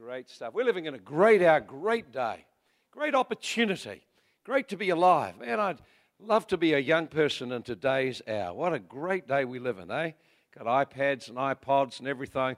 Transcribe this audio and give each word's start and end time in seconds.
Great 0.00 0.30
stuff. 0.30 0.54
We're 0.54 0.64
living 0.64 0.86
in 0.86 0.94
a 0.94 0.98
great 0.98 1.42
hour, 1.42 1.60
great 1.60 2.10
day, 2.10 2.46
great 2.90 3.14
opportunity. 3.14 4.00
Great 4.44 4.66
to 4.68 4.76
be 4.78 4.88
alive. 4.88 5.38
Man, 5.38 5.60
I'd 5.60 5.82
love 6.18 6.46
to 6.46 6.56
be 6.56 6.72
a 6.72 6.78
young 6.78 7.06
person 7.06 7.52
in 7.52 7.62
today's 7.62 8.22
hour. 8.26 8.54
What 8.54 8.72
a 8.72 8.78
great 8.78 9.28
day 9.28 9.44
we 9.44 9.58
live 9.58 9.78
in, 9.78 9.90
eh? 9.90 10.12
Got 10.56 10.88
iPads 10.88 11.28
and 11.28 11.36
iPods 11.36 11.98
and 11.98 12.08
everything, 12.08 12.56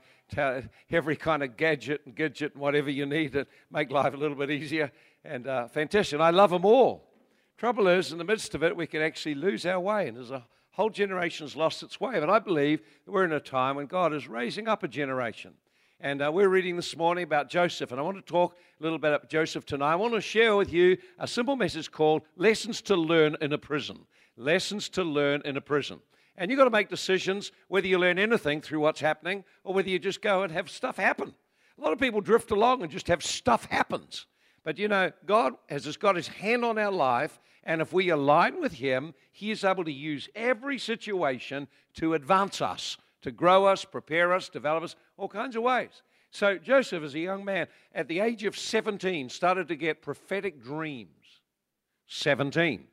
every 0.93 1.17
kind 1.17 1.43
of 1.43 1.57
gadget 1.57 2.03
and 2.07 2.15
gadget 2.15 2.53
and 2.53 2.63
whatever 2.63 2.91
you 2.91 3.07
need 3.07 3.33
to 3.33 3.45
make 3.73 3.91
life 3.91 4.15
a 4.15 4.17
little 4.17 4.37
bit 4.37 4.53
easier. 4.53 4.93
And 5.25 5.49
uh, 5.49 5.67
fantastic. 5.67 6.21
I 6.21 6.31
love 6.31 6.51
them 6.51 6.65
all. 6.65 7.11
Trouble 7.59 7.89
is, 7.89 8.13
in 8.13 8.19
the 8.19 8.25
midst 8.25 8.55
of 8.55 8.63
it, 8.63 8.77
we 8.77 8.87
can 8.87 9.03
actually 9.03 9.35
lose 9.35 9.67
our 9.67 9.81
way, 9.81 10.07
and 10.07 10.17
there's 10.17 10.31
a 10.31 10.47
whole 10.71 10.91
generation's 10.91 11.57
lost 11.57 11.83
its 11.83 12.01
way. 12.01 12.21
But 12.21 12.31
I 12.31 12.39
believe 12.39 12.83
that 13.05 13.11
we're 13.11 13.25
in 13.25 13.33
a 13.33 13.41
time 13.41 13.75
when 13.75 13.87
God 13.87 14.15
is 14.15 14.29
raising 14.29 14.69
up 14.69 14.85
a 14.85 14.89
generation 14.89 15.55
and 16.03 16.21
uh, 16.21 16.33
we're 16.33 16.49
reading 16.49 16.75
this 16.75 16.97
morning 16.97 17.23
about 17.23 17.49
Joseph. 17.49 17.93
And 17.93 18.01
I 18.01 18.03
want 18.03 18.17
to 18.17 18.23
talk 18.23 18.57
a 18.81 18.83
little 18.83 18.99
bit 18.99 19.13
about 19.13 19.31
Joseph 19.31 19.65
tonight. 19.65 19.93
I 19.93 19.97
want 19.97 20.15
to 20.15 20.21
share 20.21 20.57
with 20.57 20.73
you 20.73 20.99
a 21.21 21.29
simple 21.29 21.55
message 21.55 21.93
called 21.93 22.23
Lessons 22.37 22.83
to 22.83 22.97
Learn 22.97 23.37
in 23.41 23.53
a 23.53 23.59
Prison. 23.59 24.01
Lessons 24.37 24.89
to 24.91 25.05
Learn 25.05 25.43
in 25.45 25.57
a 25.57 25.61
Prison. 25.61 26.01
And 26.37 26.51
you've 26.51 26.59
got 26.59 26.65
to 26.65 26.71
make 26.71 26.89
decisions 26.89 27.53
whether 27.69 27.87
you 27.87 27.99
learn 27.99 28.19
anything 28.19 28.61
through 28.61 28.81
what's 28.81 28.99
happening 28.99 29.45
or 29.63 29.75
whether 29.75 29.89
you 29.89 30.01
just 30.01 30.23
go 30.23 30.43
and 30.43 30.53
have 30.53 30.69
stuff 30.69 30.97
happen. 30.97 31.35
A 31.79 31.81
lot 31.81 31.93
of 31.93 32.01
people 32.01 32.21
drift 32.21 32.51
along 32.51 32.83
and 32.83 32.91
just 32.91 33.07
have 33.07 33.23
stuff 33.23 33.67
happens. 33.67 34.27
But 34.65 34.79
you 34.79 34.89
know, 34.89 35.13
God 35.25 35.55
has 35.69 35.85
just 35.85 36.01
got 36.01 36.17
his 36.17 36.29
hand 36.29 36.65
on 36.65 36.79
our 36.79 36.93
life, 36.93 37.41
and 37.63 37.81
if 37.81 37.93
we 37.93 38.09
align 38.09 38.61
with 38.61 38.73
him, 38.73 39.15
he 39.31 39.53
is 39.53 39.63
able 39.63 39.85
to 39.85 39.93
use 39.93 40.29
every 40.35 40.79
situation 40.79 41.69
to 41.95 42.15
advance 42.15 42.61
us 42.61 42.97
to 43.23 43.31
grow 43.31 43.65
us, 43.65 43.85
prepare 43.85 44.33
us, 44.33 44.49
develop 44.49 44.85
us, 44.85 44.97
all 45.17 45.29
kinds 45.29 45.57
of 45.57 45.63
ways. 45.63 46.03
So 46.31 46.59
Joseph, 46.59 47.03
as 47.03 47.15
a 47.15 47.19
young 47.19 47.45
man, 47.45 47.67
at 47.95 48.09
the 48.09 48.21
age 48.21 48.45
of 48.45 48.57
17, 48.57 49.29
started 49.29 49.69
to 49.69 49.77
get 49.77 50.03
prophetic 50.03 50.63
dreams. 50.63 51.11
17. 52.07 52.87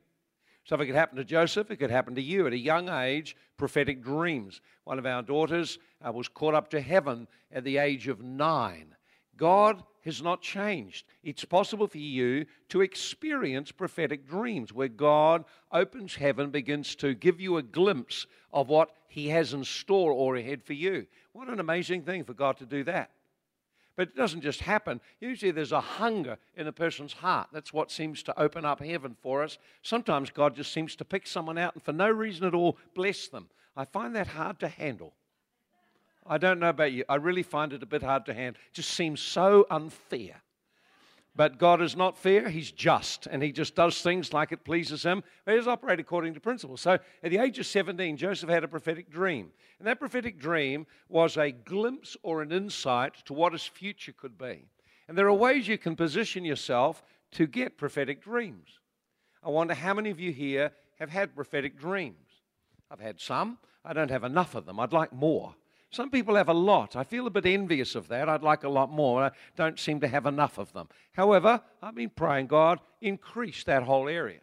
So 0.64 0.74
if 0.74 0.80
it 0.82 0.86
could 0.86 0.94
happen 0.94 1.16
to 1.16 1.24
Joseph, 1.24 1.70
it 1.70 1.76
could 1.76 1.90
happen 1.90 2.14
to 2.14 2.22
you 2.22 2.46
at 2.46 2.52
a 2.52 2.58
young 2.58 2.88
age, 2.88 3.36
prophetic 3.56 4.02
dreams. 4.02 4.60
One 4.84 4.98
of 4.98 5.06
our 5.06 5.22
daughters 5.22 5.78
uh, 6.06 6.12
was 6.12 6.28
caught 6.28 6.54
up 6.54 6.70
to 6.70 6.80
heaven 6.80 7.26
at 7.50 7.64
the 7.64 7.78
age 7.78 8.08
of 8.08 8.22
nine. 8.22 8.94
God 9.36 9.82
has 10.04 10.22
not 10.22 10.42
changed. 10.42 11.06
It's 11.22 11.44
possible 11.44 11.86
for 11.86 11.98
you 11.98 12.46
to 12.70 12.80
experience 12.80 13.72
prophetic 13.72 14.28
dreams 14.28 14.72
where 14.72 14.88
God 14.88 15.44
opens 15.72 16.14
heaven, 16.14 16.50
begins 16.50 16.94
to 16.96 17.14
give 17.14 17.40
you 17.40 17.56
a 17.56 17.62
glimpse 17.62 18.26
of 18.52 18.68
what 18.68 18.90
He 19.08 19.28
has 19.28 19.52
in 19.52 19.64
store 19.64 20.12
or 20.12 20.36
ahead 20.36 20.62
for 20.62 20.72
you. 20.72 21.06
What 21.32 21.48
an 21.48 21.60
amazing 21.60 22.02
thing 22.02 22.24
for 22.24 22.34
God 22.34 22.58
to 22.58 22.66
do 22.66 22.84
that. 22.84 23.10
But 23.96 24.08
it 24.08 24.16
doesn't 24.16 24.40
just 24.40 24.60
happen. 24.60 25.00
Usually 25.20 25.50
there's 25.50 25.72
a 25.72 25.80
hunger 25.80 26.38
in 26.56 26.66
a 26.66 26.72
person's 26.72 27.12
heart. 27.12 27.48
That's 27.52 27.72
what 27.72 27.90
seems 27.90 28.22
to 28.22 28.40
open 28.40 28.64
up 28.64 28.82
heaven 28.82 29.16
for 29.20 29.42
us. 29.42 29.58
Sometimes 29.82 30.30
God 30.30 30.56
just 30.56 30.72
seems 30.72 30.96
to 30.96 31.04
pick 31.04 31.26
someone 31.26 31.58
out 31.58 31.74
and 31.74 31.82
for 31.82 31.92
no 31.92 32.08
reason 32.08 32.46
at 32.46 32.54
all 32.54 32.78
bless 32.94 33.28
them. 33.28 33.50
I 33.76 33.84
find 33.84 34.16
that 34.16 34.28
hard 34.28 34.58
to 34.60 34.68
handle. 34.68 35.12
I 36.26 36.38
don't 36.38 36.60
know 36.60 36.68
about 36.68 36.92
you. 36.92 37.04
I 37.08 37.16
really 37.16 37.42
find 37.42 37.72
it 37.72 37.82
a 37.82 37.86
bit 37.86 38.02
hard 38.02 38.26
to 38.26 38.34
handle. 38.34 38.60
It 38.68 38.74
just 38.74 38.90
seems 38.90 39.20
so 39.20 39.66
unfair. 39.70 40.42
But 41.36 41.58
God 41.58 41.80
is 41.80 41.96
not 41.96 42.18
fair, 42.18 42.48
He's 42.48 42.72
just, 42.72 43.26
and 43.26 43.42
He 43.42 43.52
just 43.52 43.74
does 43.74 44.02
things 44.02 44.32
like 44.32 44.52
it 44.52 44.64
pleases 44.64 45.02
Him. 45.04 45.22
He 45.46 45.54
does 45.54 45.68
operate 45.68 46.00
according 46.00 46.34
to 46.34 46.40
principles. 46.40 46.80
So 46.80 46.98
at 47.22 47.30
the 47.30 47.38
age 47.38 47.58
of 47.58 47.66
17, 47.66 48.16
Joseph 48.16 48.50
had 48.50 48.64
a 48.64 48.68
prophetic 48.68 49.10
dream. 49.10 49.52
And 49.78 49.86
that 49.86 50.00
prophetic 50.00 50.38
dream 50.38 50.86
was 51.08 51.36
a 51.36 51.52
glimpse 51.52 52.16
or 52.22 52.42
an 52.42 52.52
insight 52.52 53.14
to 53.26 53.32
what 53.32 53.52
his 53.52 53.64
future 53.64 54.12
could 54.12 54.36
be. 54.36 54.66
And 55.08 55.16
there 55.16 55.28
are 55.28 55.34
ways 55.34 55.66
you 55.66 55.78
can 55.78 55.96
position 55.96 56.44
yourself 56.44 57.02
to 57.32 57.46
get 57.46 57.78
prophetic 57.78 58.22
dreams. 58.22 58.78
I 59.42 59.48
wonder 59.50 59.74
how 59.74 59.94
many 59.94 60.10
of 60.10 60.20
you 60.20 60.32
here 60.32 60.72
have 60.98 61.10
had 61.10 61.34
prophetic 61.34 61.78
dreams. 61.78 62.28
I've 62.90 63.00
had 63.00 63.20
some. 63.20 63.58
I 63.84 63.92
don't 63.92 64.10
have 64.10 64.24
enough 64.24 64.54
of 64.54 64.66
them. 64.66 64.78
I'd 64.78 64.92
like 64.92 65.12
more. 65.12 65.54
Some 65.90 66.10
people 66.10 66.36
have 66.36 66.48
a 66.48 66.54
lot. 66.54 66.94
I 66.94 67.02
feel 67.02 67.26
a 67.26 67.30
bit 67.30 67.46
envious 67.46 67.96
of 67.96 68.06
that. 68.08 68.28
I'd 68.28 68.42
like 68.42 68.62
a 68.62 68.68
lot 68.68 68.90
more. 68.90 69.24
I 69.24 69.30
don't 69.56 69.78
seem 69.78 70.00
to 70.00 70.08
have 70.08 70.24
enough 70.24 70.56
of 70.56 70.72
them. 70.72 70.88
However, 71.12 71.60
I've 71.82 71.96
been 71.96 72.10
praying, 72.10 72.46
God, 72.46 72.78
increase 73.00 73.64
that 73.64 73.82
whole 73.82 74.08
area. 74.08 74.40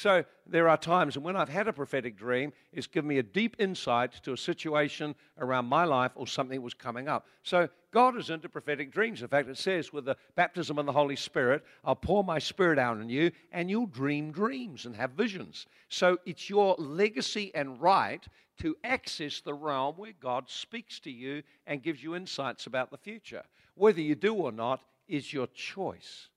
So 0.00 0.24
there 0.46 0.66
are 0.66 0.78
times 0.78 1.16
and 1.16 1.24
when 1.26 1.36
I've 1.36 1.50
had 1.50 1.68
a 1.68 1.74
prophetic 1.74 2.16
dream, 2.16 2.54
it's 2.72 2.86
given 2.86 3.06
me 3.06 3.18
a 3.18 3.22
deep 3.22 3.54
insight 3.58 4.12
to 4.22 4.32
a 4.32 4.36
situation 4.36 5.14
around 5.36 5.66
my 5.66 5.84
life 5.84 6.12
or 6.14 6.26
something 6.26 6.56
that 6.56 6.62
was 6.62 6.72
coming 6.72 7.06
up. 7.06 7.26
So 7.42 7.68
God 7.90 8.16
is 8.16 8.30
into 8.30 8.48
prophetic 8.48 8.92
dreams. 8.92 9.20
In 9.20 9.28
fact, 9.28 9.50
it 9.50 9.58
says, 9.58 9.92
with 9.92 10.06
the 10.06 10.16
baptism 10.36 10.78
of 10.78 10.86
the 10.86 10.92
Holy 10.92 11.16
Spirit, 11.16 11.66
I'll 11.84 11.96
pour 11.96 12.24
my 12.24 12.38
spirit 12.38 12.78
out 12.78 12.96
on 12.96 13.10
you, 13.10 13.30
and 13.52 13.68
you'll 13.68 13.84
dream 13.84 14.32
dreams 14.32 14.86
and 14.86 14.96
have 14.96 15.10
visions. 15.10 15.66
So 15.90 16.16
it's 16.24 16.48
your 16.48 16.76
legacy 16.78 17.54
and 17.54 17.78
right 17.78 18.26
to 18.60 18.78
access 18.82 19.42
the 19.42 19.52
realm 19.52 19.96
where 19.98 20.14
God 20.18 20.48
speaks 20.48 20.98
to 21.00 21.10
you 21.10 21.42
and 21.66 21.82
gives 21.82 22.02
you 22.02 22.16
insights 22.16 22.64
about 22.64 22.90
the 22.90 22.96
future. 22.96 23.42
Whether 23.74 24.00
you 24.00 24.14
do 24.14 24.32
or 24.32 24.50
not 24.50 24.80
is 25.08 25.30
your 25.30 25.48
choice. 25.48 26.30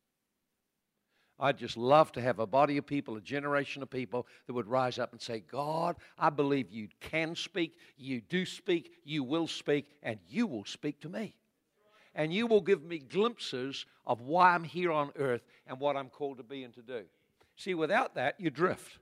I'd 1.39 1.57
just 1.57 1.77
love 1.77 2.11
to 2.13 2.21
have 2.21 2.39
a 2.39 2.45
body 2.45 2.77
of 2.77 2.85
people, 2.85 3.17
a 3.17 3.21
generation 3.21 3.81
of 3.81 3.89
people 3.89 4.27
that 4.45 4.53
would 4.53 4.67
rise 4.67 4.99
up 4.99 5.11
and 5.11 5.21
say, 5.21 5.39
God, 5.39 5.95
I 6.17 6.29
believe 6.29 6.71
you 6.71 6.87
can 6.99 7.35
speak, 7.35 7.77
you 7.97 8.21
do 8.21 8.45
speak, 8.45 8.91
you 9.03 9.23
will 9.23 9.47
speak, 9.47 9.87
and 10.03 10.19
you 10.29 10.45
will 10.47 10.65
speak 10.65 11.01
to 11.01 11.09
me. 11.09 11.35
And 12.15 12.31
you 12.31 12.45
will 12.45 12.61
give 12.61 12.83
me 12.83 12.99
glimpses 12.99 13.85
of 14.05 14.21
why 14.21 14.53
I'm 14.53 14.63
here 14.63 14.91
on 14.91 15.11
earth 15.17 15.41
and 15.65 15.79
what 15.79 15.97
I'm 15.97 16.09
called 16.09 16.37
to 16.37 16.43
be 16.43 16.63
and 16.63 16.73
to 16.75 16.81
do. 16.81 17.03
See, 17.55 17.73
without 17.73 18.15
that, 18.15 18.39
you 18.39 18.49
drift. 18.49 18.99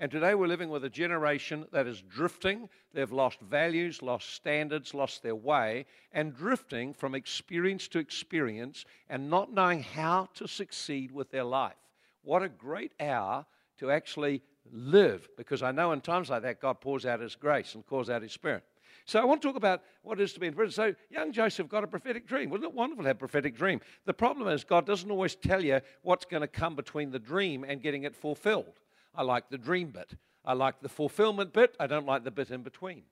And 0.00 0.12
today 0.12 0.36
we're 0.36 0.46
living 0.46 0.68
with 0.68 0.84
a 0.84 0.90
generation 0.90 1.66
that 1.72 1.88
is 1.88 2.02
drifting. 2.02 2.68
They've 2.94 3.10
lost 3.10 3.40
values, 3.40 4.00
lost 4.00 4.32
standards, 4.32 4.94
lost 4.94 5.24
their 5.24 5.34
way, 5.34 5.86
and 6.12 6.36
drifting 6.36 6.94
from 6.94 7.16
experience 7.16 7.88
to 7.88 7.98
experience 7.98 8.84
and 9.08 9.28
not 9.28 9.52
knowing 9.52 9.82
how 9.82 10.28
to 10.34 10.46
succeed 10.46 11.10
with 11.10 11.32
their 11.32 11.42
life. 11.42 11.74
What 12.22 12.44
a 12.44 12.48
great 12.48 12.92
hour 13.00 13.44
to 13.78 13.90
actually 13.90 14.42
live, 14.70 15.28
because 15.36 15.64
I 15.64 15.72
know 15.72 15.90
in 15.90 16.00
times 16.00 16.30
like 16.30 16.42
that, 16.42 16.60
God 16.60 16.80
pours 16.80 17.04
out 17.04 17.18
His 17.18 17.34
grace 17.34 17.74
and 17.74 17.84
pours 17.84 18.08
out 18.08 18.22
His 18.22 18.32
Spirit. 18.32 18.62
So 19.04 19.18
I 19.18 19.24
want 19.24 19.42
to 19.42 19.48
talk 19.48 19.56
about 19.56 19.82
what 20.02 20.20
it 20.20 20.22
is 20.22 20.32
to 20.34 20.40
be 20.40 20.46
in 20.46 20.54
prison. 20.54 20.72
So 20.72 20.94
young 21.10 21.32
Joseph 21.32 21.68
got 21.68 21.82
a 21.82 21.88
prophetic 21.88 22.24
dream. 22.24 22.50
Wasn't 22.50 22.70
it 22.70 22.74
wonderful 22.74 23.02
to 23.02 23.08
have 23.08 23.16
a 23.16 23.18
prophetic 23.18 23.56
dream? 23.56 23.80
The 24.04 24.14
problem 24.14 24.46
is 24.46 24.62
God 24.62 24.86
doesn't 24.86 25.10
always 25.10 25.34
tell 25.34 25.64
you 25.64 25.80
what's 26.02 26.24
going 26.24 26.42
to 26.42 26.46
come 26.46 26.76
between 26.76 27.10
the 27.10 27.18
dream 27.18 27.64
and 27.64 27.82
getting 27.82 28.04
it 28.04 28.14
fulfilled. 28.14 28.78
I 29.18 29.22
like 29.22 29.50
the 29.50 29.58
dream 29.58 29.90
bit. 29.90 30.12
I 30.44 30.52
like 30.52 30.80
the 30.80 30.88
fulfillment 30.88 31.52
bit. 31.52 31.76
I 31.80 31.88
don't 31.88 32.06
like 32.06 32.22
the 32.22 32.30
bit 32.30 32.52
in 32.52 32.62
between. 32.62 33.02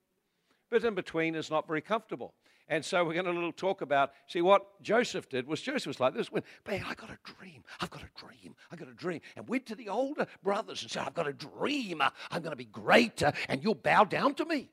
Bit 0.70 0.84
in 0.84 0.94
between 0.94 1.34
is 1.34 1.50
not 1.50 1.66
very 1.66 1.80
comfortable. 1.80 2.32
And 2.68 2.84
so 2.84 3.04
we're 3.04 3.14
going 3.14 3.26
to 3.26 3.32
little 3.32 3.52
talk 3.52 3.80
about, 3.80 4.12
see, 4.28 4.40
what 4.40 4.80
Joseph 4.82 5.28
did 5.28 5.48
was 5.48 5.60
Joseph 5.60 5.88
was 5.88 6.00
like 6.00 6.14
this 6.14 6.30
when, 6.30 6.44
man, 6.66 6.84
I 6.88 6.94
got 6.94 7.10
a 7.10 7.18
dream. 7.24 7.64
I've 7.80 7.90
got 7.90 8.02
a 8.02 8.20
dream. 8.20 8.54
I 8.70 8.76
got 8.76 8.88
a 8.88 8.94
dream. 8.94 9.20
And 9.34 9.48
went 9.48 9.66
to 9.66 9.74
the 9.74 9.88
older 9.88 10.28
brothers 10.44 10.82
and 10.82 10.90
said, 10.90 11.02
I've 11.06 11.14
got 11.14 11.26
a 11.26 11.32
dream. 11.32 12.00
I'm 12.00 12.40
going 12.40 12.52
to 12.52 12.56
be 12.56 12.64
great 12.64 13.22
and 13.48 13.62
you'll 13.62 13.74
bow 13.74 14.04
down 14.04 14.34
to 14.36 14.44
me. 14.44 14.70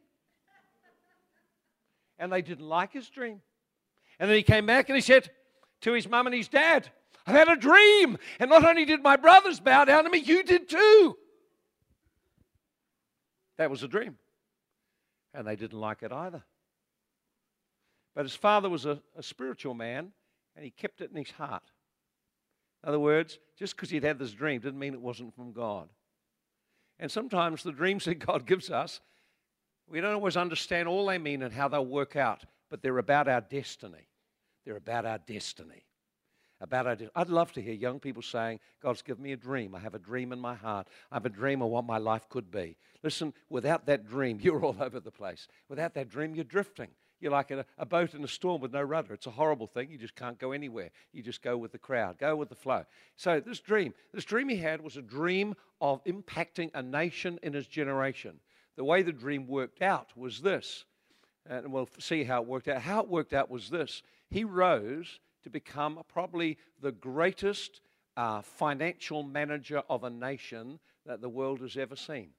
And 2.19 2.31
they 2.31 2.43
didn't 2.43 2.67
like 2.67 2.93
his 2.93 3.09
dream. 3.09 3.41
And 4.19 4.29
then 4.29 4.37
he 4.37 4.43
came 4.43 4.67
back 4.67 4.89
and 4.89 4.95
he 4.95 5.01
said 5.01 5.31
to 5.81 5.93
his 5.93 6.07
mum 6.07 6.27
and 6.27 6.35
his 6.35 6.47
dad, 6.47 6.89
I've 7.25 7.35
had 7.35 7.47
a 7.47 7.55
dream. 7.55 8.17
And 8.39 8.51
not 8.51 8.63
only 8.63 8.85
did 8.85 9.01
my 9.01 9.15
brothers 9.15 9.59
bow 9.59 9.85
down 9.85 10.03
to 10.03 10.11
me, 10.11 10.19
you 10.19 10.43
did 10.43 10.69
too. 10.69 11.17
That 13.63 13.71
was 13.71 13.81
a 13.81 13.87
dream. 13.87 14.17
And 15.33 15.47
they 15.47 15.55
didn't 15.55 15.79
like 15.79 16.03
it 16.03 16.11
either. 16.11 16.43
But 18.13 18.25
his 18.25 18.35
father 18.35 18.69
was 18.69 18.85
a, 18.85 19.01
a 19.15 19.23
spiritual 19.23 19.73
man, 19.73 20.11
and 20.53 20.65
he 20.65 20.69
kept 20.69 20.99
it 20.99 21.11
in 21.11 21.15
his 21.15 21.31
heart. 21.31 21.63
In 22.83 22.89
other 22.89 22.99
words, 22.99 23.39
just 23.57 23.77
because 23.77 23.89
he'd 23.89 24.03
had 24.03 24.19
this 24.19 24.33
dream 24.33 24.59
didn't 24.59 24.79
mean 24.79 24.93
it 24.93 24.99
wasn't 24.99 25.33
from 25.33 25.53
God. 25.53 25.87
And 26.99 27.09
sometimes 27.09 27.63
the 27.63 27.71
dreams 27.71 28.03
that 28.03 28.15
God 28.15 28.45
gives 28.45 28.69
us, 28.69 28.99
we 29.87 30.01
don't 30.01 30.15
always 30.15 30.35
understand 30.35 30.89
all 30.89 31.05
they 31.05 31.17
mean 31.17 31.41
and 31.41 31.53
how 31.53 31.69
they'll 31.69 31.85
work 31.85 32.17
out, 32.17 32.43
but 32.69 32.81
they're 32.81 32.97
about 32.97 33.29
our 33.29 33.39
destiny. 33.39 34.09
They're 34.65 34.75
about 34.75 35.05
our 35.05 35.19
destiny 35.19 35.85
about 36.63 36.87
ideas. 36.87 37.11
I'd 37.13 37.29
love 37.29 37.51
to 37.53 37.61
hear 37.61 37.73
young 37.73 37.99
people 37.99 38.21
saying, 38.21 38.61
God's 38.81 39.01
given 39.01 39.21
me 39.21 39.33
a 39.33 39.37
dream. 39.37 39.75
I 39.75 39.79
have 39.79 39.95
a 39.95 39.99
dream 39.99 40.31
in 40.31 40.39
my 40.39 40.55
heart. 40.55 40.87
I 41.11 41.15
have 41.15 41.25
a 41.25 41.29
dream 41.29 41.61
of 41.61 41.69
what 41.69 41.83
my 41.83 41.97
life 41.97 42.27
could 42.29 42.49
be. 42.49 42.77
Listen, 43.03 43.33
without 43.49 43.85
that 43.87 44.07
dream, 44.07 44.39
you're 44.41 44.63
all 44.63 44.77
over 44.79 45.01
the 45.01 45.11
place. 45.11 45.47
Without 45.67 45.93
that 45.95 46.09
dream, 46.09 46.33
you're 46.33 46.45
drifting. 46.45 46.87
You're 47.19 47.33
like 47.33 47.51
a, 47.51 47.65
a 47.77 47.85
boat 47.85 48.13
in 48.13 48.23
a 48.23 48.27
storm 48.27 48.61
with 48.61 48.71
no 48.71 48.81
rudder. 48.81 49.13
It's 49.13 49.27
a 49.27 49.31
horrible 49.31 49.67
thing. 49.67 49.89
You 49.89 49.97
just 49.97 50.15
can't 50.15 50.39
go 50.39 50.53
anywhere. 50.53 50.89
You 51.11 51.21
just 51.21 51.41
go 51.41 51.57
with 51.57 51.73
the 51.73 51.77
crowd, 51.77 52.17
go 52.17 52.35
with 52.35 52.49
the 52.49 52.55
flow. 52.55 52.85
So, 53.17 53.39
this 53.39 53.59
dream, 53.59 53.93
this 54.13 54.25
dream 54.25 54.49
he 54.49 54.57
had 54.57 54.81
was 54.81 54.97
a 54.97 55.01
dream 55.01 55.55
of 55.81 56.03
impacting 56.05 56.71
a 56.73 56.81
nation 56.81 57.39
in 57.43 57.53
his 57.53 57.67
generation. 57.67 58.39
The 58.75 58.83
way 58.83 59.03
the 59.03 59.11
dream 59.11 59.47
worked 59.47 59.81
out 59.81 60.17
was 60.17 60.41
this, 60.41 60.85
and 61.45 61.71
we'll 61.71 61.89
see 61.99 62.23
how 62.23 62.41
it 62.41 62.47
worked 62.47 62.67
out. 62.67 62.81
How 62.81 63.01
it 63.01 63.09
worked 63.09 63.33
out 63.33 63.49
was 63.49 63.69
this 63.69 64.01
he 64.29 64.43
rose 64.43 65.19
to 65.43 65.49
become 65.49 65.99
probably 66.07 66.57
the 66.81 66.91
greatest 66.91 67.81
uh, 68.15 68.41
financial 68.41 69.23
manager 69.23 69.83
of 69.89 70.03
a 70.03 70.09
nation 70.09 70.79
that 71.05 71.21
the 71.21 71.29
world 71.29 71.61
has 71.61 71.77
ever 71.77 71.95
seen. 71.95 72.29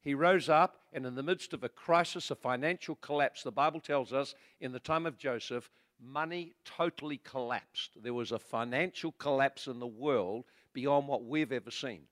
He 0.00 0.14
rose 0.14 0.48
up, 0.48 0.78
and 0.92 1.06
in 1.06 1.14
the 1.14 1.22
midst 1.22 1.52
of 1.52 1.62
a 1.62 1.68
crisis, 1.68 2.30
a 2.30 2.34
financial 2.34 2.96
collapse, 2.96 3.42
the 3.42 3.52
Bible 3.52 3.80
tells 3.80 4.12
us 4.12 4.34
in 4.60 4.72
the 4.72 4.80
time 4.80 5.06
of 5.06 5.16
Joseph, 5.16 5.70
money 6.00 6.54
totally 6.64 7.18
collapsed. 7.18 7.92
There 8.02 8.14
was 8.14 8.32
a 8.32 8.38
financial 8.38 9.12
collapse 9.12 9.68
in 9.68 9.78
the 9.78 9.86
world 9.86 10.44
beyond 10.72 11.06
what 11.06 11.24
we've 11.24 11.52
ever 11.52 11.70
seen. 11.70 12.02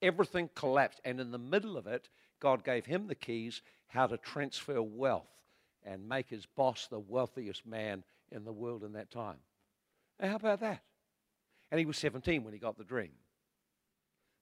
Everything 0.00 0.48
collapsed, 0.54 1.00
and 1.04 1.20
in 1.20 1.30
the 1.30 1.38
middle 1.38 1.76
of 1.76 1.86
it, 1.86 2.08
God 2.40 2.64
gave 2.64 2.86
him 2.86 3.06
the 3.06 3.14
keys 3.14 3.60
how 3.88 4.06
to 4.06 4.16
transfer 4.16 4.80
wealth 4.80 5.28
and 5.84 6.08
make 6.08 6.28
his 6.28 6.46
boss 6.46 6.86
the 6.86 6.98
wealthiest 6.98 7.66
man 7.66 8.02
in 8.32 8.44
the 8.44 8.52
world 8.52 8.84
in 8.84 8.92
that 8.92 9.10
time. 9.10 9.38
how 10.20 10.36
about 10.36 10.60
that? 10.60 10.82
And 11.70 11.78
he 11.78 11.86
was 11.86 11.98
17 11.98 12.42
when 12.44 12.52
he 12.52 12.58
got 12.58 12.76
the 12.76 12.84
dream. 12.84 13.12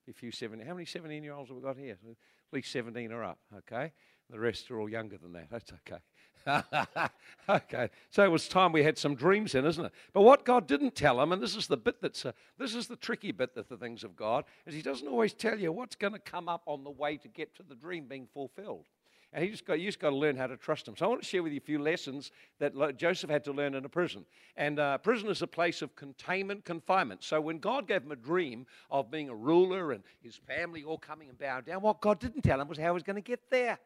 A 0.08 0.12
few 0.12 0.30
17. 0.30 0.66
How 0.66 0.72
many 0.72 0.86
17 0.86 1.22
year 1.22 1.34
olds 1.34 1.50
have 1.50 1.56
we 1.56 1.62
got 1.62 1.76
here? 1.76 1.92
At 1.92 2.16
least 2.52 2.72
17 2.72 3.12
are 3.12 3.24
up, 3.24 3.38
okay? 3.58 3.92
The 4.30 4.38
rest 4.38 4.70
are 4.70 4.80
all 4.80 4.88
younger 4.88 5.18
than 5.18 5.32
that. 5.32 5.48
That's 5.50 5.70
okay. 5.72 6.00
okay. 7.48 7.90
So 8.10 8.24
it 8.24 8.30
was 8.30 8.48
time 8.48 8.72
we 8.72 8.82
had 8.82 8.96
some 8.96 9.14
dreams 9.14 9.54
in, 9.54 9.66
isn't 9.66 9.84
it? 9.84 9.92
But 10.12 10.22
what 10.22 10.44
God 10.44 10.66
didn't 10.66 10.94
tell 10.94 11.20
him, 11.20 11.32
and 11.32 11.42
this 11.42 11.56
is 11.56 11.66
the 11.66 11.76
bit 11.76 12.00
that's, 12.00 12.24
uh, 12.24 12.32
this 12.58 12.74
is 12.74 12.86
the 12.86 12.96
tricky 12.96 13.32
bit 13.32 13.50
of 13.56 13.68
the 13.68 13.76
things 13.76 14.04
of 14.04 14.16
God, 14.16 14.44
is 14.66 14.74
He 14.74 14.82
doesn't 14.82 15.08
always 15.08 15.34
tell 15.34 15.58
you 15.58 15.72
what's 15.72 15.96
going 15.96 16.12
to 16.12 16.18
come 16.18 16.48
up 16.48 16.62
on 16.66 16.84
the 16.84 16.90
way 16.90 17.16
to 17.18 17.28
get 17.28 17.54
to 17.56 17.62
the 17.62 17.74
dream 17.74 18.06
being 18.06 18.28
fulfilled. 18.32 18.86
And 19.32 19.44
he 19.44 19.50
just 19.50 19.66
got, 19.66 19.78
you 19.78 19.86
just 19.86 20.00
got 20.00 20.10
to 20.10 20.16
learn 20.16 20.36
how 20.36 20.46
to 20.46 20.56
trust 20.56 20.88
him. 20.88 20.96
So 20.96 21.04
I 21.04 21.08
want 21.08 21.22
to 21.22 21.28
share 21.28 21.42
with 21.42 21.52
you 21.52 21.58
a 21.58 21.60
few 21.60 21.78
lessons 21.78 22.30
that 22.60 22.96
Joseph 22.96 23.28
had 23.28 23.44
to 23.44 23.52
learn 23.52 23.74
in 23.74 23.84
a 23.84 23.88
prison. 23.88 24.24
And 24.56 24.78
uh, 24.78 24.96
prison 24.98 25.28
is 25.28 25.42
a 25.42 25.46
place 25.46 25.82
of 25.82 25.94
containment, 25.96 26.64
confinement. 26.64 27.22
So 27.22 27.38
when 27.38 27.58
God 27.58 27.86
gave 27.86 28.02
him 28.02 28.12
a 28.12 28.16
dream 28.16 28.66
of 28.90 29.10
being 29.10 29.28
a 29.28 29.34
ruler 29.34 29.92
and 29.92 30.02
his 30.22 30.36
family 30.36 30.82
all 30.82 30.96
coming 30.96 31.28
and 31.28 31.38
bowing 31.38 31.64
down, 31.64 31.82
what 31.82 32.00
God 32.00 32.20
didn't 32.20 32.40
tell 32.40 32.58
him 32.58 32.68
was 32.68 32.78
how 32.78 32.86
he 32.86 32.92
was 32.92 33.02
going 33.02 33.16
to 33.16 33.22
get 33.22 33.50
there. 33.50 33.78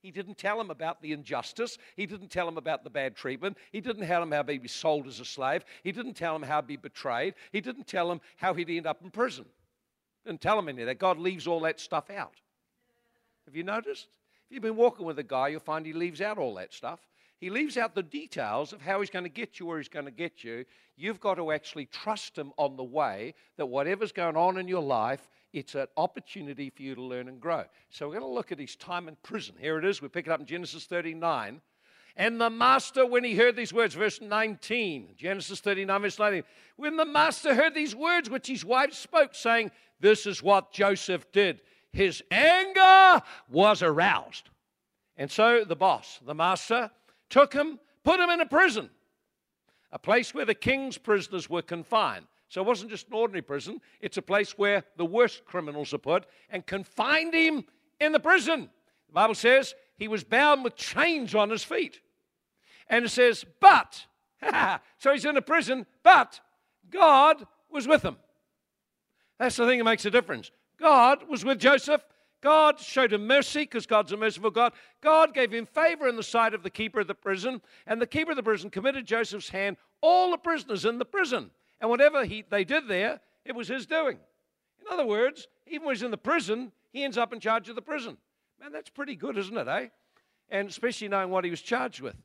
He 0.00 0.12
didn't 0.12 0.38
tell 0.38 0.60
him 0.60 0.70
about 0.70 1.02
the 1.02 1.10
injustice. 1.10 1.76
He 1.96 2.06
didn't 2.06 2.28
tell 2.28 2.46
him 2.46 2.56
about 2.56 2.84
the 2.84 2.90
bad 2.90 3.16
treatment. 3.16 3.58
He 3.72 3.80
didn't 3.80 4.06
tell 4.06 4.22
him 4.22 4.30
how 4.30 4.44
he'd 4.44 4.62
be 4.62 4.68
sold 4.68 5.08
as 5.08 5.18
a 5.18 5.24
slave. 5.24 5.64
He 5.82 5.90
didn't 5.90 6.14
tell 6.14 6.36
him 6.36 6.42
how 6.42 6.60
he'd 6.60 6.68
be 6.68 6.76
betrayed. 6.76 7.34
He 7.50 7.60
didn't 7.60 7.88
tell 7.88 8.12
him 8.12 8.20
how 8.36 8.54
he'd 8.54 8.70
end 8.70 8.86
up 8.86 9.02
in 9.02 9.10
prison. 9.10 9.44
Didn't 10.24 10.40
tell 10.40 10.56
him 10.56 10.68
any 10.68 10.82
of 10.82 10.86
that. 10.86 11.00
God 11.00 11.18
leaves 11.18 11.48
all 11.48 11.60
that 11.60 11.80
stuff 11.80 12.10
out. 12.10 12.34
Have 13.46 13.56
you 13.56 13.64
noticed? 13.64 14.06
If 14.48 14.54
you've 14.54 14.62
been 14.62 14.76
walking 14.76 15.04
with 15.04 15.18
a 15.18 15.24
guy, 15.24 15.48
you'll 15.48 15.60
find 15.60 15.84
he 15.84 15.92
leaves 15.92 16.22
out 16.22 16.38
all 16.38 16.54
that 16.54 16.72
stuff. 16.72 17.00
He 17.38 17.50
leaves 17.50 17.76
out 17.76 17.94
the 17.94 18.02
details 18.02 18.72
of 18.72 18.80
how 18.80 19.00
he's 19.00 19.10
going 19.10 19.26
to 19.26 19.30
get 19.30 19.60
you 19.60 19.66
where 19.66 19.76
he's 19.76 19.90
going 19.90 20.06
to 20.06 20.10
get 20.10 20.42
you. 20.42 20.64
You've 20.96 21.20
got 21.20 21.34
to 21.34 21.52
actually 21.52 21.84
trust 21.84 22.36
him 22.36 22.52
on 22.56 22.76
the 22.76 22.82
way 22.82 23.34
that 23.58 23.66
whatever's 23.66 24.10
going 24.10 24.36
on 24.36 24.56
in 24.56 24.66
your 24.66 24.82
life, 24.82 25.28
it's 25.52 25.74
an 25.74 25.86
opportunity 25.98 26.70
for 26.70 26.82
you 26.82 26.94
to 26.94 27.02
learn 27.02 27.28
and 27.28 27.38
grow. 27.38 27.64
So 27.90 28.06
we're 28.06 28.18
going 28.18 28.30
to 28.30 28.34
look 28.34 28.50
at 28.50 28.58
his 28.58 28.74
time 28.74 29.06
in 29.06 29.16
prison. 29.22 29.54
Here 29.60 29.78
it 29.78 29.84
is. 29.84 30.00
We 30.00 30.08
pick 30.08 30.26
it 30.26 30.32
up 30.32 30.40
in 30.40 30.46
Genesis 30.46 30.86
39. 30.86 31.60
And 32.16 32.40
the 32.40 32.50
master, 32.50 33.04
when 33.04 33.24
he 33.24 33.36
heard 33.36 33.54
these 33.54 33.72
words, 33.72 33.94
verse 33.94 34.20
19, 34.22 35.10
Genesis 35.18 35.60
39, 35.60 36.02
verse 36.02 36.18
19, 36.18 36.42
when 36.76 36.96
the 36.96 37.04
master 37.04 37.54
heard 37.54 37.74
these 37.74 37.94
words 37.94 38.30
which 38.30 38.48
his 38.48 38.64
wife 38.64 38.94
spoke, 38.94 39.34
saying, 39.34 39.70
This 40.00 40.24
is 40.26 40.42
what 40.42 40.72
Joseph 40.72 41.30
did 41.32 41.60
his 41.98 42.22
anger 42.30 43.20
was 43.50 43.82
aroused. 43.82 44.50
And 45.16 45.28
so 45.28 45.64
the 45.64 45.74
boss, 45.74 46.20
the 46.24 46.34
master, 46.34 46.92
took 47.28 47.52
him, 47.52 47.80
put 48.04 48.20
him 48.20 48.30
in 48.30 48.40
a 48.40 48.46
prison, 48.46 48.88
a 49.90 49.98
place 49.98 50.32
where 50.32 50.44
the 50.44 50.54
king's 50.54 50.96
prisoners 50.96 51.50
were 51.50 51.60
confined. 51.60 52.26
So 52.48 52.60
it 52.60 52.66
wasn't 52.68 52.92
just 52.92 53.08
an 53.08 53.14
ordinary 53.14 53.42
prison, 53.42 53.80
it's 54.00 54.16
a 54.16 54.22
place 54.22 54.56
where 54.56 54.84
the 54.96 55.04
worst 55.04 55.44
criminals 55.44 55.92
are 55.92 55.98
put, 55.98 56.26
and 56.50 56.64
confined 56.64 57.34
him 57.34 57.64
in 58.00 58.12
the 58.12 58.20
prison. 58.20 58.70
The 59.08 59.12
Bible 59.12 59.34
says 59.34 59.74
he 59.96 60.06
was 60.06 60.22
bound 60.22 60.62
with 60.62 60.76
chains 60.76 61.34
on 61.34 61.50
his 61.50 61.64
feet. 61.64 62.00
And 62.88 63.04
it 63.04 63.10
says, 63.10 63.44
but, 63.60 64.06
so 64.98 65.12
he's 65.12 65.24
in 65.24 65.36
a 65.36 65.42
prison, 65.42 65.84
but 66.04 66.38
God 66.90 67.44
was 67.70 67.88
with 67.88 68.02
him. 68.02 68.16
That's 69.38 69.56
the 69.56 69.66
thing 69.66 69.78
that 69.78 69.84
makes 69.84 70.06
a 70.06 70.10
difference. 70.12 70.52
God 70.80 71.28
was 71.28 71.44
with 71.44 71.58
Joseph. 71.58 72.04
God 72.40 72.78
showed 72.78 73.12
him 73.12 73.26
mercy 73.26 73.60
because 73.60 73.86
God's 73.86 74.12
a 74.12 74.16
merciful 74.16 74.50
God. 74.50 74.72
God 75.00 75.34
gave 75.34 75.52
him 75.52 75.66
favor 75.66 76.06
in 76.08 76.16
the 76.16 76.22
sight 76.22 76.54
of 76.54 76.62
the 76.62 76.70
keeper 76.70 77.00
of 77.00 77.08
the 77.08 77.14
prison, 77.14 77.60
and 77.86 78.00
the 78.00 78.06
keeper 78.06 78.30
of 78.30 78.36
the 78.36 78.42
prison 78.42 78.70
committed 78.70 79.06
Joseph's 79.06 79.48
hand 79.48 79.76
all 80.00 80.30
the 80.30 80.38
prisoners 80.38 80.84
in 80.84 80.98
the 80.98 81.04
prison. 81.04 81.50
And 81.80 81.90
whatever 81.90 82.24
he, 82.24 82.44
they 82.48 82.64
did 82.64 82.86
there, 82.88 83.20
it 83.44 83.54
was 83.54 83.68
his 83.68 83.86
doing. 83.86 84.18
In 84.80 84.92
other 84.92 85.06
words, 85.06 85.48
even 85.66 85.86
when 85.86 85.94
he's 85.96 86.02
in 86.02 86.10
the 86.10 86.16
prison, 86.16 86.72
he 86.92 87.02
ends 87.02 87.18
up 87.18 87.32
in 87.32 87.40
charge 87.40 87.68
of 87.68 87.74
the 87.74 87.82
prison. 87.82 88.16
Man, 88.60 88.72
that's 88.72 88.90
pretty 88.90 89.16
good, 89.16 89.36
isn't 89.36 89.56
it, 89.56 89.68
eh? 89.68 89.88
And 90.50 90.68
especially 90.68 91.08
knowing 91.08 91.30
what 91.30 91.44
he 91.44 91.50
was 91.50 91.60
charged 91.60 92.00
with. 92.00 92.16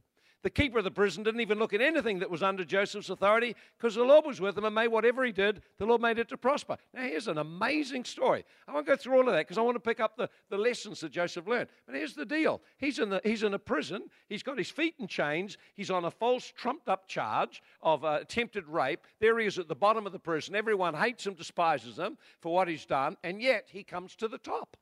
The 0.44 0.50
keeper 0.50 0.80
of 0.80 0.84
the 0.84 0.92
prison 0.92 1.24
didn't 1.24 1.40
even 1.40 1.58
look 1.58 1.74
at 1.74 1.80
anything 1.80 2.20
that 2.20 2.30
was 2.30 2.44
under 2.44 2.66
Joseph's 2.66 3.10
authority 3.10 3.56
because 3.78 3.96
the 3.96 4.04
Lord 4.04 4.26
was 4.26 4.42
with 4.42 4.58
him 4.58 4.66
and 4.66 4.76
made 4.76 4.90
whatever 4.90 5.24
he 5.24 5.32
did, 5.32 5.62
the 5.78 5.86
Lord 5.86 6.02
made 6.02 6.20
it 6.20 6.28
to 6.30 6.38
prosper. 6.38 6.76
Now, 6.94 7.04
here's 7.04 7.30
an 7.30 7.38
amazing 7.38 8.04
story. 8.04 8.44
I 8.68 8.74
won't 8.74 8.86
go 8.86 8.98
through 8.98 9.14
all 9.14 9.28
of 9.28 9.34
that 9.34 9.48
because 9.48 9.58
I 9.58 9.62
want 9.62 9.76
to 9.76 9.80
pick 9.80 10.02
up 10.02 10.18
the, 10.18 10.30
the 10.50 10.58
lessons 10.58 11.00
that 11.00 11.14
Joseph 11.14 11.48
learned. 11.48 11.70
But 11.86 11.96
here's 11.96 12.14
the 12.14 12.26
deal 12.26 12.62
he's 12.78 13.00
in, 13.00 13.10
the, 13.10 13.22
he's 13.24 13.44
in 13.44 13.54
a 13.54 13.60
prison, 13.60 14.10
he's 14.28 14.44
got 14.44 14.58
his 14.58 14.70
feet 14.70 14.96
in 15.00 15.08
chains, 15.08 15.58
he's 15.76 15.90
on 15.90 16.04
a 16.04 16.12
false, 16.12 16.52
trumped 16.58 16.90
up 16.90 17.08
charge 17.08 17.64
of 17.82 18.04
uh, 18.04 18.20
attempted 18.22 18.68
rape. 18.68 19.08
There 19.22 19.40
he 19.40 19.48
is 19.48 19.58
at 19.58 19.70
the 19.70 19.76
bottom 19.76 20.06
of 20.06 20.12
the 20.12 20.20
prison. 20.20 20.56
Everyone 20.56 20.94
hates 20.94 21.26
him, 21.26 21.36
despises 21.36 21.98
him 21.98 22.18
for 22.42 22.54
what 22.54 22.68
he's 22.68 22.86
done, 22.86 23.16
and 23.24 23.42
yet 23.42 23.70
he 23.72 23.84
comes 23.84 24.14
to 24.18 24.28
the 24.28 24.40
top. 24.40 24.76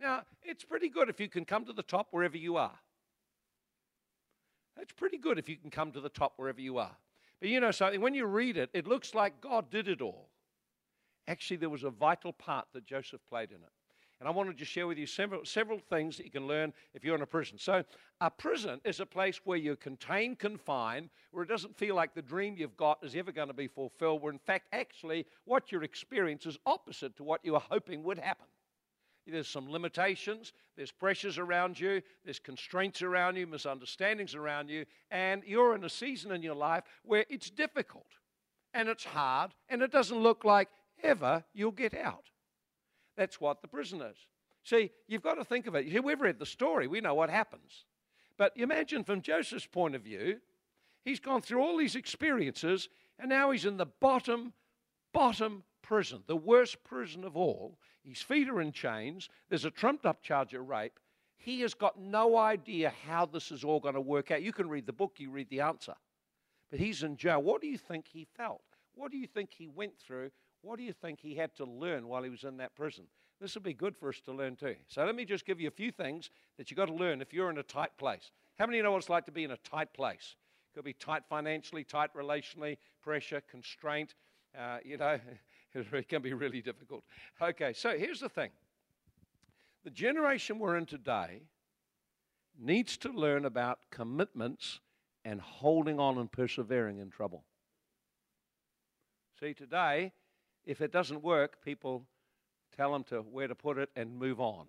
Now, 0.00 0.22
it's 0.42 0.64
pretty 0.64 0.88
good 0.88 1.10
if 1.10 1.20
you 1.20 1.28
can 1.28 1.44
come 1.44 1.66
to 1.66 1.74
the 1.74 1.82
top 1.82 2.08
wherever 2.10 2.38
you 2.38 2.56
are. 2.56 2.78
That's 4.78 4.92
pretty 4.92 5.18
good 5.18 5.38
if 5.38 5.48
you 5.48 5.56
can 5.56 5.70
come 5.70 5.90
to 5.92 6.00
the 6.00 6.08
top 6.08 6.34
wherever 6.36 6.60
you 6.60 6.78
are. 6.78 6.96
But 7.40 7.48
you 7.48 7.58
know 7.58 7.72
something, 7.72 8.00
when 8.00 8.14
you 8.14 8.26
read 8.26 8.56
it, 8.56 8.70
it 8.72 8.86
looks 8.86 9.14
like 9.14 9.40
God 9.40 9.70
did 9.70 9.88
it 9.88 10.00
all. 10.00 10.28
Actually, 11.26 11.56
there 11.56 11.68
was 11.68 11.84
a 11.84 11.90
vital 11.90 12.32
part 12.32 12.66
that 12.72 12.86
Joseph 12.86 13.20
played 13.28 13.50
in 13.50 13.56
it. 13.56 13.72
And 14.20 14.28
I 14.28 14.32
wanted 14.32 14.58
to 14.58 14.64
share 14.64 14.86
with 14.86 14.98
you 14.98 15.06
several, 15.06 15.44
several 15.44 15.78
things 15.78 16.16
that 16.16 16.24
you 16.24 16.30
can 16.30 16.48
learn 16.48 16.72
if 16.94 17.04
you're 17.04 17.14
in 17.14 17.22
a 17.22 17.26
prison. 17.26 17.58
So, 17.58 17.84
a 18.20 18.30
prison 18.30 18.80
is 18.84 18.98
a 18.98 19.06
place 19.06 19.40
where 19.44 19.58
you're 19.58 19.76
contained, 19.76 20.40
confined, 20.40 21.10
where 21.30 21.44
it 21.44 21.48
doesn't 21.48 21.76
feel 21.76 21.94
like 21.94 22.14
the 22.14 22.22
dream 22.22 22.56
you've 22.56 22.76
got 22.76 22.98
is 23.02 23.14
ever 23.14 23.30
going 23.30 23.48
to 23.48 23.54
be 23.54 23.68
fulfilled, 23.68 24.22
where 24.22 24.32
in 24.32 24.40
fact, 24.40 24.66
actually, 24.72 25.26
what 25.44 25.70
you 25.70 25.80
experience 25.82 26.46
is 26.46 26.58
opposite 26.66 27.16
to 27.16 27.22
what 27.22 27.44
you 27.44 27.52
were 27.52 27.60
hoping 27.60 28.02
would 28.02 28.18
happen. 28.18 28.46
There's 29.30 29.48
some 29.48 29.70
limitations, 29.70 30.52
there's 30.76 30.90
pressures 30.90 31.38
around 31.38 31.78
you, 31.78 32.02
there's 32.24 32.38
constraints 32.38 33.02
around 33.02 33.36
you, 33.36 33.46
misunderstandings 33.46 34.34
around 34.34 34.70
you, 34.70 34.86
and 35.10 35.42
you're 35.44 35.74
in 35.74 35.84
a 35.84 35.88
season 35.90 36.32
in 36.32 36.42
your 36.42 36.54
life 36.54 36.84
where 37.04 37.26
it's 37.28 37.50
difficult 37.50 38.06
and 38.72 38.88
it's 38.88 39.04
hard 39.04 39.52
and 39.68 39.82
it 39.82 39.92
doesn't 39.92 40.18
look 40.18 40.44
like 40.44 40.68
ever 41.02 41.44
you'll 41.52 41.70
get 41.70 41.94
out. 41.94 42.30
That's 43.16 43.40
what 43.40 43.60
the 43.60 43.68
prison 43.68 44.00
is. 44.00 44.16
See, 44.64 44.90
you've 45.06 45.22
got 45.22 45.34
to 45.34 45.44
think 45.44 45.66
of 45.66 45.74
it. 45.74 46.04
We've 46.04 46.20
read 46.20 46.38
the 46.38 46.46
story, 46.46 46.86
we 46.86 47.00
know 47.00 47.14
what 47.14 47.30
happens. 47.30 47.84
But 48.36 48.52
imagine 48.56 49.04
from 49.04 49.20
Joseph's 49.20 49.66
point 49.66 49.94
of 49.94 50.02
view, 50.02 50.38
he's 51.04 51.20
gone 51.20 51.42
through 51.42 51.60
all 51.60 51.76
these 51.76 51.96
experiences 51.96 52.88
and 53.18 53.28
now 53.28 53.50
he's 53.50 53.64
in 53.64 53.76
the 53.76 53.86
bottom, 53.86 54.52
bottom 55.12 55.64
prison, 55.88 56.22
the 56.26 56.36
worst 56.36 56.84
prison 56.84 57.24
of 57.24 57.34
all. 57.34 57.78
His 58.04 58.20
feet 58.20 58.50
are 58.50 58.60
in 58.60 58.72
chains. 58.72 59.30
There's 59.48 59.64
a 59.64 59.70
trumped 59.70 60.04
up 60.04 60.22
charge 60.22 60.52
of 60.52 60.68
rape. 60.68 61.00
He 61.38 61.62
has 61.62 61.72
got 61.72 61.98
no 61.98 62.36
idea 62.36 62.92
how 63.06 63.24
this 63.24 63.50
is 63.50 63.64
all 63.64 63.80
going 63.80 63.94
to 63.94 64.00
work 64.00 64.30
out. 64.30 64.42
You 64.42 64.52
can 64.52 64.68
read 64.68 64.84
the 64.84 64.92
book, 64.92 65.14
you 65.16 65.30
read 65.30 65.48
the 65.48 65.62
answer. 65.62 65.94
But 66.70 66.78
he's 66.78 67.02
in 67.02 67.16
jail. 67.16 67.42
What 67.42 67.62
do 67.62 67.68
you 67.68 67.78
think 67.78 68.06
he 68.06 68.26
felt? 68.36 68.60
What 68.94 69.10
do 69.10 69.16
you 69.16 69.26
think 69.26 69.48
he 69.50 69.66
went 69.66 69.98
through? 69.98 70.30
What 70.60 70.76
do 70.78 70.84
you 70.84 70.92
think 70.92 71.20
he 71.20 71.34
had 71.34 71.56
to 71.56 71.64
learn 71.64 72.06
while 72.06 72.22
he 72.22 72.28
was 72.28 72.44
in 72.44 72.58
that 72.58 72.76
prison? 72.76 73.04
This 73.40 73.54
will 73.54 73.62
be 73.62 73.72
good 73.72 73.96
for 73.96 74.10
us 74.10 74.20
to 74.26 74.32
learn 74.32 74.56
too. 74.56 74.76
So 74.88 75.06
let 75.06 75.14
me 75.14 75.24
just 75.24 75.46
give 75.46 75.58
you 75.58 75.68
a 75.68 75.70
few 75.70 75.90
things 75.90 76.28
that 76.58 76.70
you've 76.70 76.76
got 76.76 76.88
to 76.88 76.94
learn 76.94 77.22
if 77.22 77.32
you're 77.32 77.48
in 77.48 77.56
a 77.56 77.62
tight 77.62 77.96
place. 77.96 78.30
How 78.58 78.66
many 78.66 78.82
know 78.82 78.90
what 78.90 78.98
it's 78.98 79.08
like 79.08 79.24
to 79.24 79.32
be 79.32 79.44
in 79.44 79.52
a 79.52 79.56
tight 79.58 79.94
place? 79.94 80.36
It 80.70 80.76
could 80.76 80.84
be 80.84 80.92
tight 80.92 81.22
financially, 81.30 81.82
tight 81.82 82.12
relationally, 82.14 82.76
pressure, 83.02 83.40
constraint. 83.50 84.14
Uh, 84.58 84.78
you 84.84 84.98
know, 84.98 85.18
it 85.92 86.08
can 86.08 86.22
be 86.22 86.32
really 86.32 86.62
difficult. 86.62 87.04
Okay, 87.40 87.72
so 87.72 87.96
here's 87.96 88.20
the 88.20 88.28
thing 88.28 88.50
the 89.84 89.90
generation 89.90 90.58
we're 90.58 90.76
in 90.76 90.86
today 90.86 91.42
needs 92.58 92.96
to 92.98 93.10
learn 93.10 93.44
about 93.44 93.78
commitments 93.90 94.80
and 95.24 95.40
holding 95.40 96.00
on 96.00 96.18
and 96.18 96.30
persevering 96.30 96.98
in 96.98 97.10
trouble. 97.10 97.44
See, 99.40 99.54
today, 99.54 100.12
if 100.64 100.80
it 100.80 100.92
doesn't 100.92 101.22
work, 101.22 101.64
people 101.64 102.04
tell 102.76 102.92
them 102.92 103.04
to 103.04 103.20
where 103.20 103.46
to 103.46 103.54
put 103.54 103.78
it 103.78 103.90
and 103.94 104.16
move 104.16 104.40
on. 104.40 104.66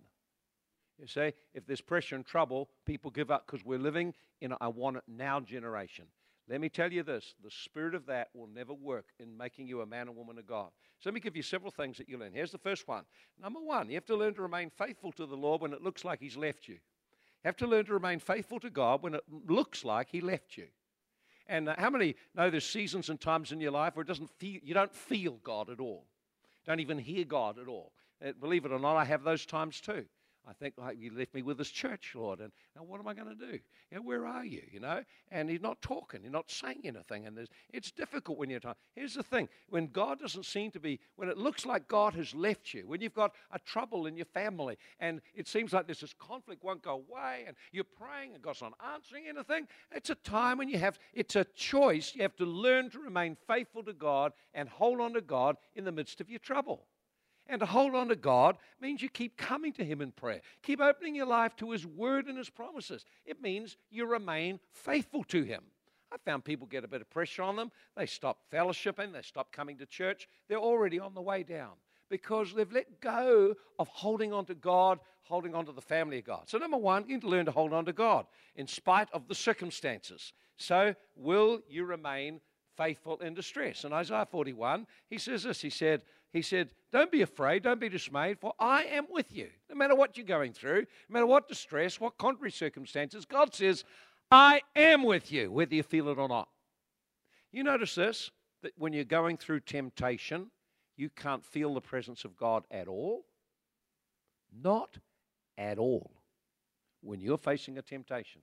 You 0.98 1.06
see, 1.06 1.32
if 1.54 1.66
there's 1.66 1.80
pressure 1.80 2.14
and 2.14 2.24
trouble, 2.24 2.68
people 2.84 3.10
give 3.10 3.30
up 3.30 3.46
because 3.46 3.64
we're 3.64 3.78
living 3.78 4.14
in 4.40 4.52
a 4.52 4.56
I 4.60 4.68
want 4.68 4.98
it 4.98 5.02
now 5.08 5.40
generation. 5.40 6.06
Let 6.50 6.60
me 6.60 6.68
tell 6.68 6.92
you 6.92 7.04
this 7.04 7.34
the 7.44 7.50
spirit 7.50 7.94
of 7.94 8.06
that 8.06 8.28
will 8.34 8.48
never 8.48 8.74
work 8.74 9.06
in 9.20 9.36
making 9.36 9.68
you 9.68 9.82
a 9.82 9.86
man 9.86 10.08
or 10.08 10.12
woman 10.12 10.36
of 10.36 10.48
God. 10.48 10.70
So 10.98 11.08
let 11.08 11.14
me 11.14 11.20
give 11.20 11.36
you 11.36 11.42
several 11.42 11.70
things 11.70 11.96
that 11.98 12.08
you 12.08 12.18
learn. 12.18 12.32
Here's 12.34 12.50
the 12.50 12.58
first 12.58 12.88
one. 12.88 13.04
Number 13.40 13.60
one, 13.60 13.88
you 13.88 13.94
have 13.94 14.06
to 14.06 14.16
learn 14.16 14.34
to 14.34 14.42
remain 14.42 14.68
faithful 14.68 15.12
to 15.12 15.26
the 15.26 15.36
Lord 15.36 15.60
when 15.60 15.72
it 15.72 15.82
looks 15.82 16.04
like 16.04 16.18
He's 16.18 16.36
left 16.36 16.66
you. 16.66 16.74
You 16.74 17.48
have 17.48 17.56
to 17.58 17.68
learn 17.68 17.86
to 17.86 17.94
remain 17.94 18.18
faithful 18.18 18.58
to 18.60 18.68
God 18.68 19.02
when 19.02 19.14
it 19.14 19.22
looks 19.48 19.84
like 19.84 20.08
He 20.10 20.20
left 20.20 20.56
you. 20.56 20.66
And 21.46 21.68
uh, 21.68 21.76
how 21.78 21.88
many 21.88 22.16
know 22.34 22.50
there's 22.50 22.68
seasons 22.68 23.08
and 23.10 23.20
times 23.20 23.52
in 23.52 23.60
your 23.60 23.72
life 23.72 23.94
where 23.94 24.02
it 24.02 24.08
doesn't 24.08 24.30
feel, 24.38 24.60
you 24.62 24.74
don't 24.74 24.94
feel 24.94 25.38
God 25.44 25.70
at 25.70 25.80
all, 25.80 26.04
don't 26.66 26.80
even 26.80 26.98
hear 26.98 27.24
God 27.24 27.58
at 27.58 27.68
all? 27.68 27.92
Uh, 28.24 28.32
believe 28.40 28.64
it 28.64 28.72
or 28.72 28.78
not, 28.78 28.96
I 28.96 29.04
have 29.04 29.22
those 29.22 29.46
times 29.46 29.80
too. 29.80 30.04
I 30.50 30.52
think, 30.54 30.74
like, 30.76 30.98
you 30.98 31.12
left 31.16 31.32
me 31.32 31.42
with 31.42 31.58
this 31.58 31.70
church, 31.70 32.12
Lord, 32.16 32.40
and 32.40 32.50
now 32.74 32.82
what 32.82 32.98
am 32.98 33.06
I 33.06 33.14
going 33.14 33.28
to 33.28 33.34
do? 33.34 33.58
You 33.90 33.98
know, 33.98 34.02
where 34.02 34.26
are 34.26 34.44
you? 34.44 34.62
You 34.72 34.80
know, 34.80 35.04
and 35.30 35.48
he's 35.48 35.60
not 35.60 35.80
talking, 35.80 36.22
he's 36.22 36.32
not 36.32 36.50
saying 36.50 36.80
anything, 36.84 37.26
and 37.26 37.38
it's 37.72 37.92
difficult 37.92 38.36
when 38.36 38.50
you're 38.50 38.58
talking. 38.58 38.80
Here's 38.96 39.14
the 39.14 39.22
thing: 39.22 39.48
when 39.68 39.86
God 39.86 40.18
doesn't 40.18 40.44
seem 40.44 40.72
to 40.72 40.80
be, 40.80 40.98
when 41.14 41.28
it 41.28 41.38
looks 41.38 41.64
like 41.64 41.86
God 41.86 42.14
has 42.14 42.34
left 42.34 42.74
you, 42.74 42.82
when 42.88 43.00
you've 43.00 43.14
got 43.14 43.32
a 43.52 43.60
trouble 43.60 44.06
in 44.06 44.16
your 44.16 44.26
family, 44.26 44.76
and 44.98 45.20
it 45.34 45.46
seems 45.46 45.72
like 45.72 45.86
there's 45.86 46.00
this 46.00 46.14
conflict 46.18 46.64
won't 46.64 46.82
go 46.82 46.94
away, 47.08 47.44
and 47.46 47.56
you're 47.70 47.84
praying 47.84 48.34
and 48.34 48.42
God's 48.42 48.62
not 48.62 48.74
answering 48.92 49.28
anything, 49.28 49.68
it's 49.92 50.10
a 50.10 50.16
time 50.16 50.58
when 50.58 50.68
you 50.68 50.78
have, 50.78 50.98
it's 51.14 51.36
a 51.36 51.44
choice. 51.54 52.12
You 52.14 52.22
have 52.22 52.36
to 52.36 52.44
learn 52.44 52.90
to 52.90 52.98
remain 52.98 53.36
faithful 53.46 53.84
to 53.84 53.92
God 53.92 54.32
and 54.52 54.68
hold 54.68 55.00
on 55.00 55.12
to 55.14 55.20
God 55.20 55.56
in 55.76 55.84
the 55.84 55.92
midst 55.92 56.20
of 56.20 56.28
your 56.28 56.40
trouble. 56.40 56.86
And 57.50 57.58
to 57.58 57.66
hold 57.66 57.96
on 57.96 58.08
to 58.08 58.16
God 58.16 58.56
means 58.80 59.02
you 59.02 59.08
keep 59.08 59.36
coming 59.36 59.72
to 59.72 59.84
Him 59.84 60.00
in 60.00 60.12
prayer. 60.12 60.40
Keep 60.62 60.80
opening 60.80 61.16
your 61.16 61.26
life 61.26 61.56
to 61.56 61.72
His 61.72 61.84
Word 61.84 62.26
and 62.28 62.38
His 62.38 62.48
promises. 62.48 63.04
It 63.26 63.42
means 63.42 63.76
you 63.90 64.06
remain 64.06 64.60
faithful 64.72 65.24
to 65.24 65.42
Him. 65.42 65.62
I 66.12 66.16
found 66.24 66.44
people 66.44 66.68
get 66.68 66.84
a 66.84 66.88
bit 66.88 67.00
of 67.00 67.10
pressure 67.10 67.42
on 67.42 67.56
them. 67.56 67.72
They 67.96 68.06
stop 68.06 68.38
fellowshipping, 68.52 69.12
they 69.12 69.22
stop 69.22 69.50
coming 69.52 69.78
to 69.78 69.86
church. 69.86 70.28
They're 70.48 70.58
already 70.58 71.00
on 71.00 71.12
the 71.12 71.20
way 71.20 71.42
down 71.42 71.72
because 72.08 72.54
they've 72.54 72.72
let 72.72 73.00
go 73.00 73.54
of 73.80 73.88
holding 73.88 74.32
on 74.32 74.44
to 74.46 74.54
God, 74.54 75.00
holding 75.22 75.54
on 75.54 75.66
to 75.66 75.72
the 75.72 75.80
family 75.80 76.18
of 76.18 76.24
God. 76.24 76.42
So, 76.46 76.58
number 76.58 76.76
one, 76.76 77.04
you 77.08 77.14
need 77.14 77.22
to 77.22 77.28
learn 77.28 77.46
to 77.46 77.52
hold 77.52 77.72
on 77.72 77.84
to 77.86 77.92
God 77.92 78.26
in 78.54 78.68
spite 78.68 79.08
of 79.12 79.26
the 79.26 79.34
circumstances. 79.34 80.32
So, 80.56 80.94
will 81.16 81.62
you 81.68 81.84
remain 81.84 82.40
faithful 82.76 83.16
in 83.18 83.34
distress? 83.34 83.84
In 83.84 83.92
Isaiah 83.92 84.26
41, 84.30 84.86
he 85.08 85.18
says 85.18 85.42
this 85.42 85.60
He 85.60 85.70
said, 85.70 86.02
he 86.32 86.42
said, 86.42 86.70
Don't 86.92 87.10
be 87.10 87.22
afraid, 87.22 87.62
don't 87.62 87.80
be 87.80 87.88
dismayed, 87.88 88.38
for 88.38 88.52
I 88.58 88.84
am 88.84 89.06
with 89.10 89.34
you. 89.34 89.48
No 89.68 89.76
matter 89.76 89.94
what 89.94 90.16
you're 90.16 90.26
going 90.26 90.52
through, 90.52 90.86
no 91.08 91.14
matter 91.14 91.26
what 91.26 91.48
distress, 91.48 92.00
what 92.00 92.18
contrary 92.18 92.52
circumstances, 92.52 93.24
God 93.24 93.54
says, 93.54 93.84
I 94.30 94.62
am 94.76 95.02
with 95.02 95.32
you, 95.32 95.50
whether 95.50 95.74
you 95.74 95.82
feel 95.82 96.08
it 96.08 96.18
or 96.18 96.28
not. 96.28 96.48
You 97.52 97.64
notice 97.64 97.94
this 97.94 98.30
that 98.62 98.72
when 98.76 98.92
you're 98.92 99.04
going 99.04 99.36
through 99.36 99.60
temptation, 99.60 100.50
you 100.96 101.08
can't 101.08 101.44
feel 101.44 101.74
the 101.74 101.80
presence 101.80 102.24
of 102.24 102.36
God 102.36 102.64
at 102.70 102.86
all? 102.86 103.24
Not 104.52 104.98
at 105.56 105.78
all. 105.78 106.10
When 107.00 107.20
you're 107.20 107.38
facing 107.38 107.78
a 107.78 107.82
temptation, 107.82 108.42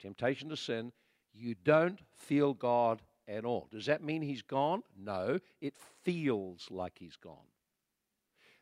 temptation 0.00 0.48
to 0.48 0.56
sin, 0.56 0.92
you 1.34 1.54
don't 1.64 2.00
feel 2.16 2.54
God 2.54 3.02
at 3.28 3.44
all. 3.44 3.68
Does 3.70 3.86
that 3.86 4.02
mean 4.02 4.22
he's 4.22 4.42
gone? 4.42 4.82
No, 4.98 5.38
it 5.60 5.74
feels 6.02 6.68
like 6.70 6.94
he's 6.98 7.16
gone. 7.16 7.36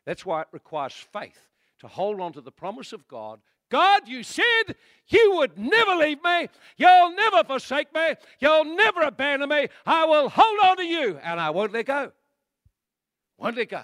That's 0.05 0.25
why 0.25 0.41
it 0.41 0.47
requires 0.51 0.93
faith 0.93 1.49
to 1.79 1.87
hold 1.87 2.19
on 2.19 2.33
to 2.33 2.41
the 2.41 2.51
promise 2.51 2.93
of 2.93 3.07
God. 3.07 3.39
God, 3.69 4.07
you 4.07 4.23
said 4.23 4.75
you 5.07 5.35
would 5.35 5.57
never 5.57 5.95
leave 5.95 6.23
me. 6.23 6.47
You'll 6.77 7.13
never 7.13 7.43
forsake 7.43 7.93
me. 7.93 8.15
You'll 8.39 8.75
never 8.75 9.01
abandon 9.01 9.49
me. 9.49 9.67
I 9.85 10.05
will 10.05 10.29
hold 10.29 10.59
on 10.63 10.77
to 10.77 10.85
you 10.85 11.17
and 11.21 11.39
I 11.39 11.49
won't 11.49 11.73
let 11.73 11.85
go. 11.85 12.11
Won't 13.37 13.57
let 13.57 13.69
go. 13.69 13.83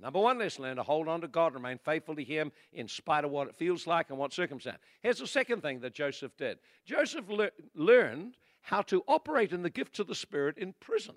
Number 0.00 0.20
one, 0.20 0.38
let's 0.38 0.58
learn 0.58 0.76
to 0.76 0.82
hold 0.82 1.08
on 1.08 1.20
to 1.20 1.28
God, 1.28 1.54
remain 1.54 1.78
faithful 1.78 2.16
to 2.16 2.24
Him 2.24 2.52
in 2.72 2.88
spite 2.88 3.24
of 3.24 3.30
what 3.30 3.48
it 3.48 3.54
feels 3.54 3.86
like 3.86 4.10
and 4.10 4.18
what 4.18 4.32
circumstance. 4.32 4.78
Here's 5.02 5.18
the 5.18 5.26
second 5.26 5.62
thing 5.62 5.80
that 5.80 5.94
Joseph 5.94 6.36
did 6.36 6.58
Joseph 6.84 7.28
le- 7.28 7.50
learned 7.74 8.36
how 8.64 8.82
to 8.82 9.04
operate 9.06 9.52
in 9.52 9.62
the 9.62 9.70
gifts 9.70 9.98
of 9.98 10.06
the 10.06 10.14
Spirit 10.14 10.56
in 10.58 10.74
prison. 10.80 11.14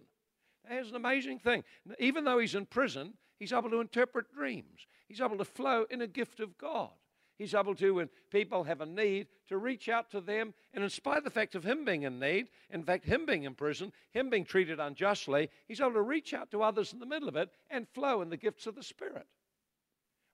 That's 0.69 0.89
an 0.89 0.95
amazing 0.95 1.39
thing. 1.39 1.63
Even 1.97 2.25
though 2.25 2.39
he's 2.39 2.55
in 2.55 2.65
prison, 2.65 3.13
he's 3.39 3.53
able 3.53 3.69
to 3.69 3.79
interpret 3.79 4.31
dreams. 4.33 4.85
He's 5.07 5.21
able 5.21 5.37
to 5.37 5.45
flow 5.45 5.85
in 5.89 6.01
a 6.01 6.07
gift 6.07 6.41
of 6.41 6.57
God. 6.57 6.91
He's 7.37 7.53
able 7.53 7.75
to, 7.75 7.93
when 7.93 8.09
people 8.31 8.65
have 8.65 8.81
a 8.81 8.85
need, 8.85 9.27
to 9.47 9.57
reach 9.57 9.87
out 9.87 10.11
to 10.11 10.19
them. 10.19 10.53
And 10.73 10.83
in 10.83 10.89
spite 10.89 11.19
of 11.19 11.23
the 11.23 11.29
fact 11.29 11.55
of 11.55 11.63
him 11.63 11.85
being 11.85 12.03
in 12.03 12.19
need, 12.19 12.47
in 12.69 12.83
fact, 12.83 13.05
him 13.05 13.25
being 13.25 13.43
in 13.43 13.53
prison, 13.53 13.93
him 14.11 14.29
being 14.29 14.43
treated 14.43 14.79
unjustly, 14.79 15.49
he's 15.67 15.79
able 15.79 15.93
to 15.93 16.01
reach 16.01 16.33
out 16.33 16.51
to 16.51 16.63
others 16.63 16.91
in 16.91 16.99
the 16.99 17.05
middle 17.05 17.29
of 17.29 17.37
it 17.37 17.49
and 17.69 17.87
flow 17.93 18.21
in 18.21 18.29
the 18.29 18.37
gifts 18.37 18.67
of 18.67 18.75
the 18.75 18.83
Spirit. 18.83 19.27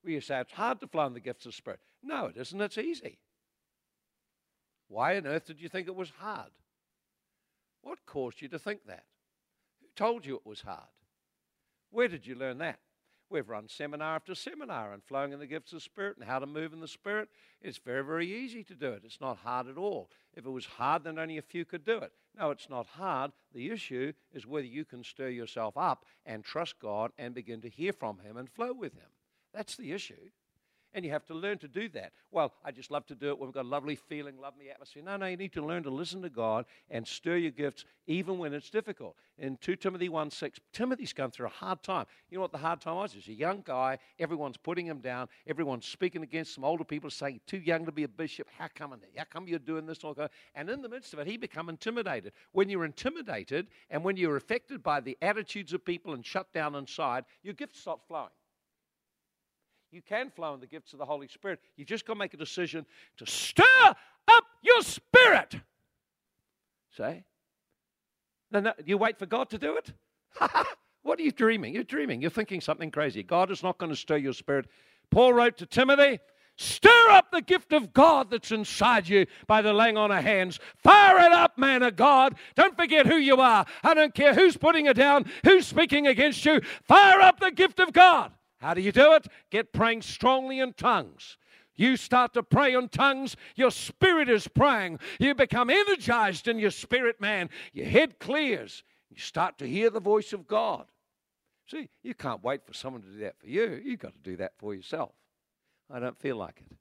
We 0.03 0.19
say 0.19 0.39
it's 0.39 0.51
hard 0.51 0.79
to 0.81 0.87
flow 0.87 1.05
in 1.05 1.13
the 1.13 1.19
gifts 1.19 1.45
of 1.45 1.51
the 1.51 1.57
Spirit. 1.57 1.79
No, 2.01 2.25
it 2.25 2.37
isn't. 2.37 2.59
It's 2.59 2.77
easy. 2.77 3.19
Why 4.87 5.17
on 5.17 5.27
earth 5.27 5.45
did 5.45 5.61
you 5.61 5.69
think 5.69 5.87
it 5.87 5.95
was 5.95 6.11
hard? 6.19 6.51
What 7.83 8.05
caused 8.05 8.41
you 8.41 8.47
to 8.47 8.59
think 8.59 8.87
that? 8.87 9.03
Who 9.81 9.87
told 9.95 10.25
you 10.25 10.35
it 10.35 10.45
was 10.45 10.61
hard? 10.61 10.89
Where 11.91 12.07
did 12.07 12.25
you 12.25 12.33
learn 12.33 12.57
that? 12.57 12.79
We've 13.29 13.49
run 13.49 13.67
seminar 13.67 14.15
after 14.15 14.35
seminar 14.35 14.93
on 14.93 15.01
flowing 15.01 15.31
in 15.31 15.39
the 15.39 15.47
gifts 15.47 15.73
of 15.73 15.81
Spirit 15.81 16.17
and 16.17 16.25
how 16.27 16.39
to 16.39 16.45
move 16.45 16.71
in 16.71 16.81
the 16.81 16.87
Spirit. 16.87 17.29
It's 17.61 17.79
very, 17.79 18.03
very 18.03 18.31
easy 18.31 18.63
to 18.63 18.75
do 18.75 18.89
it. 18.93 19.01
It's 19.03 19.19
not 19.19 19.37
hard 19.37 19.67
at 19.67 19.77
all. 19.77 20.09
If 20.35 20.45
it 20.45 20.49
was 20.49 20.65
hard, 20.65 21.03
then 21.03 21.19
only 21.19 21.37
a 21.37 21.41
few 21.41 21.65
could 21.65 21.83
do 21.83 21.97
it. 21.97 22.11
No, 22.37 22.51
it's 22.51 22.69
not 22.69 22.85
hard. 22.85 23.31
The 23.53 23.71
issue 23.71 24.13
is 24.31 24.47
whether 24.47 24.67
you 24.67 24.85
can 24.85 25.03
stir 25.03 25.29
yourself 25.29 25.77
up 25.77 26.05
and 26.25 26.43
trust 26.43 26.79
God 26.79 27.11
and 27.17 27.33
begin 27.33 27.61
to 27.61 27.69
hear 27.69 27.91
from 27.91 28.19
Him 28.19 28.37
and 28.37 28.49
flow 28.49 28.73
with 28.73 28.93
Him. 28.93 29.09
That's 29.53 29.75
the 29.75 29.91
issue. 29.91 30.29
And 30.93 31.03
you 31.03 31.11
have 31.11 31.25
to 31.25 31.33
learn 31.33 31.57
to 31.59 31.67
do 31.67 31.89
that. 31.89 32.11
Well, 32.31 32.53
I 32.63 32.71
just 32.71 32.91
love 32.91 33.05
to 33.07 33.15
do 33.15 33.29
it 33.29 33.39
when 33.39 33.47
we've 33.47 33.53
got 33.53 33.65
a 33.65 33.67
lovely 33.67 33.95
feeling, 33.95 34.37
lovely 34.39 34.69
atmosphere. 34.69 35.01
No, 35.03 35.17
no, 35.17 35.25
you 35.25 35.37
need 35.37 35.53
to 35.53 35.65
learn 35.65 35.83
to 35.83 35.89
listen 35.89 36.21
to 36.21 36.29
God 36.29 36.65
and 36.91 37.07
stir 37.07 37.37
your 37.37 37.51
gifts 37.51 37.85
even 38.05 38.37
when 38.37 38.53
it's 38.53 38.69
difficult. 38.69 39.15
In 39.39 39.57
2 39.57 39.77
Timothy 39.77 40.09
1 40.09 40.29
6, 40.29 40.59
Timothy's 40.71 41.13
gone 41.13 41.31
through 41.31 41.47
a 41.47 41.49
hard 41.49 41.81
time. 41.81 42.05
You 42.29 42.37
know 42.37 42.43
what 42.43 42.51
the 42.51 42.57
hard 42.59 42.81
time 42.81 42.95
was? 42.95 43.13
He's 43.13 43.27
a 43.27 43.33
young 43.33 43.63
guy. 43.65 43.97
Everyone's 44.19 44.57
putting 44.57 44.85
him 44.85 44.99
down. 44.99 45.29
Everyone's 45.47 45.87
speaking 45.87 46.21
against 46.21 46.57
him. 46.57 46.63
Older 46.63 46.83
people 46.83 47.09
saying, 47.09 47.39
too 47.47 47.57
young 47.57 47.85
to 47.85 47.91
be 47.91 48.03
a 48.03 48.07
bishop. 48.07 48.47
How 48.57 48.67
come, 48.73 48.93
how 49.15 49.23
come 49.31 49.47
you're 49.47 49.59
doing 49.59 49.87
this? 49.87 49.99
And 50.53 50.69
in 50.69 50.81
the 50.81 50.89
midst 50.89 51.13
of 51.13 51.19
it, 51.19 51.27
he 51.27 51.37
become 51.37 51.69
intimidated. 51.69 52.33
When 52.51 52.69
you're 52.69 52.85
intimidated 52.85 53.67
and 53.89 54.03
when 54.03 54.17
you're 54.17 54.37
affected 54.37 54.83
by 54.83 54.99
the 54.99 55.17
attitudes 55.21 55.73
of 55.73 55.83
people 55.83 56.13
and 56.13 56.25
shut 56.25 56.53
down 56.53 56.75
inside, 56.75 57.25
your 57.41 57.55
gift 57.55 57.75
stops 57.75 58.03
flowing 58.07 58.29
you 59.93 60.01
can 60.01 60.31
flow 60.31 60.53
in 60.53 60.59
the 60.59 60.67
gifts 60.67 60.93
of 60.93 60.99
the 60.99 61.05
Holy 61.05 61.27
Spirit. 61.27 61.59
You've 61.77 61.87
just 61.87 62.05
got 62.05 62.13
to 62.13 62.19
make 62.19 62.33
a 62.33 62.37
decision 62.37 62.85
to 63.17 63.25
stir 63.25 63.63
up 64.27 64.43
your 64.63 64.81
spirit. 64.81 65.55
Say, 66.97 67.23
no, 68.51 68.59
no, 68.59 68.73
you 68.85 68.97
wait 68.97 69.19
for 69.19 69.25
God 69.25 69.49
to 69.51 69.57
do 69.57 69.77
it? 69.77 69.93
what 71.03 71.19
are 71.19 71.23
you 71.23 71.31
dreaming? 71.31 71.73
You're 71.73 71.83
dreaming. 71.83 72.21
You're 72.21 72.31
thinking 72.31 72.59
something 72.59 72.91
crazy. 72.91 73.21
God 73.21 73.51
is 73.51 73.61
not 73.61 73.77
going 73.77 73.91
to 73.91 73.95
stir 73.95 74.17
your 74.17 74.33
spirit. 74.33 74.67
Paul 75.11 75.33
wrote 75.33 75.57
to 75.57 75.65
Timothy, 75.65 76.19
Stir 76.55 77.09
up 77.09 77.31
the 77.31 77.41
gift 77.41 77.73
of 77.73 77.93
God 77.93 78.29
that's 78.29 78.51
inside 78.51 79.09
you 79.09 79.25
by 79.47 79.63
the 79.63 79.73
laying 79.73 79.97
on 79.97 80.11
of 80.11 80.23
hands. 80.23 80.59
Fire 80.77 81.17
it 81.17 81.31
up, 81.31 81.57
man 81.57 81.81
of 81.81 81.95
God. 81.95 82.35
Don't 82.55 82.77
forget 82.77 83.07
who 83.07 83.15
you 83.15 83.37
are. 83.37 83.65
I 83.83 83.95
don't 83.95 84.13
care 84.13 84.35
who's 84.35 84.55
putting 84.55 84.85
it 84.85 84.95
down, 84.95 85.25
who's 85.43 85.65
speaking 85.65 86.05
against 86.05 86.45
you. 86.45 86.61
Fire 86.83 87.21
up 87.21 87.39
the 87.39 87.49
gift 87.49 87.79
of 87.79 87.91
God. 87.91 88.31
How 88.63 88.73
do 88.73 88.79
you 88.79 88.93
do 88.93 89.13
it? 89.13 89.27
Get 89.49 89.73
praying 89.73 90.03
strongly 90.03 90.61
in 90.61 90.71
tongues. 90.71 91.37
You 91.75 91.97
start 91.97 92.33
to 92.35 92.43
pray 92.43 92.73
in 92.75 92.87
tongues, 92.87 93.35
your 93.57 93.71
spirit 93.71 94.29
is 94.29 94.47
praying. 94.47 94.99
You 95.19 95.35
become 95.35 95.69
energized 95.69 96.47
in 96.47 96.59
your 96.59 96.71
spirit, 96.71 97.19
man. 97.19 97.49
Your 97.73 97.87
head 97.87 98.19
clears. 98.19 98.83
You 99.09 99.17
start 99.17 99.57
to 99.57 99.67
hear 99.67 99.89
the 99.89 99.99
voice 99.99 100.31
of 100.31 100.47
God. 100.47 100.85
See, 101.67 101.89
you 102.03 102.13
can't 102.13 102.41
wait 102.41 102.65
for 102.65 102.73
someone 102.73 103.01
to 103.01 103.09
do 103.09 103.17
that 103.19 103.37
for 103.37 103.47
you. 103.47 103.81
You've 103.83 103.99
got 103.99 104.13
to 104.13 104.19
do 104.19 104.37
that 104.37 104.53
for 104.57 104.73
yourself. 104.73 105.11
I 105.91 105.99
don't 105.99 106.17
feel 106.17 106.37
like 106.37 106.61
it. 106.61 106.77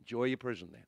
Enjoy 0.00 0.24
your 0.24 0.38
prison 0.38 0.70
then. 0.72 0.86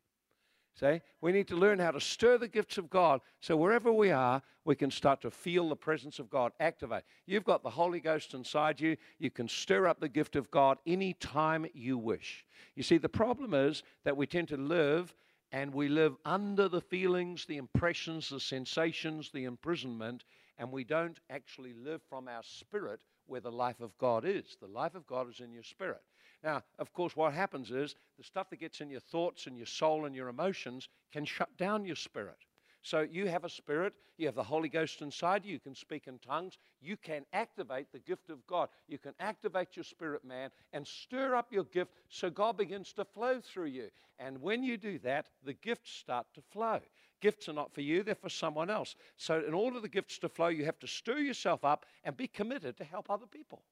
See, 0.79 1.01
we 1.21 1.33
need 1.33 1.49
to 1.49 1.57
learn 1.57 1.81
how 1.81 1.91
to 1.91 2.01
stir 2.01 2.39
the 2.39 2.47
gifts 2.47 2.79
of 2.79 2.89
God 2.89 3.21
so 3.41 3.57
wherever 3.57 3.93
we 3.93 4.13
are, 4.13 4.41
we 4.65 4.77
can 4.77 4.93
start 4.93 5.21
to 5.23 5.31
feel 5.31 5.69
the 5.69 5.75
presence 5.75 6.21
of 6.21 6.31
God 6.31 6.53
activate. 6.61 7.03
You've 7.27 7.45
got 7.45 7.65
the 7.65 7.71
Holy 7.71 7.99
Ghost 7.99 8.33
inside 8.33 8.81
you. 8.81 8.97
You 9.19 9.31
can 9.31 9.49
stir 9.49 9.89
up 9.89 9.99
the 9.99 10.09
gift 10.09 10.37
of 10.37 10.53
God 10.53 10.79
anytime 10.87 11.67
you 11.75 11.99
wish. 11.99 12.45
You 12.77 12.85
see, 12.85 12.97
the 12.97 13.09
problem 13.09 13.55
is 13.55 13.83
that 14.05 14.17
we 14.17 14.27
tend 14.27 14.49
to 14.49 14.57
live 14.57 15.13
and 15.51 15.75
we 15.75 15.89
live 15.89 16.15
under 16.25 16.69
the 16.69 16.81
feelings, 16.83 17.45
the 17.47 17.57
impressions, 17.57 18.29
the 18.29 18.39
sensations, 18.39 19.31
the 19.33 19.45
imprisonment, 19.45 20.23
and 20.59 20.71
we 20.71 20.85
don't 20.85 21.19
actually 21.29 21.73
live 21.73 22.03
from 22.09 22.29
our 22.29 22.43
spirit 22.45 23.01
where 23.27 23.41
the 23.41 23.51
life 23.51 23.81
of 23.81 23.97
God 23.99 24.25
is. 24.25 24.57
The 24.61 24.69
life 24.69 24.95
of 24.95 25.07
God 25.07 25.29
is 25.29 25.41
in 25.41 25.53
your 25.53 25.63
spirit. 25.65 26.03
Now, 26.43 26.63
of 26.79 26.93
course, 26.93 27.17
what 27.17 27.33
happens 27.33 27.71
is 27.71 27.97
the 28.17 28.25
stuff 28.25 28.51
that 28.51 28.61
gets 28.61 28.81
in 28.81 28.91
your 28.91 29.01
thoughts 29.01 29.47
and 29.47 29.57
your 29.57 29.67
soul 29.67 30.05
and 30.05 30.15
your 30.15 30.29
emotions 30.29 30.89
can 31.13 31.25
shut 31.25 31.57
down 31.57 31.85
your 31.85 31.97
spirit. 31.97 32.39
So 32.83 33.01
you 33.01 33.27
have 33.27 33.45
a 33.45 33.51
spirit, 33.51 33.93
you 34.17 34.27
have 34.27 34.37
the 34.37 34.43
Holy 34.43 34.69
Ghost 34.69 35.03
inside 35.03 35.45
you, 35.45 35.53
you 35.53 35.61
can 35.61 35.75
speak 35.75 36.07
in 36.07 36.19
tongues, 36.21 36.59
you 36.81 36.97
can 36.97 37.25
activate 37.33 37.91
the 37.93 37.99
gift 37.99 38.31
of 38.31 38.47
God. 38.47 38.69
You 38.87 38.99
can 38.99 39.15
activate 39.19 39.77
your 39.77 39.85
spirit 39.85 40.25
man 40.25 40.51
and 40.73 40.87
stir 40.87 41.35
up 41.35 41.53
your 41.53 41.65
gift 41.65 41.93
so 42.09 42.31
God 42.31 42.57
begins 42.57 42.93
to 42.95 43.05
flow 43.05 43.41
through 43.41 43.67
you. 43.67 43.91
And 44.19 44.41
when 44.41 44.63
you 44.63 44.77
do 44.77 44.99
that, 45.01 45.29
the 45.45 45.55
gifts 45.55 45.91
start 45.91 46.27
to 46.35 46.41
flow. 46.41 46.81
Gifts 47.21 47.49
are 47.49 47.53
not 47.53 47.75
for 47.75 47.81
you, 47.81 48.03
they're 48.03 48.15
for 48.15 48.29
someone 48.29 48.71
else. 48.71 48.95
So, 49.17 49.43
in 49.45 49.55
order 49.55 49.77
for 49.77 49.83
the 49.83 49.89
gifts 49.89 50.19
to 50.21 50.29
flow, 50.29 50.49
you 50.49 50.65
have 50.65 50.79
to 50.79 50.87
stir 50.87 51.19
yourself 51.19 51.65
up 51.65 51.85
and 52.05 52.17
be 52.17 52.29
committed 52.29 52.77
to 52.77 52.85
help 52.85 53.11
other 53.11 53.27
people. 53.27 53.63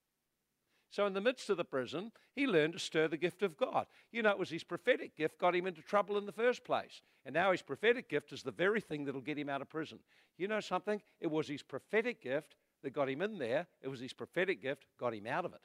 So, 0.90 1.04
in 1.06 1.14
the 1.14 1.20
midst 1.20 1.50
of 1.50 1.56
the 1.56 1.64
prison, 1.64 2.12
he 2.34 2.46
learned 2.46 2.74
to 2.74 2.78
stir 2.78 3.08
the 3.08 3.16
gift 3.16 3.42
of 3.42 3.56
God. 3.56 3.86
You 4.12 4.22
know, 4.22 4.30
it 4.30 4.38
was 4.38 4.50
his 4.50 4.64
prophetic 4.64 5.16
gift 5.16 5.38
got 5.38 5.54
him 5.54 5.66
into 5.66 5.82
trouble 5.82 6.16
in 6.16 6.26
the 6.26 6.32
first 6.32 6.64
place. 6.64 7.02
And 7.24 7.34
now 7.34 7.52
his 7.52 7.62
prophetic 7.62 8.08
gift 8.08 8.32
is 8.32 8.42
the 8.42 8.52
very 8.52 8.80
thing 8.80 9.04
that'll 9.04 9.20
get 9.20 9.38
him 9.38 9.48
out 9.48 9.62
of 9.62 9.68
prison. 9.68 9.98
You 10.38 10.48
know 10.48 10.60
something? 10.60 11.02
It 11.20 11.30
was 11.30 11.48
his 11.48 11.62
prophetic 11.62 12.22
gift 12.22 12.54
that 12.82 12.92
got 12.92 13.08
him 13.08 13.22
in 13.22 13.38
there, 13.38 13.66
it 13.82 13.88
was 13.88 14.00
his 14.00 14.12
prophetic 14.12 14.62
gift 14.62 14.84
got 14.98 15.14
him 15.14 15.26
out 15.26 15.44
of 15.44 15.52
it. 15.54 15.60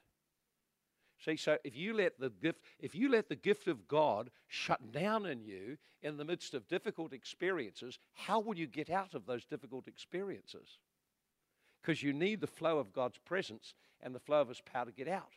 See, 1.24 1.36
so 1.36 1.58
if 1.64 1.78
you 1.78 1.94
let 1.94 2.20
the 2.20 2.32
gift, 2.32 2.62
if 2.80 2.96
you 2.96 3.10
let 3.10 3.30
the 3.30 3.36
gift 3.36 3.68
of 3.68 3.88
God 3.88 4.32
shut 4.48 4.92
down 4.92 5.28
in 5.28 5.44
you 5.44 5.78
in 6.02 6.18
the 6.18 6.26
midst 6.26 6.56
of 6.56 6.68
difficult 6.68 7.14
experiences, 7.14 8.00
how 8.14 8.40
will 8.40 8.58
you 8.58 8.66
get 8.66 8.90
out 8.90 9.14
of 9.14 9.28
those 9.28 9.46
difficult 9.46 9.88
experiences? 9.88 10.80
Because 11.82 12.04
you 12.04 12.14
need 12.14 12.42
the 12.42 12.48
flow 12.48 12.78
of 12.78 12.94
God's 12.94 13.18
presence 13.18 13.74
and 14.02 14.14
the 14.14 14.20
flow 14.20 14.42
of 14.42 14.48
His 14.48 14.62
power 14.62 14.86
to 14.86 14.92
get 14.92 15.08
out. 15.08 15.34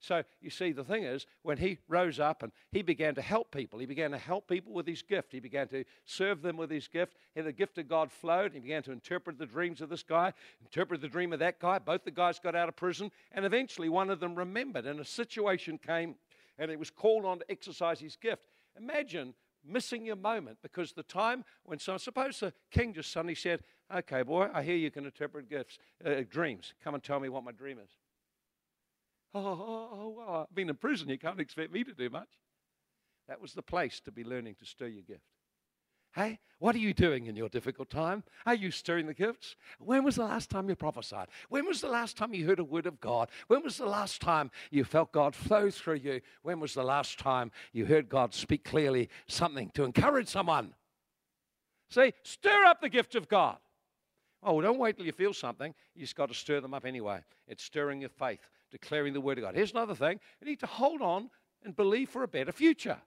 So 0.00 0.22
you 0.40 0.50
see, 0.50 0.72
the 0.72 0.84
thing 0.84 1.02
is, 1.02 1.26
when 1.42 1.58
he 1.58 1.78
rose 1.88 2.20
up 2.20 2.42
and 2.42 2.52
he 2.70 2.82
began 2.82 3.16
to 3.16 3.22
help 3.22 3.50
people, 3.50 3.80
he 3.80 3.86
began 3.86 4.12
to 4.12 4.18
help 4.18 4.48
people 4.48 4.72
with 4.72 4.86
his 4.86 5.02
gift. 5.02 5.32
He 5.32 5.40
began 5.40 5.66
to 5.68 5.84
serve 6.04 6.40
them 6.40 6.56
with 6.56 6.70
his 6.70 6.86
gift. 6.86 7.16
And 7.34 7.44
the 7.44 7.52
gift 7.52 7.78
of 7.78 7.88
God 7.88 8.12
flowed. 8.12 8.52
He 8.52 8.60
began 8.60 8.82
to 8.84 8.92
interpret 8.92 9.38
the 9.38 9.46
dreams 9.46 9.80
of 9.80 9.88
this 9.88 10.04
guy, 10.04 10.32
interpret 10.60 11.00
the 11.00 11.08
dream 11.08 11.32
of 11.32 11.40
that 11.40 11.58
guy. 11.58 11.80
Both 11.80 12.04
the 12.04 12.12
guys 12.12 12.38
got 12.38 12.54
out 12.54 12.68
of 12.68 12.76
prison. 12.76 13.10
And 13.32 13.44
eventually, 13.44 13.88
one 13.88 14.08
of 14.08 14.20
them 14.20 14.36
remembered. 14.36 14.86
And 14.86 15.00
a 15.00 15.04
situation 15.04 15.78
came 15.78 16.14
and 16.58 16.70
he 16.70 16.76
was 16.76 16.90
called 16.90 17.24
on 17.24 17.40
to 17.40 17.50
exercise 17.50 18.00
his 18.00 18.16
gift. 18.16 18.46
Imagine 18.76 19.34
missing 19.68 20.04
your 20.04 20.16
moment 20.16 20.58
because 20.62 20.92
the 20.92 21.02
time 21.02 21.44
when 21.64 21.78
so 21.78 21.96
suppose 21.96 22.40
the 22.40 22.52
king 22.70 22.94
just 22.94 23.12
suddenly 23.12 23.34
said, 23.34 23.60
Okay, 23.94 24.22
boy, 24.22 24.48
I 24.52 24.62
hear 24.62 24.76
you 24.76 24.90
can 24.90 25.04
interpret 25.04 25.48
gifts, 25.48 25.78
uh, 26.04 26.22
dreams. 26.28 26.74
Come 26.82 26.94
and 26.94 27.02
tell 27.02 27.20
me 27.20 27.28
what 27.28 27.44
my 27.44 27.52
dream 27.52 27.78
is. 27.78 27.90
Oh, 29.34 29.40
oh, 29.40 29.88
oh, 29.92 30.14
well, 30.16 30.46
I've 30.48 30.54
been 30.54 30.68
in 30.68 30.76
prison. 30.76 31.08
You 31.08 31.18
can't 31.18 31.40
expect 31.40 31.72
me 31.72 31.84
to 31.84 31.92
do 31.92 32.10
much. 32.10 32.28
That 33.28 33.40
was 33.40 33.52
the 33.52 33.62
place 33.62 34.00
to 34.00 34.12
be 34.12 34.24
learning 34.24 34.56
to 34.60 34.66
stir 34.66 34.88
your 34.88 35.02
gift. 35.02 35.22
Hey, 36.14 36.40
what 36.58 36.74
are 36.74 36.80
you 36.80 36.92
doing 36.92 37.26
in 37.26 37.36
your 37.36 37.48
difficult 37.48 37.90
time? 37.90 38.24
Are 38.44 38.54
you 38.54 38.70
stirring 38.70 39.06
the 39.06 39.14
gifts? 39.14 39.54
When 39.78 40.02
was 40.02 40.16
the 40.16 40.24
last 40.24 40.50
time 40.50 40.68
you 40.68 40.74
prophesied? 40.74 41.28
When 41.48 41.66
was 41.66 41.80
the 41.80 41.88
last 41.88 42.16
time 42.16 42.34
you 42.34 42.46
heard 42.46 42.58
a 42.58 42.64
word 42.64 42.86
of 42.86 43.00
God? 43.00 43.30
When 43.46 43.62
was 43.62 43.76
the 43.76 43.86
last 43.86 44.20
time 44.20 44.50
you 44.70 44.84
felt 44.84 45.12
God 45.12 45.34
flow 45.34 45.70
through 45.70 45.96
you? 45.96 46.20
When 46.42 46.58
was 46.58 46.74
the 46.74 46.82
last 46.82 47.18
time 47.18 47.52
you 47.72 47.84
heard 47.86 48.08
God 48.08 48.34
speak 48.34 48.64
clearly 48.64 49.08
something 49.28 49.70
to 49.74 49.84
encourage 49.84 50.28
someone? 50.28 50.74
See, 51.90 52.12
stir 52.24 52.64
up 52.64 52.80
the 52.80 52.88
gift 52.88 53.14
of 53.14 53.28
God. 53.28 53.58
Oh, 54.42 54.54
well, 54.54 54.62
don't 54.62 54.78
wait 54.78 54.96
till 54.96 55.06
you 55.06 55.12
feel 55.12 55.32
something. 55.32 55.74
You 55.94 56.02
just 56.02 56.16
got 56.16 56.28
to 56.28 56.34
stir 56.34 56.60
them 56.60 56.74
up 56.74 56.84
anyway. 56.84 57.20
It's 57.46 57.62
stirring 57.62 58.00
your 58.00 58.10
faith 58.10 58.40
declaring 58.70 59.12
the 59.12 59.20
word 59.20 59.38
of 59.38 59.44
God. 59.44 59.54
Here's 59.54 59.72
another 59.72 59.94
thing 59.94 60.20
you 60.40 60.46
need 60.46 60.60
to 60.60 60.66
hold 60.66 61.02
on 61.02 61.30
and 61.64 61.74
believe 61.74 62.10
for 62.10 62.22
a 62.22 62.28
better 62.28 62.52
future. 62.52 62.98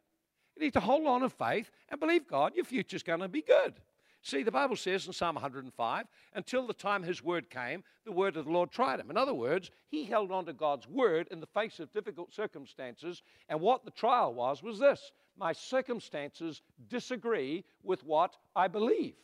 You 0.61 0.67
need 0.67 0.73
to 0.73 0.79
hold 0.79 1.07
on 1.07 1.23
in 1.23 1.29
faith 1.29 1.71
and 1.89 1.99
believe 1.99 2.27
God, 2.27 2.53
your 2.53 2.65
future's 2.65 3.01
going 3.01 3.21
to 3.21 3.27
be 3.27 3.41
good. 3.41 3.73
See, 4.21 4.43
the 4.43 4.51
Bible 4.51 4.75
says 4.75 5.07
in 5.07 5.13
Psalm 5.13 5.33
105, 5.33 6.05
until 6.35 6.67
the 6.67 6.73
time 6.75 7.01
his 7.01 7.23
word 7.23 7.49
came, 7.49 7.83
the 8.05 8.11
word 8.11 8.37
of 8.37 8.45
the 8.45 8.51
Lord 8.51 8.69
tried 8.69 8.99
him. 8.99 9.09
In 9.09 9.17
other 9.17 9.33
words, 9.33 9.71
he 9.87 10.05
held 10.05 10.31
on 10.31 10.45
to 10.45 10.53
God's 10.53 10.87
word 10.87 11.27
in 11.31 11.39
the 11.39 11.47
face 11.47 11.79
of 11.79 11.91
difficult 11.91 12.31
circumstances. 12.31 13.23
And 13.49 13.59
what 13.59 13.85
the 13.85 13.89
trial 13.89 14.35
was, 14.35 14.61
was 14.61 14.77
this 14.77 15.11
my 15.35 15.51
circumstances 15.51 16.61
disagree 16.89 17.63
with 17.81 18.05
what 18.05 18.37
I 18.55 18.67
believe. 18.67 19.15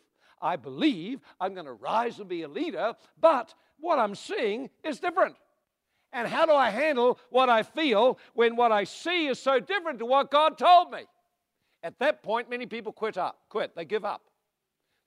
I 0.41 0.55
believe 0.55 1.19
I'm 1.39 1.53
going 1.53 1.67
to 1.67 1.73
rise 1.73 2.17
and 2.17 2.27
be 2.27 2.41
a 2.41 2.47
leader, 2.47 2.95
but 3.21 3.53
what 3.79 3.99
I'm 3.99 4.15
seeing 4.15 4.71
is 4.83 4.99
different. 4.99 5.35
And 6.11 6.27
how 6.27 6.47
do 6.47 6.53
I 6.53 6.71
handle 6.71 7.19
what 7.29 7.47
I 7.47 7.61
feel 7.61 8.17
when 8.33 8.55
what 8.55 8.71
I 8.71 8.85
see 8.85 9.27
is 9.27 9.37
so 9.37 9.59
different 9.59 9.99
to 9.99 10.05
what 10.07 10.31
God 10.31 10.57
told 10.57 10.91
me? 10.91 11.03
At 11.83 11.99
that 11.99 12.23
point, 12.23 12.49
many 12.49 12.65
people 12.65 12.91
quit 12.91 13.17
up, 13.17 13.39
quit, 13.49 13.75
they 13.75 13.85
give 13.85 14.05
up. 14.05 14.21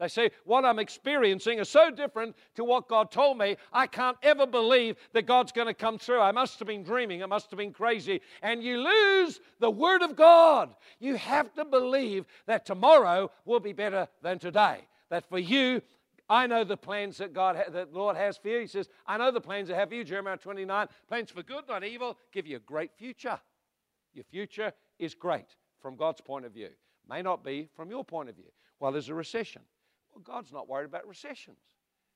They 0.01 0.09
say, 0.09 0.31
What 0.45 0.65
I'm 0.65 0.79
experiencing 0.79 1.59
is 1.59 1.69
so 1.69 1.91
different 1.91 2.35
to 2.55 2.65
what 2.65 2.89
God 2.89 3.11
told 3.11 3.37
me, 3.37 3.57
I 3.71 3.87
can't 3.87 4.17
ever 4.23 4.47
believe 4.47 4.97
that 5.13 5.27
God's 5.27 5.53
going 5.53 5.67
to 5.67 5.75
come 5.75 5.99
through. 5.99 6.21
I 6.21 6.33
must 6.33 6.59
have 6.59 6.67
been 6.67 6.83
dreaming, 6.83 7.23
I 7.23 7.27
must 7.27 7.51
have 7.51 7.59
been 7.59 7.73
crazy. 7.73 8.23
And 8.43 8.63
you 8.63 8.79
lose 8.79 9.41
the 9.59 9.71
Word 9.71 10.03
of 10.03 10.17
God. 10.17 10.75
You 11.01 11.17
have 11.17 11.53
to 11.55 11.67
believe 11.67 12.25
that 12.47 12.65
tomorrow 12.65 13.31
will 13.45 13.61
be 13.61 13.75
better 13.75 14.09
than 14.23 14.39
today. 14.39 14.89
That 15.11 15.29
for 15.29 15.39
you, 15.39 15.83
I 16.31 16.47
know 16.47 16.65
the 16.65 16.77
plans 16.79 17.19
that 17.19 17.35
God, 17.35 17.57
ha- 17.57 17.71
that 17.71 17.93
the 17.93 17.99
Lord 17.99 18.17
has 18.17 18.39
for 18.39 18.49
you. 18.49 18.61
He 18.61 18.69
says, 18.69 18.89
I 19.07 19.19
know 19.19 19.31
the 19.31 19.41
plans 19.41 19.71
I 19.71 19.75
have 19.75 19.91
for 19.91 19.97
you, 19.97 20.05
Jeremiah 20.05 20.39
29, 20.39 20.87
plans 21.09 21.31
for 21.31 21.43
good, 21.43 21.65
not 21.69 21.85
evil, 21.85 22.17
give 22.33 22.47
you 22.47 22.57
a 22.57 22.61
great 22.61 22.93
future. 22.97 23.39
Your 24.15 24.25
future 24.25 24.73
is 24.99 25.15
great 25.15 25.57
from 25.81 25.97
God's 25.97 26.21
point 26.21 26.45
of 26.45 26.53
view. 26.53 26.71
May 27.09 27.23
not 27.23 27.45
be 27.45 27.69
from 27.75 27.91
your 27.91 28.05
point 28.05 28.29
of 28.29 28.37
view. 28.37 28.51
Well, 28.79 28.93
there's 28.93 29.09
a 29.09 29.15
recession. 29.15 29.63
Well, 30.15 30.23
God's 30.23 30.53
not 30.53 30.69
worried 30.69 30.87
about 30.87 31.07
recessions. 31.07 31.59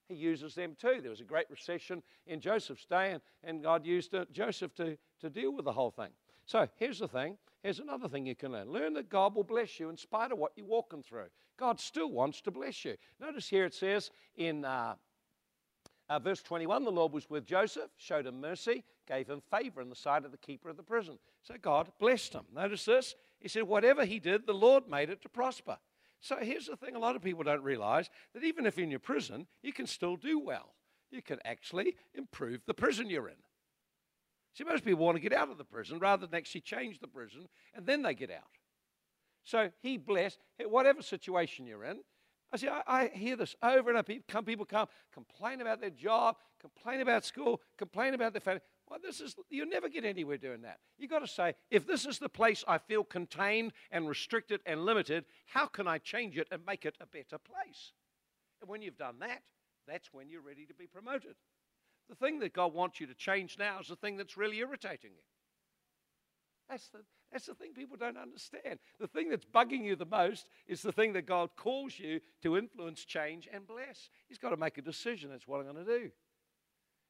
He 0.09 0.15
uses 0.15 0.55
them 0.55 0.77
too. 0.79 0.99
There 1.01 1.11
was 1.11 1.21
a 1.21 1.25
great 1.25 1.47
recession 1.51 2.03
in 2.27 2.41
Joseph's 2.41 2.85
day, 2.85 3.13
and, 3.13 3.23
and 3.43 3.63
God 3.63 3.87
used 3.87 4.15
uh, 4.15 4.27
Joseph 4.33 4.75
to, 4.75 4.99
to 5.21 5.31
deal 5.31 5.55
with 5.55 5.65
the 5.65 5.73
whole 5.73 5.91
thing. 5.91 6.11
So 6.45 6.69
here's 6.77 6.99
the 6.99 7.09
thing. 7.09 7.39
Here's 7.63 7.79
another 7.79 8.09
thing 8.09 8.27
you 8.27 8.35
can 8.35 8.53
learn. 8.53 8.69
Learn 8.69 8.93
that 8.95 9.09
God 9.09 9.35
will 9.35 9.45
bless 9.45 9.81
you 9.81 9.89
in 9.89 9.97
spite 9.97 10.31
of 10.31 10.39
what 10.39 10.53
you're 10.57 10.67
walking 10.67 11.03
through. 11.03 11.29
God 11.57 11.81
still 11.81 12.11
wants 12.11 12.43
to 12.43 12.51
bless 12.51 12.85
you. 12.85 12.97
Notice 13.19 13.49
here 13.49 13.65
it 13.65 13.73
says 13.73 14.11
in 14.37 14.67
uh, 14.67 14.97
uh, 16.11 16.19
verse 16.19 16.43
21 16.43 16.85
the 16.85 16.93
Lord 16.93 17.13
was 17.13 17.31
with 17.31 17.47
Joseph, 17.47 17.91
showed 17.97 18.27
him 18.27 18.41
mercy, 18.41 18.85
gave 19.09 19.29
him 19.29 19.41
favor 19.51 19.81
in 19.81 19.89
the 19.89 19.97
sight 19.97 20.27
of 20.27 20.33
the 20.33 20.39
keeper 20.39 20.69
of 20.69 20.77
the 20.77 20.83
prison. 20.83 21.19
So 21.43 21.55
God 21.61 21.91
blessed 21.99 22.35
him. 22.35 22.45
Notice 22.55 22.85
this. 22.85 23.15
He 23.45 23.49
said, 23.49 23.65
whatever 23.65 24.07
he 24.07 24.21
did, 24.21 24.47
the 24.47 24.55
Lord 24.55 24.89
made 24.89 25.11
it 25.11 25.21
to 25.21 25.29
prosper. 25.29 25.77
So 26.19 26.37
here's 26.41 26.65
the 26.65 26.79
thing 26.79 26.97
a 26.97 26.99
lot 26.99 27.15
of 27.15 27.21
people 27.21 27.45
don't 27.45 27.63
realize 27.63 28.09
that 28.33 28.43
even 28.43 28.65
if 28.65 28.79
in 28.79 28.91
your 28.91 29.01
prison, 29.01 29.47
you 29.63 29.71
can 29.71 29.87
still 29.87 30.17
do 30.17 30.39
well. 30.39 30.73
You 31.11 31.21
can 31.21 31.41
actually 31.45 31.95
improve 32.15 32.63
the 32.67 32.73
prison 32.73 33.11
you're 33.11 33.29
in. 33.29 33.35
See, 34.55 34.65
most 34.65 34.83
people 34.83 35.05
want 35.05 35.17
to 35.17 35.21
get 35.21 35.35
out 35.35 35.51
of 35.51 35.59
the 35.59 35.65
prison 35.65 35.99
rather 35.99 36.27
than 36.27 36.35
actually 36.35 36.63
change 36.63 37.01
the 37.01 37.07
prison, 37.07 37.47
and 37.75 37.85
then 37.85 38.01
they 38.01 38.15
get 38.15 38.31
out. 38.31 38.49
So 39.45 39.69
he 39.83 39.99
blessed 39.99 40.39
whatever 40.67 41.03
situation 41.03 41.67
you're 41.67 41.85
in. 41.85 41.99
I 42.51 42.57
see, 42.57 42.69
I, 42.69 42.83
I 42.87 43.09
hear 43.09 43.37
this 43.37 43.55
over 43.63 43.91
and 43.91 43.99
over. 43.99 44.21
Come, 44.27 44.47
people 44.47 44.65
come, 44.65 44.89
complain 45.13 45.61
about 45.61 45.83
their 45.83 45.91
job, 45.91 46.37
complain 46.63 47.03
about 47.03 47.27
school, 47.27 47.61
complain 47.77 48.15
about 48.15 48.33
their 48.33 48.41
family. 48.41 48.63
Well, 48.89 48.99
this 49.03 49.21
is 49.21 49.35
you'll 49.49 49.69
never 49.69 49.89
get 49.89 50.05
anywhere 50.05 50.37
doing 50.37 50.63
that. 50.63 50.79
You've 50.99 51.11
got 51.11 51.21
to 51.21 51.27
say, 51.27 51.55
if 51.71 51.87
this 51.87 52.05
is 52.05 52.19
the 52.19 52.29
place 52.29 52.65
I 52.69 52.79
feel 52.79 53.03
contained 53.03 53.73
and 53.91 54.09
restricted 54.09 54.61
and 54.67 54.85
limited, 54.85 55.25
how 55.47 55.67
can 55.67 55.89
I 55.89 55.99
change 55.99 56.37
it 56.37 56.49
and 56.51 56.65
make 56.67 56.85
it 56.85 56.97
a 57.01 57.07
better 57.07 57.39
place? 57.39 57.93
And 58.61 58.69
when 58.69 58.83
you've 58.83 58.99
done 58.99 59.19
that, 59.21 59.43
that's 59.89 60.13
when 60.13 60.29
you're 60.29 60.43
ready 60.43 60.67
to 60.67 60.75
be 60.75 60.87
promoted. 60.87 61.37
The 62.09 62.15
thing 62.15 62.41
that 62.41 62.53
God 62.53 62.75
wants 62.75 63.01
you 63.01 63.07
to 63.07 63.15
change 63.15 63.57
now 63.59 63.81
is 63.81 63.89
the 63.89 63.97
thing 63.97 64.17
that's 64.17 64.37
really 64.37 64.59
irritating 64.59 65.13
you. 65.15 65.23
That's 66.69 66.89
the, 66.89 67.01
that's 67.33 67.47
the 67.47 67.55
thing 67.55 67.73
people 67.75 67.97
don't 67.97 68.17
understand. 68.17 68.79
The 68.99 69.07
thing 69.07 69.29
that's 69.29 69.45
bugging 69.45 69.85
you 69.85 69.97
the 69.97 70.07
most 70.07 70.47
is 70.67 70.83
the 70.83 70.93
thing 70.93 71.13
that 71.15 71.27
God 71.27 71.51
calls 71.57 71.99
you 71.99 72.21
to 72.43 72.57
influence, 72.57 73.05
change, 73.05 73.49
and 73.53 73.67
bless. 73.67 74.09
He's 74.29 74.39
got 74.39 74.51
to 74.51 74.57
make 74.57 74.79
a 74.79 74.83
decision. 74.83 75.31
That's 75.31 75.47
what 75.47 75.59
I'm 75.59 75.73
going 75.73 75.85
to 75.85 75.99
do. 75.99 76.11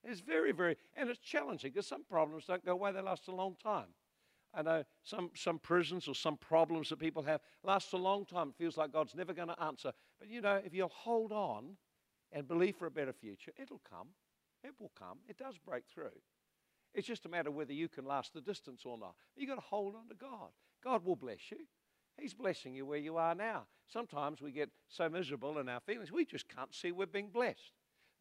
It's 0.05 0.21
very, 0.21 0.53
very, 0.53 0.77
and 0.97 1.09
it's 1.09 1.19
challenging 1.19 1.73
because 1.73 1.87
some 1.87 2.05
problems 2.05 2.45
don't 2.47 2.65
go 2.65 2.73
away, 2.73 2.93
they 2.93 3.01
last 3.01 3.29
a 3.29 3.35
long 3.35 3.57
time. 3.63 3.89
I 4.57 4.63
know 4.63 4.85
some, 5.03 5.31
some 5.35 5.59
prisons 5.59 6.07
or 6.07 6.15
some 6.15 6.37
problems 6.37 6.89
that 6.91 6.99
people 6.99 7.23
have 7.25 7.41
last 7.65 7.93
a 7.93 7.97
long 7.97 8.25
time. 8.25 8.51
It 8.51 8.55
feels 8.57 8.77
like 8.77 8.93
God's 8.93 9.15
never 9.15 9.33
going 9.33 9.49
to 9.49 9.61
answer. 9.61 9.93
But 10.19 10.29
you 10.29 10.41
know, 10.41 10.61
if 10.65 10.73
you'll 10.73 10.89
hold 10.89 11.33
on 11.33 11.77
and 12.31 12.47
believe 12.47 12.77
for 12.77 12.87
a 12.87 12.91
better 12.91 13.13
future, 13.13 13.53
it'll 13.61 13.83
come. 13.89 14.09
It 14.63 14.75
will 14.79 14.93
come. 14.97 15.19
It 15.29 15.39
does 15.39 15.59
break 15.59 15.85
through. 15.93 16.21
It's 16.95 17.07
just 17.07 17.27
a 17.27 17.29
matter 17.29 17.51
whether 17.51 17.73
you 17.73 17.89
can 17.89 18.05
last 18.05 18.33
the 18.33 18.41
distance 18.41 18.83
or 18.85 18.97
not. 18.97 19.15
You've 19.37 19.49
got 19.49 19.57
to 19.57 19.61
hold 19.61 19.97
on 19.97 20.09
to 20.09 20.15
God. 20.15 20.51
God 20.83 21.05
will 21.05 21.17
bless 21.17 21.51
you. 21.51 21.59
He's 22.17 22.35
blessing 22.35 22.75
you 22.75 22.87
where 22.87 22.99
you 22.99 23.17
are 23.17 23.35
now. 23.35 23.65
Sometimes 23.93 24.41
we 24.41 24.53
get 24.53 24.71
so 24.89 25.09
miserable 25.09 25.59
in 25.59 25.69
our 25.69 25.81
feelings, 25.81 26.13
we 26.13 26.25
just 26.25 26.49
can't 26.49 26.73
see 26.73 26.93
we're 26.93 27.07
being 27.07 27.31
blessed. 27.31 27.73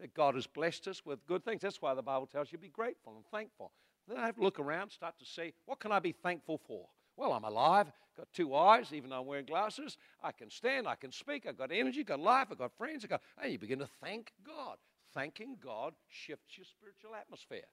That 0.04 0.14
God 0.14 0.36
has 0.36 0.46
blessed 0.46 0.90
us 0.90 1.06
with 1.06 1.26
good 1.26 1.46
things. 1.46 1.62
That's 1.62 1.82
why 1.82 1.94
the 1.94 2.02
Bible 2.02 2.28
tells 2.28 2.52
you 2.52 2.58
be 2.58 2.68
grateful 2.68 3.14
and 3.16 3.26
thankful. 3.28 3.72
Then 4.06 4.18
I 4.18 4.26
have 4.26 4.36
to 4.36 4.42
look 4.42 4.60
around, 4.60 4.90
start 4.90 5.18
to 5.20 5.26
see 5.26 5.54
what 5.66 5.80
can 5.80 5.94
I 5.94 6.00
be 6.00 6.12
thankful 6.12 6.60
for? 6.68 6.88
Well, 7.16 7.32
I'm 7.32 7.46
alive, 7.46 7.90
got 8.18 8.28
two 8.34 8.54
eyes, 8.54 8.92
even 8.92 9.12
though 9.12 9.22
I'm 9.22 9.26
wearing 9.26 9.46
glasses. 9.46 9.98
I 10.22 10.34
can 10.34 10.50
stand, 10.50 10.90
I 10.90 10.96
can 10.96 11.14
speak, 11.14 11.46
I've 11.48 11.58
got 11.58 11.72
energy, 11.72 12.04
got 12.04 12.20
life, 12.20 12.50
I've 12.52 12.58
got 12.58 12.76
friends. 12.78 13.06
I've 13.06 13.12
got, 13.12 13.22
and 13.42 13.50
you 13.50 13.58
begin 13.58 13.80
to 13.80 13.88
thank 14.02 14.34
God. 14.46 14.76
Thanking 15.14 15.56
God 15.64 15.94
shifts 16.10 16.58
your 16.58 16.66
spiritual 16.66 17.16
atmosphere. 17.16 17.70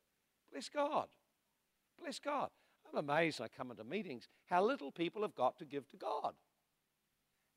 Bless 0.52 0.68
God. 0.68 1.08
Bless 2.00 2.20
God. 2.20 2.50
I'm 2.88 2.98
amazed 2.98 3.40
I 3.40 3.48
come 3.48 3.72
into 3.72 3.82
meetings 3.82 4.28
how 4.46 4.64
little 4.64 4.92
people 4.92 5.22
have 5.22 5.34
got 5.34 5.58
to 5.58 5.64
give 5.64 5.88
to 5.88 5.96
God. 5.96 6.34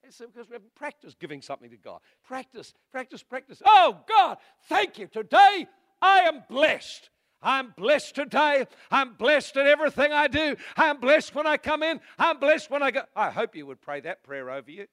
It's 0.03 0.17
because 0.17 0.49
we 0.49 0.53
haven't 0.53 0.75
practiced 0.75 1.19
giving 1.19 1.41
something 1.41 1.69
to 1.69 1.77
God. 1.77 1.99
Practice, 2.23 2.73
practice, 2.91 3.23
practice. 3.23 3.61
Oh, 3.65 3.99
God, 4.07 4.37
thank 4.67 4.99
you. 4.99 5.07
Today 5.07 5.67
I 6.01 6.19
am 6.21 6.43
blessed. 6.49 7.09
I'm 7.41 7.73
blessed 7.75 8.15
today. 8.15 8.65
I'm 8.89 9.13
blessed 9.13 9.57
at 9.57 9.67
everything 9.67 10.11
I 10.11 10.27
do. 10.27 10.55
I'm 10.77 10.99
blessed 10.99 11.35
when 11.35 11.45
I 11.47 11.57
come 11.57 11.83
in. 11.83 11.99
I'm 12.17 12.39
blessed 12.39 12.69
when 12.69 12.83
I 12.83 12.91
go. 12.91 13.01
I 13.15 13.31
hope 13.31 13.55
you 13.55 13.65
would 13.65 13.81
pray 13.81 14.01
that 14.01 14.23
prayer 14.23 14.49
over 14.49 14.71
you. 14.71 14.87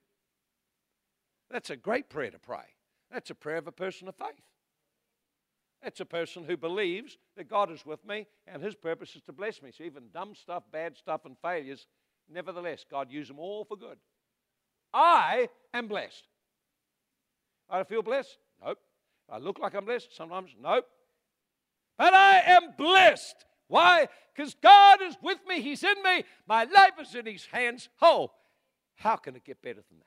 That's 1.50 1.70
a 1.70 1.76
great 1.76 2.08
prayer 2.08 2.30
to 2.30 2.38
pray. 2.38 2.64
That's 3.10 3.30
a 3.30 3.34
prayer 3.34 3.58
of 3.58 3.66
a 3.66 3.72
person 3.72 4.08
of 4.08 4.16
faith. 4.16 4.44
That's 5.82 6.00
a 6.00 6.04
person 6.04 6.44
who 6.44 6.56
believes 6.56 7.16
that 7.36 7.48
God 7.48 7.72
is 7.72 7.86
with 7.86 8.04
me 8.06 8.26
and 8.46 8.62
his 8.62 8.74
purpose 8.74 9.16
is 9.16 9.22
to 9.22 9.32
bless 9.32 9.62
me. 9.62 9.70
So 9.76 9.84
even 9.84 10.04
dumb 10.12 10.34
stuff, 10.34 10.64
bad 10.70 10.96
stuff, 10.96 11.24
and 11.24 11.36
failures, 11.40 11.86
nevertheless, 12.28 12.84
God 12.88 13.10
used 13.10 13.30
them 13.30 13.38
all 13.38 13.64
for 13.64 13.76
good. 13.76 13.96
I 14.92 15.48
am 15.72 15.88
blessed. 15.88 16.24
I 17.68 17.84
feel 17.84 18.02
blessed? 18.02 18.36
Nope. 18.64 18.78
I 19.28 19.38
look 19.38 19.58
like 19.58 19.74
I'm 19.74 19.84
blessed? 19.84 20.14
Sometimes? 20.16 20.50
Nope. 20.60 20.86
But 21.96 22.14
I 22.14 22.40
am 22.46 22.74
blessed. 22.76 23.36
Why? 23.68 24.08
Because 24.34 24.54
God 24.60 25.02
is 25.02 25.16
with 25.22 25.38
me. 25.46 25.60
He's 25.60 25.84
in 25.84 26.02
me. 26.02 26.24
My 26.48 26.64
life 26.64 26.94
is 27.00 27.14
in 27.14 27.26
His 27.26 27.46
hands. 27.46 27.88
Oh, 28.02 28.32
how 28.96 29.16
can 29.16 29.36
it 29.36 29.44
get 29.44 29.62
better 29.62 29.82
than 29.88 29.98
that? 29.98 30.06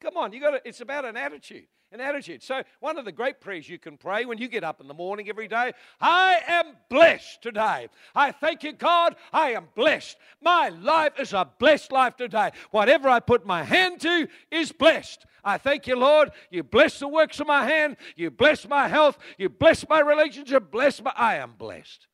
Come 0.00 0.16
on, 0.16 0.32
you 0.32 0.40
got 0.40 0.50
to, 0.50 0.60
it's 0.64 0.80
about 0.80 1.04
an 1.04 1.16
attitude. 1.16 1.66
Attitude. 2.00 2.42
So, 2.42 2.62
one 2.80 2.98
of 2.98 3.04
the 3.04 3.12
great 3.12 3.40
prayers 3.40 3.68
you 3.68 3.78
can 3.78 3.96
pray 3.96 4.24
when 4.24 4.38
you 4.38 4.48
get 4.48 4.64
up 4.64 4.80
in 4.80 4.88
the 4.88 4.94
morning 4.94 5.28
every 5.28 5.48
day 5.48 5.72
I 6.00 6.40
am 6.46 6.66
blessed 6.88 7.42
today. 7.42 7.88
I 8.14 8.32
thank 8.32 8.62
you, 8.62 8.72
God. 8.72 9.16
I 9.32 9.50
am 9.50 9.68
blessed. 9.74 10.16
My 10.40 10.68
life 10.68 11.18
is 11.18 11.32
a 11.32 11.48
blessed 11.58 11.92
life 11.92 12.16
today. 12.16 12.50
Whatever 12.70 13.08
I 13.08 13.20
put 13.20 13.46
my 13.46 13.62
hand 13.62 14.00
to 14.00 14.28
is 14.50 14.72
blessed. 14.72 15.24
I 15.44 15.58
thank 15.58 15.86
you, 15.86 15.96
Lord. 15.96 16.30
You 16.50 16.62
bless 16.62 16.98
the 16.98 17.08
works 17.08 17.38
of 17.40 17.46
my 17.46 17.64
hand. 17.66 17.96
You 18.16 18.30
bless 18.30 18.66
my 18.66 18.88
health. 18.88 19.18
You 19.38 19.48
bless 19.48 19.88
my 19.88 20.00
relationship. 20.00 20.70
Bless 20.70 21.02
my. 21.02 21.12
I 21.16 21.36
am 21.36 21.54
blessed. 21.58 22.06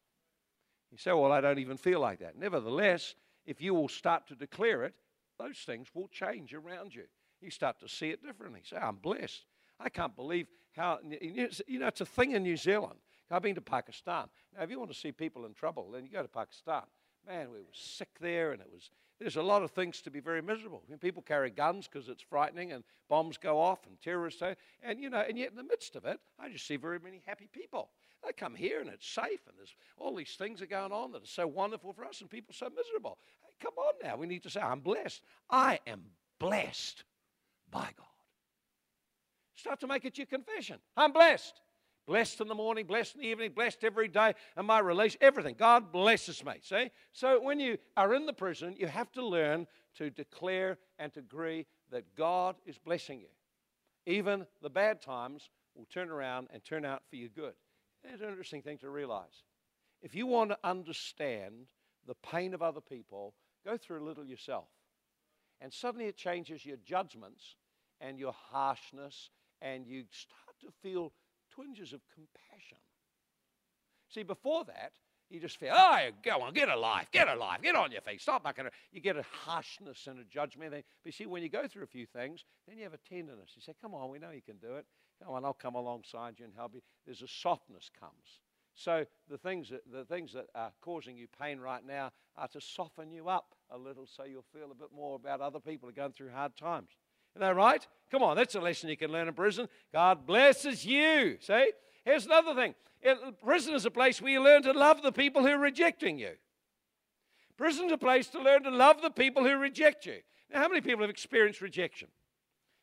You 0.91 0.99
say, 0.99 1.13
Well, 1.13 1.33
I 1.33 1.41
don't 1.41 1.59
even 1.59 1.77
feel 1.77 2.01
like 2.01 2.19
that. 2.21 2.37
Nevertheless, 2.39 3.15
if 3.47 3.61
you 3.61 3.75
will 3.75 3.89
start 3.89 4.27
to 4.29 4.35
declare 4.35 4.85
it, 4.85 4.95
those 5.39 5.59
things 5.59 5.89
will 5.95 6.09
change 6.09 6.53
around 6.53 6.95
you 6.95 7.05
you 7.41 7.51
start 7.51 7.81
to 7.81 7.89
see 7.89 8.11
it 8.11 8.23
differently. 8.23 8.61
Say, 8.65 8.77
I'm 8.77 8.97
blessed. 8.97 9.45
I 9.83 9.89
can't 9.89 10.15
believe 10.15 10.47
how, 10.77 10.99
you 11.21 11.79
know, 11.79 11.87
it's 11.87 12.01
a 12.01 12.07
thing 12.07 12.33
in 12.33 12.43
New 12.43 12.57
Zealand. 12.57 12.99
I've 13.33 13.43
been 13.43 13.55
to 13.55 13.61
Pakistan. 13.61 14.27
Now, 14.57 14.65
if 14.65 14.71
you 14.71 14.79
want 14.79 14.91
to 14.93 14.99
see 14.99 15.13
people 15.13 15.47
in 15.47 15.55
trouble, 15.55 15.91
then 15.93 16.05
you 16.05 16.11
go 16.11 16.23
to 16.23 16.29
Pakistan. 16.29 16.83
Man, 17.27 17.51
we 17.51 17.59
were 17.59 17.65
sick 17.73 18.09
there, 18.21 18.53
and 18.53 18.61
it 18.61 18.69
was, 18.73 18.91
there's 19.21 19.37
a 19.37 19.43
lot 19.43 19.63
of 19.63 19.71
things 19.71 20.01
to 20.03 20.11
be 20.11 20.21
very 20.21 20.43
miserable. 20.43 20.83
I 20.85 20.91
mean, 20.91 20.99
people 20.99 21.23
carry 21.23 21.51
guns 21.51 21.87
because 21.87 22.09
it's 22.09 22.23
frightening, 22.23 22.73
and 22.73 22.83
bombs 23.09 23.37
go 23.37 23.61
off, 23.61 23.87
and 23.87 24.01
terrorists, 24.03 24.43
and, 24.43 25.01
you 25.01 25.11
know, 25.11 25.21
and 25.21 25.39
yet 25.39 25.51
in 25.51 25.57
the 25.57 25.63
midst 25.63 25.95
of 25.95 26.05
it, 26.07 26.19
I 26.39 26.49
just 26.49 26.67
see 26.67 26.77
very 26.77 26.99
many 26.99 27.23
happy 27.25 27.49
people. 27.53 27.91
They 28.25 28.33
come 28.33 28.55
here, 28.55 28.81
and 28.81 28.91
it's 28.91 29.09
safe, 29.09 29.47
and 29.47 29.57
there's 29.57 29.75
all 29.97 30.15
these 30.15 30.35
things 30.37 30.61
are 30.61 30.67
going 30.67 30.93
on 30.93 31.13
that 31.13 31.23
are 31.23 31.27
so 31.27 31.47
wonderful 31.47 31.93
for 31.93 32.05
us, 32.05 32.21
and 32.21 32.29
people 32.29 32.53
so 32.53 32.69
miserable. 32.75 33.19
Hey, 33.43 33.53
come 33.61 33.75
on 33.79 33.95
now. 34.03 34.17
We 34.17 34.27
need 34.27 34.43
to 34.43 34.51
say, 34.51 34.61
I'm 34.61 34.81
blessed. 34.81 35.23
I 35.49 35.79
am 35.87 36.03
blessed 36.39 37.05
by 37.71 37.91
God. 37.97 38.07
Start 39.61 39.81
to 39.81 39.87
make 39.87 40.07
it 40.07 40.17
your 40.17 40.27
confession. 40.27 40.79
I'm 40.97 41.13
blessed. 41.13 41.61
Blessed 42.07 42.41
in 42.41 42.49
the 42.49 42.55
morning, 42.55 42.87
blessed 42.87 43.17
in 43.17 43.21
the 43.21 43.27
evening, 43.27 43.53
blessed 43.55 43.85
every 43.85 44.09
day, 44.09 44.33
and 44.57 44.67
my 44.67 44.79
release, 44.79 45.19
everything. 45.21 45.55
God 45.57 45.93
blesses 45.93 46.43
me. 46.43 46.55
See? 46.63 46.91
So 47.13 47.43
when 47.43 47.61
you 47.61 47.77
are 47.95 48.15
in 48.15 48.25
the 48.25 48.33
prison, 48.33 48.75
you 48.79 48.87
have 48.87 49.13
to 49.13 49.25
learn 49.25 49.67
to 49.97 50.09
declare 50.09 50.79
and 50.99 51.13
to 51.13 51.21
agree 51.21 51.67
that 51.91 52.17
God 52.17 52.57
is 52.65 52.79
blessing 52.79 53.21
you. 53.21 53.29
Even 54.07 54.47
the 54.63 54.71
bad 54.71 55.03
times 55.03 55.51
will 55.75 55.85
turn 55.85 56.09
around 56.09 56.49
and 56.55 56.65
turn 56.65 56.87
out 56.87 57.03
for 57.11 57.17
your 57.17 57.29
good. 57.29 57.53
It's 58.03 58.23
an 58.23 58.29
interesting 58.29 58.63
thing 58.63 58.79
to 58.79 58.89
realize. 58.89 59.45
If 60.01 60.15
you 60.15 60.27
want 60.27 60.51
to 60.51 60.59
understand 60.65 61.67
the 62.07 62.15
pain 62.15 62.55
of 62.55 62.63
other 62.63 62.81
people, 62.81 63.35
go 63.63 63.77
through 63.77 64.03
a 64.03 64.07
little 64.09 64.25
yourself. 64.25 64.69
And 65.61 65.71
suddenly 65.71 66.07
it 66.07 66.17
changes 66.17 66.65
your 66.65 66.79
judgments 66.79 67.57
and 68.01 68.19
your 68.19 68.33
harshness, 68.33 69.29
and 69.63 69.87
you 69.87 70.05
start 70.11 70.59
to 70.61 70.69
feel 70.83 71.13
twinges 71.55 71.93
of 71.93 72.01
compassion. 72.15 72.79
See, 74.09 74.23
before 74.23 74.65
that, 74.65 74.93
you 75.31 75.39
just 75.39 75.59
feel, 75.59 75.73
oh, 75.73 76.09
go 76.25 76.43
on, 76.43 76.53
get 76.53 76.69
a 76.69 76.77
life, 76.77 77.09
get 77.13 77.29
a 77.29 77.35
life, 77.37 77.63
get 77.63 77.77
on 77.77 77.93
your 77.93 78.01
feet, 78.01 78.21
stop 78.21 78.43
mucking 78.43 78.65
around. 78.65 78.73
You 78.91 79.01
get 79.01 79.17
a 79.17 79.25
harshness 79.45 80.09
and 80.09 80.19
a 80.19 80.25
judgment. 80.25 80.73
But 80.73 80.85
you 81.05 81.13
see, 81.13 81.27
when 81.27 81.43
you 81.43 81.49
go 81.49 81.69
through 81.69 81.85
a 81.85 81.87
few 81.87 82.07
things, 82.07 82.45
then 82.67 82.77
you 82.77 82.83
have 82.85 82.95
a 82.95 82.99
tenderness. 83.09 83.53
You 83.55 83.63
say, 83.63 83.75
come 83.81 83.95
on, 83.95 84.11
we 84.11 84.19
know 84.19 84.31
you 84.31 84.43
can 84.43 84.57
do 84.57 84.75
it. 84.75 84.87
Come 85.23 85.35
on, 85.35 85.45
I'll 85.45 85.53
come 85.53 85.77
alongside 85.77 86.35
you 86.39 86.47
and 86.47 86.55
help 86.55 86.75
you. 86.75 86.81
There's 87.07 87.23
a 87.23 87.29
softness 87.29 87.91
comes. 87.99 88.41
So 88.75 89.05
the 89.29 89.39
things 89.39 89.69
that, 89.71 89.83
the 89.93 90.05
things 90.05 90.33
that 90.33 90.47
are 90.55 90.73
causing 90.81 91.17
you 91.17 91.27
pain 91.41 91.61
right 91.61 91.85
now 91.87 92.11
are 92.37 92.49
to 92.49 92.61
soften 92.61 93.13
you 93.13 93.29
up 93.29 93.55
a 93.71 93.79
little 93.79 94.07
so 94.07 94.25
you'll 94.25 94.45
feel 94.53 94.73
a 94.73 94.75
bit 94.75 94.89
more 94.95 95.17
about 95.17 95.41
other 95.41 95.61
people 95.61 95.87
who 95.87 95.91
are 95.91 96.03
going 96.03 96.13
through 96.13 96.31
hard 96.31 96.57
times. 96.57 96.89
Isn't 97.35 97.47
that 97.47 97.57
right? 97.57 97.87
Come 98.11 98.23
on, 98.23 98.37
that's 98.37 98.55
a 98.55 98.61
lesson 98.61 98.89
you 98.89 98.97
can 98.97 99.13
learn 99.13 99.29
in 99.29 99.35
prison. 99.35 99.69
God 99.93 100.27
blesses 100.27 100.85
you. 100.85 101.39
See? 101.41 101.73
Here's 102.05 102.27
another 102.27 102.55
thing. 102.55 102.75
Prison 103.43 103.75
is 103.75 103.87
a 103.87 103.91
place 103.91 104.21
where 104.21 104.33
you 104.33 104.43
learn 104.43 104.63
to 104.65 104.73
love 104.73 105.03
the 105.03 105.13
people 105.13 105.43
who 105.43 105.49
are 105.49 105.59
rejecting 105.59 106.19
you. 106.19 106.33
Prison's 107.57 107.93
a 107.93 107.99
place 107.99 108.27
to 108.29 108.41
learn 108.41 108.63
to 108.65 108.71
love 108.71 109.03
the 109.03 109.11
people 109.11 109.45
who 109.45 109.57
reject 109.57 110.07
you. 110.07 110.17
Now, 110.53 110.63
how 110.63 110.69
many 110.69 110.81
people 110.81 111.03
have 111.03 111.11
experienced 111.11 111.61
rejection? 111.61 112.09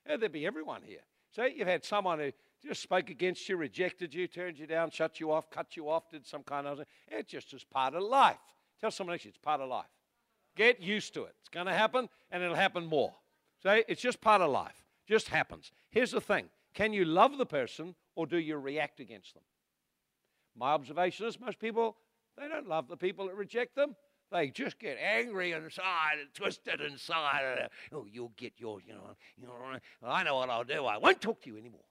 Yeah, 0.08 0.18
there'd 0.18 0.32
be 0.32 0.46
everyone 0.46 0.82
here. 0.84 1.02
See, 1.36 1.56
you've 1.58 1.68
had 1.68 1.84
someone 1.84 2.20
who 2.20 2.32
just 2.66 2.82
spoke 2.82 3.10
against 3.10 3.50
you, 3.50 3.58
rejected 3.58 4.14
you, 4.14 4.28
turned 4.28 4.58
you 4.58 4.66
down, 4.66 4.92
shut 4.92 5.20
you 5.20 5.32
off, 5.32 5.50
cut 5.50 5.76
you 5.76 5.90
off, 5.90 6.10
did 6.10 6.26
some 6.26 6.44
kind 6.44 6.66
of 6.66 6.78
thing. 6.78 6.86
It's 7.10 7.30
just 7.30 7.54
as 7.54 7.64
part 7.64 7.94
of 7.96 8.04
life. 8.04 8.38
Tell 8.80 8.92
someone 8.92 9.16
else 9.16 9.26
it's 9.26 9.38
part 9.38 9.62
of 9.62 9.70
life. 9.70 9.86
Get 10.56 10.82
used 10.82 11.14
to 11.16 11.24
it. 11.24 11.36
It's 11.42 11.50
going 11.50 11.68
to 11.68 11.74
happen, 11.74 12.08
and 12.32 12.42
it'll 12.42 12.56
happen 12.56 12.86
more. 12.86 13.14
See, 13.68 13.84
it's 13.90 14.02
just 14.02 14.22
part 14.22 14.42
of 14.42 14.50
life. 14.50 14.86
Just 15.08 15.28
happens. 15.28 15.72
Here's 15.90 16.12
the 16.12 16.22
thing 16.22 16.50
can 16.74 16.94
you 16.94 17.06
love 17.06 17.38
the 17.38 17.46
person 17.46 17.96
or 18.16 18.26
do 18.26 18.38
you 18.38 18.56
react 18.58 19.00
against 19.00 19.34
them? 19.34 19.44
My 20.56 20.72
observation 20.72 21.26
is 21.28 21.40
most 21.40 21.60
people, 21.60 21.98
they 22.38 22.48
don't 22.48 22.68
love 22.68 22.88
the 22.88 22.98
people 22.98 23.28
that 23.28 23.36
reject 23.36 23.76
them. 23.76 23.96
They 24.32 24.50
just 24.50 24.80
get 24.80 24.98
angry 24.98 25.54
inside 25.54 26.20
and 26.20 26.34
twisted 26.34 26.82
inside. 26.82 27.70
Oh, 27.94 28.06
you'll 28.10 28.34
get 28.36 28.54
yours, 28.58 28.84
you 28.86 28.94
know. 28.94 29.16
You 29.38 29.48
know 29.48 29.80
I 30.04 30.24
know 30.24 30.36
what 30.36 30.50
I'll 30.50 30.64
do. 30.64 30.86
I 30.86 30.98
won't 30.98 31.22
talk 31.22 31.42
to 31.44 31.50
you 31.50 31.58
anymore. 31.58 31.86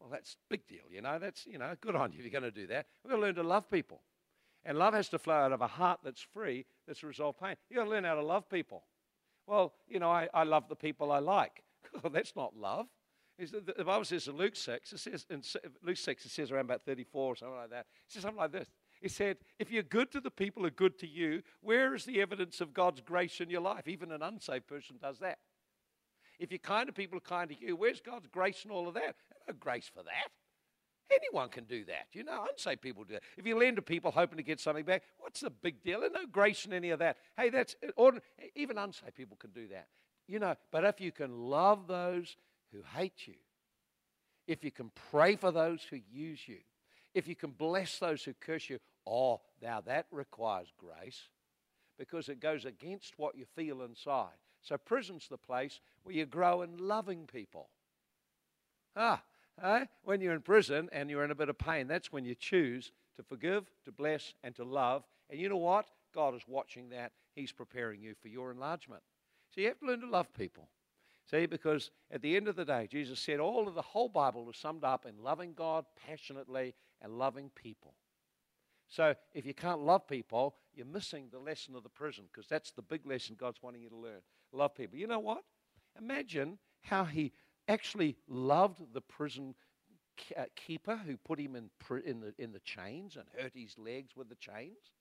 Well, 0.00 0.08
that's 0.10 0.36
big 0.48 0.66
deal, 0.66 0.84
you 0.90 1.02
know. 1.02 1.18
That's, 1.18 1.46
you 1.46 1.58
know, 1.58 1.74
good 1.80 1.94
on 1.94 2.12
you 2.12 2.18
if 2.18 2.24
you're 2.24 2.40
going 2.40 2.52
to 2.52 2.60
do 2.60 2.66
that. 2.68 2.86
We've 3.04 3.10
got 3.10 3.16
to 3.16 3.22
learn 3.22 3.34
to 3.36 3.42
love 3.42 3.70
people. 3.70 4.02
And 4.64 4.78
love 4.78 4.94
has 4.94 5.08
to 5.10 5.18
flow 5.18 5.34
out 5.34 5.52
of 5.52 5.60
a 5.60 5.66
heart 5.66 6.00
that's 6.02 6.20
free, 6.20 6.66
that's 6.86 7.02
resolved 7.02 7.40
pain. 7.40 7.56
You've 7.68 7.78
got 7.78 7.84
to 7.84 7.90
learn 7.90 8.04
how 8.04 8.14
to 8.14 8.22
love 8.22 8.48
people. 8.48 8.82
Well, 9.50 9.72
you 9.88 9.98
know, 9.98 10.10
I, 10.10 10.28
I 10.32 10.44
love 10.44 10.68
the 10.68 10.76
people 10.76 11.10
I 11.12 11.18
like. 11.18 11.62
Well, 12.04 12.12
that's 12.12 12.36
not 12.36 12.56
love. 12.56 12.86
The 13.36 13.84
Bible 13.84 14.04
says 14.04 14.28
in 14.28 14.36
Luke 14.36 14.54
6, 14.54 14.92
it 14.92 14.98
says 15.00 15.26
in 15.28 15.42
Luke 15.82 15.96
6, 15.96 16.24
it 16.24 16.30
says 16.30 16.52
around 16.52 16.66
about 16.66 16.84
34 16.84 17.32
or 17.32 17.34
something 17.34 17.56
like 17.56 17.70
that. 17.70 17.86
It 18.06 18.12
says 18.12 18.22
something 18.22 18.38
like 18.38 18.52
this. 18.52 18.68
It 19.02 19.10
said, 19.10 19.38
if 19.58 19.72
you're 19.72 19.82
good 19.82 20.12
to 20.12 20.20
the 20.20 20.30
people 20.30 20.62
who 20.62 20.68
are 20.68 20.70
good 20.70 21.00
to 21.00 21.08
you, 21.08 21.42
where 21.62 21.96
is 21.96 22.04
the 22.04 22.20
evidence 22.20 22.60
of 22.60 22.72
God's 22.72 23.00
grace 23.00 23.40
in 23.40 23.50
your 23.50 23.62
life? 23.62 23.88
Even 23.88 24.12
an 24.12 24.22
unsaved 24.22 24.68
person 24.68 24.98
does 25.02 25.18
that. 25.18 25.38
If 26.38 26.52
you're 26.52 26.58
kind 26.58 26.86
to 26.86 26.92
people 26.92 27.18
who 27.18 27.34
are 27.34 27.38
kind 27.38 27.50
to 27.50 27.56
you, 27.60 27.74
where's 27.74 28.00
God's 28.00 28.28
grace 28.28 28.62
and 28.62 28.70
all 28.70 28.86
of 28.86 28.94
that? 28.94 29.16
no 29.48 29.54
grace 29.58 29.90
for 29.92 30.04
that. 30.04 30.30
Anyone 31.12 31.48
can 31.48 31.64
do 31.64 31.84
that. 31.86 32.06
You 32.12 32.24
know, 32.24 32.46
unsaved 32.48 32.80
people 32.80 33.04
do 33.04 33.14
that. 33.14 33.22
If 33.36 33.46
you 33.46 33.58
lend 33.58 33.76
to 33.76 33.82
people 33.82 34.10
hoping 34.10 34.36
to 34.36 34.42
get 34.42 34.60
something 34.60 34.84
back, 34.84 35.02
what's 35.18 35.40
the 35.40 35.50
big 35.50 35.82
deal? 35.82 36.00
There's 36.00 36.12
no 36.12 36.26
grace 36.26 36.64
in 36.64 36.72
any 36.72 36.90
of 36.90 37.00
that. 37.00 37.16
Hey, 37.36 37.50
that's 37.50 37.74
even 38.54 38.78
unsaved 38.78 39.14
people 39.14 39.36
can 39.36 39.50
do 39.50 39.68
that. 39.68 39.88
You 40.28 40.38
know, 40.38 40.54
but 40.70 40.84
if 40.84 41.00
you 41.00 41.10
can 41.10 41.48
love 41.48 41.88
those 41.88 42.36
who 42.72 42.82
hate 42.96 43.26
you, 43.26 43.34
if 44.46 44.62
you 44.62 44.70
can 44.70 44.90
pray 45.10 45.34
for 45.36 45.50
those 45.50 45.82
who 45.82 45.98
use 46.12 46.46
you, 46.46 46.58
if 47.14 47.26
you 47.26 47.34
can 47.34 47.50
bless 47.50 47.98
those 47.98 48.22
who 48.22 48.32
curse 48.34 48.70
you, 48.70 48.78
oh, 49.06 49.40
now 49.60 49.80
that 49.80 50.06
requires 50.12 50.72
grace 50.78 51.22
because 51.98 52.28
it 52.28 52.40
goes 52.40 52.64
against 52.64 53.18
what 53.18 53.36
you 53.36 53.44
feel 53.56 53.82
inside. 53.82 54.38
So 54.62 54.76
prison's 54.76 55.26
the 55.28 55.36
place 55.36 55.80
where 56.04 56.14
you 56.14 56.26
grow 56.26 56.62
in 56.62 56.76
loving 56.78 57.26
people. 57.26 57.68
Ah, 58.94 59.22
when 60.02 60.20
you're 60.20 60.34
in 60.34 60.42
prison 60.42 60.88
and 60.92 61.10
you're 61.10 61.24
in 61.24 61.30
a 61.30 61.34
bit 61.34 61.48
of 61.48 61.58
pain, 61.58 61.86
that's 61.86 62.12
when 62.12 62.24
you 62.24 62.34
choose 62.34 62.92
to 63.16 63.22
forgive, 63.22 63.70
to 63.84 63.92
bless, 63.92 64.34
and 64.42 64.54
to 64.56 64.64
love. 64.64 65.04
And 65.28 65.38
you 65.38 65.48
know 65.48 65.56
what? 65.56 65.86
God 66.14 66.34
is 66.34 66.42
watching 66.46 66.88
that, 66.90 67.12
He's 67.34 67.52
preparing 67.52 68.00
you 68.00 68.14
for 68.20 68.28
your 68.28 68.50
enlargement. 68.50 69.02
So 69.54 69.60
you 69.60 69.68
have 69.68 69.78
to 69.80 69.86
learn 69.86 70.00
to 70.00 70.08
love 70.08 70.32
people. 70.34 70.68
See, 71.30 71.46
because 71.46 71.90
at 72.10 72.22
the 72.22 72.36
end 72.36 72.48
of 72.48 72.56
the 72.56 72.64
day, 72.64 72.88
Jesus 72.90 73.20
said 73.20 73.38
all 73.38 73.68
of 73.68 73.74
the 73.74 73.82
whole 73.82 74.08
Bible 74.08 74.44
was 74.44 74.56
summed 74.56 74.82
up 74.82 75.06
in 75.06 75.22
loving 75.22 75.52
God 75.54 75.84
passionately 76.06 76.74
and 77.00 77.18
loving 77.18 77.50
people. 77.54 77.94
So 78.88 79.14
if 79.32 79.46
you 79.46 79.54
can't 79.54 79.82
love 79.82 80.08
people, 80.08 80.56
you're 80.74 80.86
missing 80.86 81.28
the 81.30 81.38
lesson 81.38 81.76
of 81.76 81.84
the 81.84 81.88
prison 81.88 82.24
because 82.32 82.48
that's 82.48 82.72
the 82.72 82.82
big 82.82 83.06
lesson 83.06 83.36
God's 83.38 83.62
wanting 83.62 83.82
you 83.82 83.88
to 83.90 83.96
learn. 83.96 84.20
Love 84.52 84.74
people. 84.74 84.98
You 84.98 85.06
know 85.06 85.20
what? 85.20 85.44
Imagine 85.96 86.58
how 86.82 87.04
he 87.04 87.32
actually 87.70 88.16
loved 88.28 88.80
the 88.92 89.00
prison 89.00 89.54
uh, 90.36 90.44
keeper 90.56 90.96
who 90.96 91.16
put 91.16 91.38
him 91.38 91.56
in, 91.56 91.70
in, 92.04 92.20
the, 92.20 92.34
in 92.38 92.52
the 92.52 92.60
chains 92.60 93.16
and 93.16 93.24
hurt 93.38 93.52
his 93.54 93.78
legs 93.78 94.16
with 94.16 94.28
the 94.28 94.34
chains. 94.36 94.92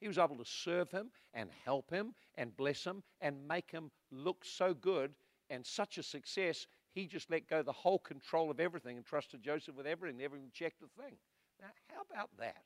He 0.00 0.08
was 0.08 0.18
able 0.18 0.36
to 0.36 0.44
serve 0.44 0.90
him 0.90 1.10
and 1.34 1.50
help 1.64 1.90
him 1.90 2.14
and 2.36 2.56
bless 2.56 2.84
him 2.84 3.02
and 3.20 3.46
make 3.46 3.70
him 3.70 3.90
look 4.10 4.44
so 4.44 4.74
good 4.74 5.12
and 5.50 5.64
such 5.64 5.98
a 5.98 6.02
success. 6.02 6.66
He 6.94 7.06
just 7.06 7.30
let 7.30 7.48
go 7.48 7.62
the 7.62 7.72
whole 7.72 7.98
control 7.98 8.50
of 8.50 8.60
everything 8.60 8.96
and 8.96 9.04
trusted 9.04 9.42
Joseph 9.42 9.76
with 9.76 9.86
everything, 9.86 10.18
never 10.18 10.36
even 10.36 10.50
checked 10.52 10.82
a 10.82 11.02
thing. 11.02 11.16
Now, 11.60 11.68
how 11.88 12.02
about 12.10 12.30
that? 12.38 12.62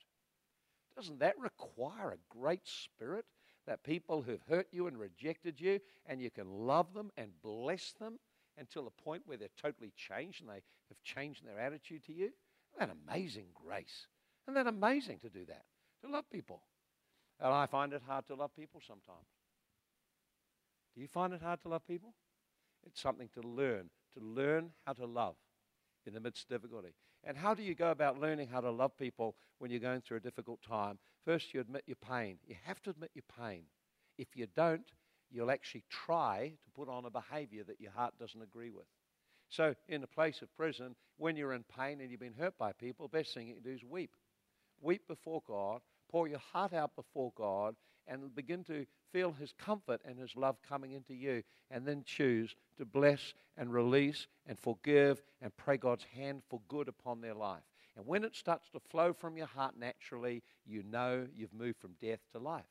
Doesn't 0.94 1.20
that 1.20 1.38
require 1.38 2.12
a 2.12 2.38
great 2.38 2.66
spirit 2.66 3.24
that 3.66 3.82
people 3.82 4.22
who've 4.22 4.42
hurt 4.48 4.68
you 4.72 4.88
and 4.88 4.98
rejected 4.98 5.60
you, 5.60 5.80
and 6.06 6.20
you 6.20 6.30
can 6.30 6.48
love 6.50 6.92
them 6.92 7.10
and 7.16 7.30
bless 7.42 7.92
them 7.92 8.18
until 8.58 8.84
the 8.84 9.02
point 9.02 9.22
where 9.26 9.36
they're 9.36 9.48
totally 9.60 9.92
changed 9.96 10.40
and 10.40 10.50
they 10.50 10.62
have 10.88 11.02
changed 11.02 11.44
their 11.44 11.58
attitude 11.58 12.04
to 12.06 12.12
you? 12.12 12.30
Isn't 12.74 12.78
that 12.78 12.96
amazing 13.08 13.46
grace? 13.54 14.06
Isn't 14.46 14.54
that 14.54 14.66
amazing 14.66 15.18
to 15.20 15.28
do 15.28 15.44
that? 15.46 15.64
To 16.04 16.10
love 16.10 16.24
people. 16.30 16.62
And 17.40 17.52
I 17.52 17.66
find 17.66 17.92
it 17.92 18.02
hard 18.06 18.26
to 18.26 18.34
love 18.34 18.50
people 18.56 18.80
sometimes. 18.86 19.26
Do 20.94 21.00
you 21.00 21.08
find 21.08 21.32
it 21.32 21.42
hard 21.42 21.60
to 21.62 21.68
love 21.68 21.86
people? 21.86 22.14
It's 22.86 23.00
something 23.00 23.28
to 23.34 23.42
learn, 23.46 23.90
to 24.14 24.20
learn 24.20 24.70
how 24.86 24.92
to 24.94 25.06
love 25.06 25.36
in 26.06 26.14
the 26.14 26.20
midst 26.20 26.44
of 26.44 26.48
difficulty. 26.48 26.94
And 27.24 27.36
how 27.36 27.54
do 27.54 27.62
you 27.62 27.74
go 27.74 27.90
about 27.90 28.20
learning 28.20 28.48
how 28.48 28.60
to 28.60 28.70
love 28.70 28.96
people 28.96 29.36
when 29.58 29.70
you're 29.70 29.80
going 29.80 30.00
through 30.00 30.16
a 30.18 30.20
difficult 30.20 30.60
time? 30.62 30.98
First, 31.24 31.54
you 31.54 31.60
admit 31.60 31.84
your 31.86 31.96
pain. 31.96 32.38
You 32.46 32.56
have 32.64 32.82
to 32.82 32.90
admit 32.90 33.12
your 33.14 33.24
pain. 33.38 33.62
If 34.18 34.28
you 34.34 34.46
don't, 34.54 34.90
you'll 35.32 35.50
actually 35.50 35.84
try 35.88 36.52
to 36.64 36.70
put 36.70 36.88
on 36.88 37.04
a 37.04 37.10
behavior 37.10 37.64
that 37.64 37.80
your 37.80 37.92
heart 37.92 38.14
doesn't 38.18 38.42
agree 38.42 38.70
with. 38.70 38.86
So, 39.48 39.74
in 39.88 40.02
a 40.02 40.06
place 40.06 40.40
of 40.40 40.54
prison, 40.56 40.94
when 41.18 41.36
you're 41.36 41.52
in 41.52 41.64
pain 41.78 42.00
and 42.00 42.10
you've 42.10 42.20
been 42.20 42.34
hurt 42.38 42.56
by 42.58 42.72
people, 42.72 43.08
best 43.08 43.34
thing 43.34 43.48
you 43.48 43.54
can 43.54 43.62
do 43.62 43.70
is 43.70 43.84
weep. 43.84 44.16
Weep 44.80 45.06
before 45.06 45.42
God, 45.46 45.80
pour 46.10 46.26
your 46.26 46.38
heart 46.38 46.72
out 46.72 46.96
before 46.96 47.32
God, 47.36 47.74
and 48.08 48.34
begin 48.34 48.64
to 48.64 48.86
feel 49.12 49.32
His 49.32 49.52
comfort 49.52 50.00
and 50.04 50.18
His 50.18 50.34
love 50.36 50.56
coming 50.66 50.92
into 50.92 51.14
you, 51.14 51.42
and 51.70 51.86
then 51.86 52.02
choose 52.04 52.54
to 52.78 52.84
bless 52.84 53.34
and 53.56 53.72
release 53.72 54.26
and 54.46 54.58
forgive 54.58 55.22
and 55.40 55.56
pray 55.56 55.76
God's 55.76 56.04
hand 56.04 56.42
for 56.48 56.60
good 56.68 56.88
upon 56.88 57.20
their 57.20 57.34
life. 57.34 57.62
And 57.96 58.06
when 58.06 58.24
it 58.24 58.34
starts 58.34 58.70
to 58.70 58.80
flow 58.80 59.12
from 59.12 59.36
your 59.36 59.46
heart 59.46 59.74
naturally, 59.78 60.42
you 60.64 60.82
know 60.82 61.26
you've 61.34 61.52
moved 61.52 61.78
from 61.78 61.92
death 62.00 62.20
to 62.32 62.38
life. 62.38 62.64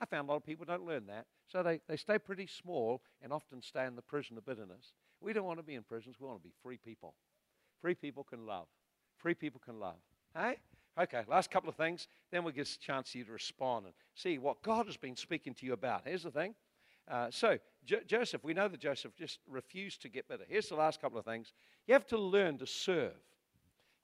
I 0.00 0.04
found 0.04 0.28
a 0.28 0.32
lot 0.32 0.36
of 0.38 0.44
people 0.44 0.64
don't 0.64 0.84
learn 0.86 1.06
that, 1.06 1.26
so 1.50 1.62
they, 1.62 1.80
they 1.88 1.96
stay 1.96 2.18
pretty 2.18 2.46
small 2.46 3.02
and 3.22 3.32
often 3.32 3.62
stay 3.62 3.86
in 3.86 3.96
the 3.96 4.02
prison 4.02 4.36
of 4.36 4.44
bitterness. 4.44 4.92
We 5.20 5.32
don't 5.32 5.44
want 5.44 5.58
to 5.58 5.64
be 5.64 5.74
in 5.74 5.82
prisons, 5.82 6.16
we 6.20 6.26
want 6.26 6.38
to 6.40 6.48
be 6.48 6.54
free 6.62 6.78
people. 6.78 7.14
Free 7.80 7.94
people 7.94 8.24
can 8.24 8.46
love. 8.46 8.66
Free 9.16 9.34
people 9.34 9.60
can 9.64 9.80
love. 9.80 9.96
Hey? 10.36 10.56
Okay, 11.00 11.22
last 11.28 11.50
couple 11.50 11.68
of 11.68 11.76
things. 11.76 12.08
Then 12.30 12.44
we'll 12.44 12.52
give 12.52 12.66
a 12.66 12.84
chance 12.84 13.12
for 13.12 13.18
you 13.18 13.24
to 13.24 13.32
respond 13.32 13.86
and 13.86 13.94
see 14.14 14.38
what 14.38 14.62
God 14.62 14.86
has 14.86 14.96
been 14.96 15.16
speaking 15.16 15.54
to 15.54 15.66
you 15.66 15.72
about. 15.72 16.02
Here's 16.04 16.24
the 16.24 16.30
thing. 16.30 16.54
Uh, 17.06 17.28
so, 17.30 17.58
jo- 17.84 18.00
Joseph, 18.06 18.44
we 18.44 18.52
know 18.52 18.68
that 18.68 18.80
Joseph 18.80 19.14
just 19.16 19.38
refused 19.48 20.02
to 20.02 20.08
get 20.08 20.28
better. 20.28 20.44
Here's 20.48 20.68
the 20.68 20.74
last 20.74 21.00
couple 21.00 21.18
of 21.18 21.24
things. 21.24 21.52
You 21.86 21.94
have 21.94 22.06
to 22.08 22.18
learn 22.18 22.58
to 22.58 22.66
serve. 22.66 23.14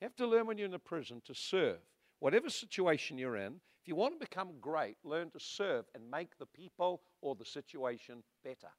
You 0.01 0.07
have 0.07 0.17
to 0.17 0.27
learn 0.27 0.47
when 0.47 0.57
you're 0.57 0.67
in 0.67 0.73
the 0.73 0.79
prison 0.79 1.21
to 1.27 1.35
serve. 1.35 1.79
Whatever 2.21 2.49
situation 2.49 3.19
you're 3.19 3.37
in, 3.37 3.61
if 3.85 3.89
you 3.89 3.97
want 3.97 4.19
to 4.19 4.27
become 4.27 4.49
great, 4.63 4.97
learn 5.05 5.29
to 5.33 5.39
serve 5.39 5.85
and 5.95 6.11
make 6.11 6.39
the 6.39 6.47
people 6.47 7.03
or 7.21 7.35
the 7.35 7.45
situation 7.45 8.23
better. 8.43 8.73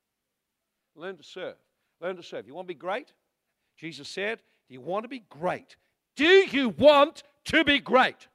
Learn 0.95 1.15
to 1.17 1.23
serve. 1.23 1.57
Learn 2.01 2.15
to 2.15 2.23
serve. 2.23 2.47
You 2.47 2.55
want 2.55 2.67
to 2.67 2.73
be 2.73 2.79
great? 2.79 3.13
Jesus 3.77 4.09
said, 4.09 4.39
Do 4.67 4.73
you 4.73 4.81
want 4.81 5.03
to 5.03 5.07
be 5.07 5.23
great? 5.29 5.75
Do 6.15 6.25
you 6.25 6.69
want 6.69 7.21
to 7.45 7.63
be 7.63 7.77
great? 7.77 8.27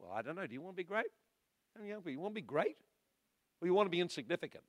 Well, 0.00 0.10
I 0.12 0.22
don't 0.22 0.34
know. 0.34 0.44
Do 0.44 0.54
you 0.54 0.60
want 0.60 0.74
to 0.74 0.82
be 0.82 0.88
great? 0.88 1.06
You 1.80 2.18
want 2.18 2.34
to 2.34 2.40
be 2.40 2.40
great? 2.40 2.76
Or 3.60 3.68
you 3.68 3.74
want 3.74 3.86
to 3.86 3.90
be 3.90 4.00
insignificant? 4.00 4.64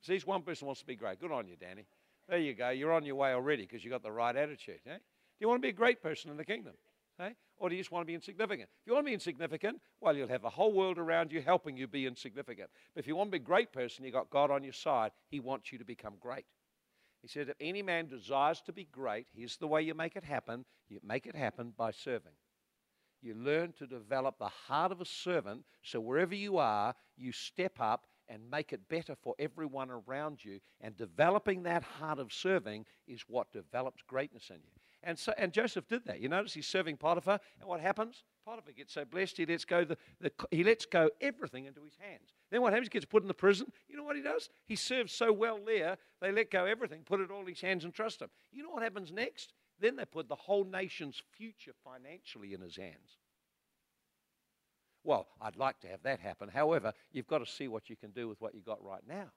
See, 0.00 0.14
each 0.14 0.26
one 0.26 0.40
person 0.40 0.64
wants 0.64 0.80
to 0.80 0.86
be 0.86 0.96
great. 0.96 1.20
Good 1.20 1.32
on 1.32 1.46
you, 1.48 1.56
Danny. 1.56 1.84
There 2.30 2.38
you 2.38 2.54
go. 2.54 2.70
You're 2.70 2.94
on 2.94 3.04
your 3.04 3.16
way 3.16 3.34
already 3.34 3.64
because 3.64 3.84
you've 3.84 3.92
got 3.92 4.02
the 4.02 4.10
right 4.10 4.34
attitude. 4.34 4.80
Eh? 4.86 4.94
Do 4.94 5.00
you 5.40 5.48
want 5.48 5.60
to 5.60 5.66
be 5.66 5.68
a 5.68 5.72
great 5.72 6.02
person 6.02 6.30
in 6.30 6.38
the 6.38 6.46
kingdom? 6.46 6.72
Eh? 7.20 7.30
Or 7.56 7.68
do 7.68 7.74
you 7.74 7.80
just 7.80 7.90
want 7.90 8.02
to 8.02 8.06
be 8.06 8.14
insignificant? 8.14 8.68
If 8.82 8.86
you 8.86 8.92
want 8.92 9.04
to 9.04 9.10
be 9.10 9.14
insignificant, 9.14 9.80
well, 10.00 10.16
you'll 10.16 10.28
have 10.28 10.44
a 10.44 10.50
whole 10.50 10.72
world 10.72 10.98
around 10.98 11.32
you 11.32 11.42
helping 11.42 11.76
you 11.76 11.88
be 11.88 12.06
insignificant. 12.06 12.70
But 12.94 13.00
if 13.00 13.08
you 13.08 13.16
want 13.16 13.28
to 13.28 13.38
be 13.38 13.42
a 13.42 13.46
great 13.46 13.72
person, 13.72 14.04
you've 14.04 14.14
got 14.14 14.30
God 14.30 14.50
on 14.50 14.62
your 14.62 14.72
side. 14.72 15.10
He 15.28 15.40
wants 15.40 15.72
you 15.72 15.78
to 15.78 15.84
become 15.84 16.14
great. 16.20 16.46
He 17.22 17.28
said, 17.28 17.48
if 17.48 17.56
any 17.60 17.82
man 17.82 18.06
desires 18.06 18.62
to 18.66 18.72
be 18.72 18.84
great, 18.92 19.26
here's 19.34 19.56
the 19.56 19.66
way 19.66 19.82
you 19.82 19.94
make 19.94 20.14
it 20.14 20.24
happen 20.24 20.64
you 20.88 21.00
make 21.02 21.26
it 21.26 21.36
happen 21.36 21.74
by 21.76 21.90
serving. 21.90 22.32
You 23.20 23.34
learn 23.34 23.72
to 23.78 23.86
develop 23.86 24.38
the 24.38 24.48
heart 24.48 24.92
of 24.92 25.00
a 25.00 25.04
servant 25.04 25.64
so 25.82 26.00
wherever 26.00 26.34
you 26.34 26.58
are, 26.58 26.94
you 27.16 27.32
step 27.32 27.72
up 27.80 28.06
and 28.28 28.50
make 28.50 28.72
it 28.72 28.88
better 28.88 29.16
for 29.22 29.34
everyone 29.38 29.90
around 29.90 30.44
you. 30.44 30.60
And 30.80 30.96
developing 30.96 31.62
that 31.64 31.82
heart 31.82 32.18
of 32.18 32.32
serving 32.32 32.86
is 33.06 33.22
what 33.26 33.52
develops 33.52 34.02
greatness 34.02 34.50
in 34.50 34.56
you. 34.56 34.70
And, 35.02 35.18
so, 35.18 35.32
and 35.38 35.52
Joseph 35.52 35.86
did 35.86 36.04
that. 36.06 36.20
You 36.20 36.28
notice 36.28 36.54
he's 36.54 36.66
serving 36.66 36.96
Potiphar, 36.96 37.38
and 37.60 37.68
what 37.68 37.80
happens? 37.80 38.24
Potiphar 38.44 38.72
gets 38.72 38.94
so 38.94 39.04
blessed, 39.04 39.36
he 39.36 39.46
lets 39.46 39.64
go, 39.64 39.84
the, 39.84 39.96
the, 40.20 40.32
he 40.50 40.64
lets 40.64 40.86
go 40.86 41.10
everything 41.20 41.66
into 41.66 41.82
his 41.82 41.94
hands. 41.98 42.32
Then 42.50 42.62
what 42.62 42.72
happens? 42.72 42.86
He 42.86 42.90
gets 42.90 43.04
put 43.04 43.22
in 43.22 43.28
the 43.28 43.34
prison. 43.34 43.70
You 43.88 43.96
know 43.96 44.02
what 44.02 44.16
he 44.16 44.22
does? 44.22 44.48
He 44.66 44.74
serves 44.74 45.12
so 45.12 45.32
well 45.32 45.60
there, 45.64 45.98
they 46.20 46.32
let 46.32 46.50
go 46.50 46.64
everything, 46.64 47.02
put 47.04 47.20
it 47.20 47.30
all 47.30 47.42
in 47.42 47.46
his 47.46 47.60
hands, 47.60 47.84
and 47.84 47.94
trust 47.94 48.20
him. 48.20 48.28
You 48.50 48.62
know 48.62 48.70
what 48.70 48.82
happens 48.82 49.12
next? 49.12 49.52
Then 49.80 49.96
they 49.96 50.04
put 50.04 50.28
the 50.28 50.34
whole 50.34 50.64
nation's 50.64 51.22
future 51.36 51.72
financially 51.84 52.54
in 52.54 52.60
his 52.60 52.76
hands. 52.76 53.18
Well, 55.04 55.28
I'd 55.40 55.56
like 55.56 55.78
to 55.80 55.88
have 55.88 56.02
that 56.02 56.18
happen. 56.20 56.48
However, 56.48 56.92
you've 57.12 57.28
got 57.28 57.38
to 57.38 57.46
see 57.46 57.68
what 57.68 57.88
you 57.88 57.96
can 57.96 58.10
do 58.10 58.28
with 58.28 58.40
what 58.40 58.54
you've 58.54 58.64
got 58.64 58.82
right 58.84 59.02
now. 59.06 59.30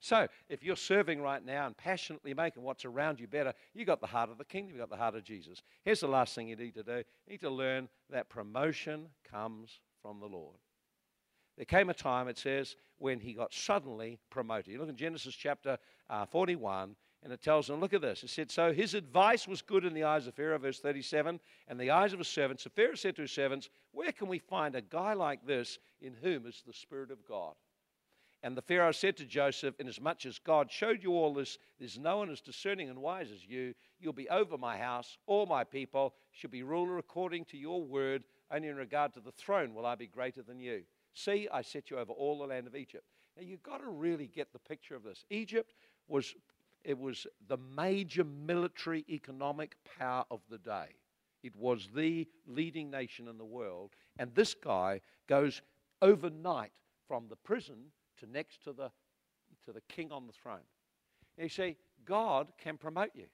So, 0.00 0.28
if 0.48 0.62
you're 0.62 0.76
serving 0.76 1.20
right 1.20 1.44
now 1.44 1.66
and 1.66 1.76
passionately 1.76 2.32
making 2.32 2.62
what's 2.62 2.84
around 2.84 3.18
you 3.18 3.26
better, 3.26 3.52
you've 3.74 3.88
got 3.88 4.00
the 4.00 4.06
heart 4.06 4.30
of 4.30 4.38
the 4.38 4.44
kingdom, 4.44 4.76
you've 4.76 4.80
got 4.80 4.90
the 4.90 5.02
heart 5.02 5.16
of 5.16 5.24
Jesus. 5.24 5.62
Here's 5.84 6.00
the 6.00 6.08
last 6.08 6.34
thing 6.34 6.48
you 6.48 6.56
need 6.56 6.74
to 6.74 6.84
do 6.84 6.98
you 6.98 7.04
need 7.30 7.40
to 7.40 7.50
learn 7.50 7.88
that 8.10 8.28
promotion 8.28 9.08
comes 9.28 9.80
from 10.00 10.20
the 10.20 10.26
Lord. 10.26 10.56
There 11.56 11.64
came 11.64 11.90
a 11.90 11.94
time, 11.94 12.28
it 12.28 12.38
says, 12.38 12.76
when 12.98 13.18
he 13.18 13.32
got 13.32 13.52
suddenly 13.52 14.20
promoted. 14.30 14.68
You 14.68 14.78
look 14.78 14.88
in 14.88 14.96
Genesis 14.96 15.34
chapter 15.34 15.76
uh, 16.08 16.24
41, 16.26 16.94
and 17.24 17.32
it 17.32 17.42
tells 17.42 17.66
them, 17.66 17.80
look 17.80 17.92
at 17.92 18.00
this. 18.00 18.22
It 18.22 18.30
said, 18.30 18.50
So 18.50 18.72
his 18.72 18.94
advice 18.94 19.48
was 19.48 19.60
good 19.60 19.84
in 19.84 19.92
the 19.92 20.04
eyes 20.04 20.28
of 20.28 20.34
Pharaoh, 20.34 20.58
verse 20.58 20.78
37, 20.78 21.40
and 21.66 21.80
the 21.80 21.90
eyes 21.90 22.12
of 22.12 22.20
his 22.20 22.28
servants. 22.28 22.62
So 22.62 22.70
Pharaoh 22.70 22.94
said 22.94 23.16
to 23.16 23.22
his 23.22 23.32
servants, 23.32 23.68
Where 23.90 24.12
can 24.12 24.28
we 24.28 24.38
find 24.38 24.76
a 24.76 24.80
guy 24.80 25.14
like 25.14 25.44
this 25.44 25.80
in 26.00 26.14
whom 26.22 26.46
is 26.46 26.62
the 26.64 26.72
Spirit 26.72 27.10
of 27.10 27.26
God? 27.26 27.54
And 28.42 28.56
the 28.56 28.62
Pharaoh 28.62 28.92
said 28.92 29.16
to 29.16 29.24
Joseph, 29.24 29.74
Inasmuch 29.80 30.24
as 30.24 30.38
God 30.38 30.70
showed 30.70 31.02
you 31.02 31.12
all 31.12 31.34
this, 31.34 31.58
there's 31.78 31.98
no 31.98 32.18
one 32.18 32.30
as 32.30 32.40
discerning 32.40 32.88
and 32.88 33.00
wise 33.00 33.32
as 33.32 33.44
you. 33.44 33.74
You'll 33.98 34.12
be 34.12 34.28
over 34.28 34.56
my 34.56 34.78
house. 34.78 35.18
All 35.26 35.46
my 35.46 35.64
people 35.64 36.14
shall 36.30 36.50
be 36.50 36.62
ruler 36.62 36.98
according 36.98 37.46
to 37.46 37.56
your 37.56 37.82
word. 37.82 38.22
Only 38.50 38.68
in 38.68 38.76
regard 38.76 39.12
to 39.14 39.20
the 39.20 39.32
throne 39.32 39.74
will 39.74 39.86
I 39.86 39.96
be 39.96 40.06
greater 40.06 40.42
than 40.42 40.60
you. 40.60 40.82
See, 41.14 41.48
I 41.52 41.62
set 41.62 41.90
you 41.90 41.98
over 41.98 42.12
all 42.12 42.38
the 42.38 42.46
land 42.46 42.68
of 42.68 42.76
Egypt. 42.76 43.04
Now, 43.36 43.42
you've 43.42 43.62
got 43.62 43.78
to 43.78 43.88
really 43.88 44.28
get 44.28 44.52
the 44.52 44.58
picture 44.60 44.94
of 44.94 45.02
this. 45.02 45.24
Egypt 45.30 45.74
was, 46.06 46.34
it 46.84 46.96
was 46.96 47.26
the 47.48 47.58
major 47.76 48.22
military 48.24 49.04
economic 49.08 49.74
power 49.98 50.24
of 50.30 50.40
the 50.48 50.58
day. 50.58 50.94
It 51.42 51.56
was 51.56 51.88
the 51.94 52.28
leading 52.46 52.88
nation 52.88 53.26
in 53.26 53.36
the 53.36 53.44
world. 53.44 53.94
And 54.18 54.32
this 54.34 54.54
guy 54.54 55.00
goes 55.28 55.60
overnight 56.00 56.72
from 57.08 57.26
the 57.28 57.36
prison 57.36 57.86
to 58.20 58.30
next 58.30 58.62
to 58.64 58.72
the, 58.72 58.90
to 59.64 59.72
the 59.72 59.82
king 59.88 60.12
on 60.12 60.26
the 60.26 60.32
throne. 60.32 60.66
And 61.36 61.44
you 61.44 61.48
see, 61.48 61.76
God 62.04 62.48
can 62.58 62.76
promote 62.76 63.10
you. 63.14 63.26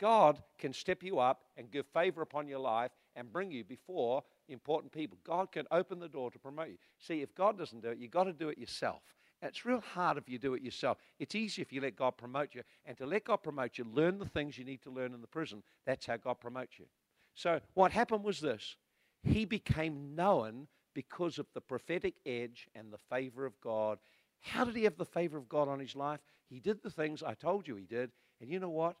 God 0.00 0.42
can 0.58 0.72
step 0.72 1.02
you 1.02 1.18
up 1.18 1.42
and 1.56 1.70
give 1.70 1.86
favor 1.86 2.22
upon 2.22 2.48
your 2.48 2.58
life 2.58 2.90
and 3.14 3.32
bring 3.32 3.52
you 3.52 3.62
before 3.62 4.22
important 4.48 4.92
people. 4.92 5.18
God 5.24 5.52
can 5.52 5.66
open 5.70 6.00
the 6.00 6.08
door 6.08 6.30
to 6.30 6.38
promote 6.38 6.68
you. 6.68 6.78
See, 6.98 7.22
if 7.22 7.34
God 7.34 7.56
doesn't 7.56 7.82
do 7.82 7.90
it, 7.90 7.98
you've 7.98 8.10
got 8.10 8.24
to 8.24 8.32
do 8.32 8.48
it 8.48 8.58
yourself. 8.58 9.02
It's 9.42 9.64
real 9.64 9.80
hard 9.80 10.18
if 10.18 10.28
you 10.28 10.38
do 10.38 10.54
it 10.54 10.62
yourself. 10.62 10.98
It's 11.18 11.34
easy 11.34 11.62
if 11.62 11.72
you 11.72 11.80
let 11.80 11.96
God 11.96 12.16
promote 12.16 12.54
you. 12.54 12.62
And 12.86 12.96
to 12.98 13.06
let 13.06 13.24
God 13.24 13.38
promote 13.38 13.76
you, 13.76 13.84
learn 13.84 14.18
the 14.18 14.28
things 14.28 14.56
you 14.56 14.64
need 14.64 14.82
to 14.82 14.90
learn 14.90 15.14
in 15.14 15.20
the 15.20 15.26
prison. 15.26 15.62
That's 15.84 16.06
how 16.06 16.16
God 16.16 16.34
promotes 16.34 16.78
you. 16.78 16.86
So 17.34 17.60
what 17.74 17.92
happened 17.92 18.22
was 18.22 18.40
this 18.40 18.76
He 19.24 19.44
became 19.44 20.14
known 20.14 20.68
because 20.94 21.38
of 21.38 21.46
the 21.54 21.60
prophetic 21.60 22.14
edge 22.26 22.68
and 22.74 22.92
the 22.92 22.98
favor 22.98 23.46
of 23.46 23.60
God. 23.60 23.98
How 24.40 24.64
did 24.64 24.76
he 24.76 24.84
have 24.84 24.96
the 24.96 25.04
favor 25.04 25.38
of 25.38 25.48
God 25.48 25.68
on 25.68 25.80
his 25.80 25.94
life? 25.94 26.20
He 26.48 26.60
did 26.60 26.82
the 26.82 26.90
things 26.90 27.22
I 27.22 27.34
told 27.34 27.66
you 27.66 27.76
he 27.76 27.86
did. 27.86 28.10
And 28.40 28.50
you 28.50 28.58
know 28.60 28.70
what? 28.70 28.96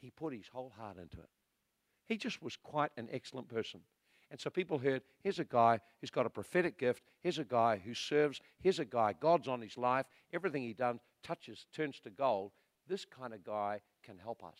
He 0.00 0.10
put 0.10 0.34
his 0.34 0.48
whole 0.48 0.72
heart 0.76 0.96
into 0.98 1.18
it. 1.18 1.30
He 2.06 2.16
just 2.16 2.42
was 2.42 2.56
quite 2.56 2.90
an 2.96 3.08
excellent 3.12 3.48
person. 3.48 3.80
And 4.30 4.40
so 4.40 4.50
people 4.50 4.78
heard, 4.78 5.02
here's 5.22 5.38
a 5.38 5.44
guy 5.44 5.78
who's 6.00 6.10
got 6.10 6.26
a 6.26 6.30
prophetic 6.30 6.78
gift. 6.78 7.02
Here's 7.20 7.38
a 7.38 7.44
guy 7.44 7.80
who 7.84 7.94
serves. 7.94 8.40
Here's 8.60 8.78
a 8.78 8.84
guy, 8.84 9.14
God's 9.18 9.46
on 9.46 9.60
his 9.60 9.76
life. 9.76 10.06
Everything 10.32 10.62
he 10.62 10.72
does 10.72 10.96
touches, 11.22 11.66
turns 11.74 12.00
to 12.00 12.10
gold. 12.10 12.52
This 12.88 13.04
kind 13.04 13.34
of 13.34 13.44
guy 13.44 13.80
can 14.02 14.18
help 14.18 14.42
us. 14.42 14.58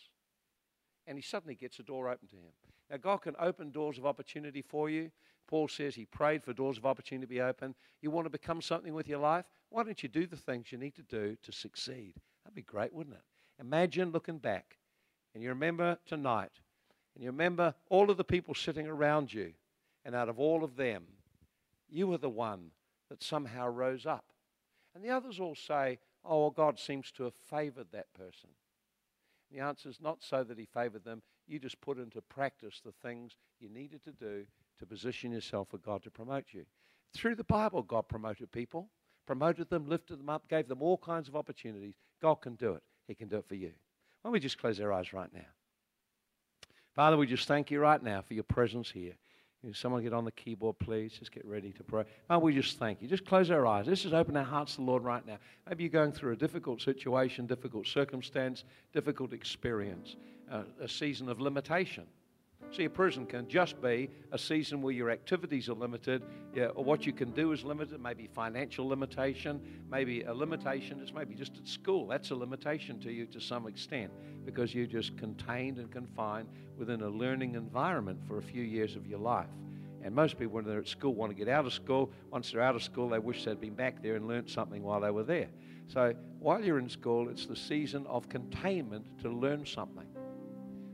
And 1.06 1.18
he 1.18 1.22
suddenly 1.22 1.54
gets 1.54 1.78
a 1.78 1.82
door 1.82 2.08
open 2.08 2.28
to 2.28 2.36
him. 2.36 2.52
Now, 2.90 2.96
God 2.98 3.18
can 3.18 3.34
open 3.38 3.70
doors 3.70 3.98
of 3.98 4.06
opportunity 4.06 4.62
for 4.62 4.88
you. 4.90 5.10
Paul 5.48 5.68
says 5.68 5.94
he 5.94 6.04
prayed 6.04 6.44
for 6.44 6.52
doors 6.52 6.78
of 6.78 6.86
opportunity 6.86 7.26
to 7.26 7.30
be 7.30 7.40
open. 7.40 7.74
You 8.00 8.10
want 8.10 8.26
to 8.26 8.30
become 8.30 8.60
something 8.62 8.94
with 8.94 9.08
your 9.08 9.18
life? 9.18 9.44
Why 9.70 9.82
don't 9.82 10.02
you 10.02 10.08
do 10.08 10.26
the 10.26 10.36
things 10.36 10.70
you 10.70 10.78
need 10.78 10.94
to 10.96 11.02
do 11.02 11.36
to 11.42 11.52
succeed? 11.52 12.14
That'd 12.44 12.54
be 12.54 12.62
great, 12.62 12.92
wouldn't 12.92 13.16
it? 13.16 13.22
Imagine 13.60 14.12
looking 14.12 14.38
back 14.38 14.78
and 15.34 15.42
you 15.42 15.48
remember 15.48 15.98
tonight, 16.06 16.52
and 17.14 17.24
you 17.24 17.30
remember 17.30 17.74
all 17.88 18.10
of 18.10 18.16
the 18.16 18.24
people 18.24 18.54
sitting 18.54 18.86
around 18.86 19.32
you, 19.32 19.52
and 20.04 20.14
out 20.14 20.28
of 20.28 20.38
all 20.38 20.62
of 20.62 20.76
them, 20.76 21.04
you 21.88 22.06
were 22.06 22.18
the 22.18 22.28
one 22.28 22.70
that 23.08 23.22
somehow 23.22 23.68
rose 23.68 24.06
up. 24.06 24.32
And 24.94 25.02
the 25.02 25.10
others 25.10 25.40
all 25.40 25.54
say, 25.54 25.98
Oh, 26.24 26.40
well, 26.40 26.50
God 26.50 26.78
seems 26.78 27.10
to 27.12 27.24
have 27.24 27.34
favored 27.34 27.88
that 27.92 28.12
person. 28.14 28.50
The 29.52 29.60
answer 29.60 29.88
is 29.88 30.00
not 30.00 30.22
so 30.22 30.44
that 30.44 30.58
He 30.58 30.66
favored 30.66 31.04
them. 31.04 31.22
You 31.46 31.58
just 31.58 31.80
put 31.80 31.98
into 31.98 32.20
practice 32.22 32.80
the 32.84 32.92
things 33.02 33.36
you 33.60 33.68
needed 33.68 34.02
to 34.04 34.12
do 34.12 34.44
to 34.78 34.86
position 34.86 35.32
yourself 35.32 35.68
for 35.70 35.78
God 35.78 36.02
to 36.04 36.10
promote 36.10 36.46
you. 36.52 36.64
Through 37.14 37.34
the 37.36 37.44
Bible, 37.44 37.82
God 37.82 38.08
promoted 38.08 38.50
people, 38.50 38.88
promoted 39.26 39.68
them, 39.68 39.86
lifted 39.86 40.18
them 40.18 40.30
up, 40.30 40.48
gave 40.48 40.68
them 40.68 40.80
all 40.80 40.96
kinds 40.96 41.28
of 41.28 41.36
opportunities. 41.36 41.94
God 42.22 42.36
can 42.36 42.54
do 42.54 42.72
it. 42.72 42.82
He 43.06 43.14
can 43.14 43.28
do 43.28 43.36
it 43.36 43.48
for 43.48 43.54
you. 43.54 43.72
Why 44.22 44.28
don't 44.28 44.32
we 44.32 44.40
just 44.40 44.58
close 44.58 44.80
our 44.80 44.92
eyes 44.92 45.12
right 45.12 45.32
now? 45.34 45.40
Father, 46.94 47.16
we 47.16 47.26
just 47.26 47.48
thank 47.48 47.70
you 47.70 47.80
right 47.80 48.02
now 48.02 48.22
for 48.22 48.34
your 48.34 48.44
presence 48.44 48.90
here. 48.90 49.14
Someone 49.72 50.02
get 50.02 50.12
on 50.12 50.24
the 50.24 50.32
keyboard, 50.32 50.76
please? 50.80 51.12
Just 51.12 51.30
get 51.30 51.44
ready 51.44 51.70
to 51.72 51.84
pray. 51.84 52.04
Father, 52.26 52.44
we 52.44 52.52
just 52.52 52.78
thank 52.78 53.00
you. 53.00 53.06
Just 53.06 53.24
close 53.24 53.48
our 53.48 53.64
eyes. 53.64 53.86
Let's 53.86 54.02
just 54.02 54.14
open 54.14 54.36
our 54.36 54.42
hearts 54.42 54.72
to 54.72 54.78
the 54.78 54.82
Lord 54.82 55.04
right 55.04 55.24
now. 55.24 55.38
Maybe 55.68 55.84
you're 55.84 55.90
going 55.90 56.10
through 56.10 56.32
a 56.32 56.36
difficult 56.36 56.80
situation, 56.80 57.46
difficult 57.46 57.86
circumstance, 57.86 58.64
difficult 58.92 59.32
experience, 59.32 60.16
uh, 60.50 60.62
a 60.80 60.88
season 60.88 61.28
of 61.28 61.40
limitation. 61.40 62.04
See, 62.70 62.84
a 62.84 62.90
prison 62.90 63.26
can 63.26 63.48
just 63.48 63.82
be 63.82 64.08
a 64.30 64.38
season 64.38 64.80
where 64.80 64.94
your 64.94 65.10
activities 65.10 65.68
are 65.68 65.74
limited, 65.74 66.22
yeah, 66.54 66.66
or 66.68 66.82
what 66.84 67.04
you 67.04 67.12
can 67.12 67.30
do 67.32 67.52
is 67.52 67.64
limited, 67.64 68.00
maybe 68.00 68.28
financial 68.32 68.88
limitation, 68.88 69.60
maybe 69.90 70.22
a 70.22 70.32
limitation 70.32 71.00
is 71.00 71.12
maybe 71.12 71.34
just 71.34 71.58
at 71.58 71.68
school. 71.68 72.06
That's 72.06 72.30
a 72.30 72.34
limitation 72.34 72.98
to 73.00 73.12
you 73.12 73.26
to 73.26 73.40
some 73.40 73.66
extent 73.66 74.10
because 74.46 74.74
you're 74.74 74.86
just 74.86 75.18
contained 75.18 75.78
and 75.78 75.90
confined 75.90 76.48
within 76.78 77.02
a 77.02 77.08
learning 77.08 77.56
environment 77.56 78.20
for 78.26 78.38
a 78.38 78.42
few 78.42 78.62
years 78.62 78.96
of 78.96 79.06
your 79.06 79.18
life. 79.18 79.50
And 80.02 80.14
most 80.14 80.38
people, 80.38 80.54
when 80.54 80.64
they're 80.64 80.80
at 80.80 80.88
school, 80.88 81.14
want 81.14 81.30
to 81.30 81.36
get 81.36 81.48
out 81.48 81.64
of 81.64 81.72
school. 81.72 82.10
Once 82.30 82.50
they're 82.50 82.62
out 82.62 82.74
of 82.74 82.82
school, 82.82 83.08
they 83.10 83.18
wish 83.18 83.44
they'd 83.44 83.60
been 83.60 83.74
back 83.74 84.02
there 84.02 84.16
and 84.16 84.26
learned 84.26 84.50
something 84.50 84.82
while 84.82 85.00
they 85.00 85.10
were 85.10 85.22
there. 85.22 85.48
So 85.88 86.14
while 86.38 86.64
you're 86.64 86.78
in 86.78 86.88
school, 86.88 87.28
it's 87.28 87.46
the 87.46 87.54
season 87.54 88.06
of 88.06 88.28
containment 88.28 89.04
to 89.20 89.28
learn 89.28 89.66
something. 89.66 90.06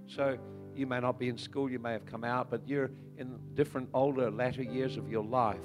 So 0.06 0.38
you 0.78 0.86
may 0.86 1.00
not 1.00 1.18
be 1.18 1.28
in 1.28 1.36
school, 1.36 1.70
you 1.70 1.78
may 1.78 1.92
have 1.92 2.06
come 2.06 2.24
out, 2.24 2.50
but 2.50 2.66
you're 2.66 2.90
in 3.16 3.38
different 3.54 3.88
older, 3.92 4.30
latter 4.30 4.62
years 4.62 4.96
of 4.96 5.10
your 5.10 5.24
life, 5.24 5.56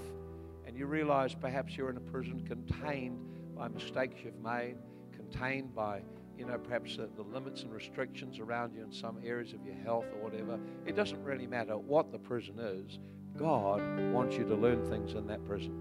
and 0.65 0.78
you 0.78 0.86
realize 0.86 1.36
perhaps 1.36 1.78
you're 1.78 1.89
in 1.89 1.97
a 1.97 2.02
prison 2.02 2.43
contained 2.45 3.19
by 3.56 3.67
mistakes 3.67 4.15
you've 4.23 4.41
made, 4.43 4.76
contained 5.12 5.76
by, 5.76 6.02
you 6.38 6.45
know, 6.45 6.58
perhaps 6.58 6.97
the, 6.97 7.08
the 7.15 7.21
limits 7.21 7.62
and 7.63 7.71
restrictions 7.71 8.39
around 8.39 8.73
you 8.73 8.84
in 8.84 8.91
some 8.91 9.19
areas 9.23 9.54
of 9.54 9.63
your 9.65 9.76
health 9.76 10.06
or 10.15 10.30
whatever. 10.30 10.60
It 10.86 10.95
doesn't 10.95 11.23
really 11.23 11.47
matter 11.47 11.78
what 11.78 12.12
the 12.12 12.19
prison 12.19 12.60
is. 12.60 12.99
God 13.38 13.82
wants 14.12 14.36
you 14.36 14.45
to 14.45 14.56
learn 14.56 14.84
things 14.89 15.13
in 15.13 15.28
that 15.28 15.45
prison. 15.45 15.73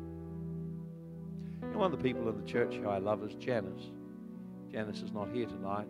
And 1.63 1.75
one 1.77 1.93
of 1.93 1.99
the 1.99 2.03
people 2.03 2.29
in 2.29 2.37
the 2.37 2.47
church 2.47 2.75
who 2.75 2.89
I 2.89 2.99
love 2.99 3.23
is 3.23 3.35
Janice. 3.35 3.91
Janice 4.71 5.03
is 5.03 5.13
not 5.13 5.29
here 5.33 5.47
tonight. 5.47 5.89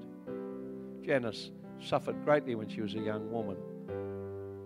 Janice 1.05 1.51
suffered 1.83 2.25
greatly 2.25 2.55
when 2.55 2.69
she 2.69 2.81
was 2.81 2.95
a 2.95 3.01
young 3.01 3.31
woman. 3.31 3.57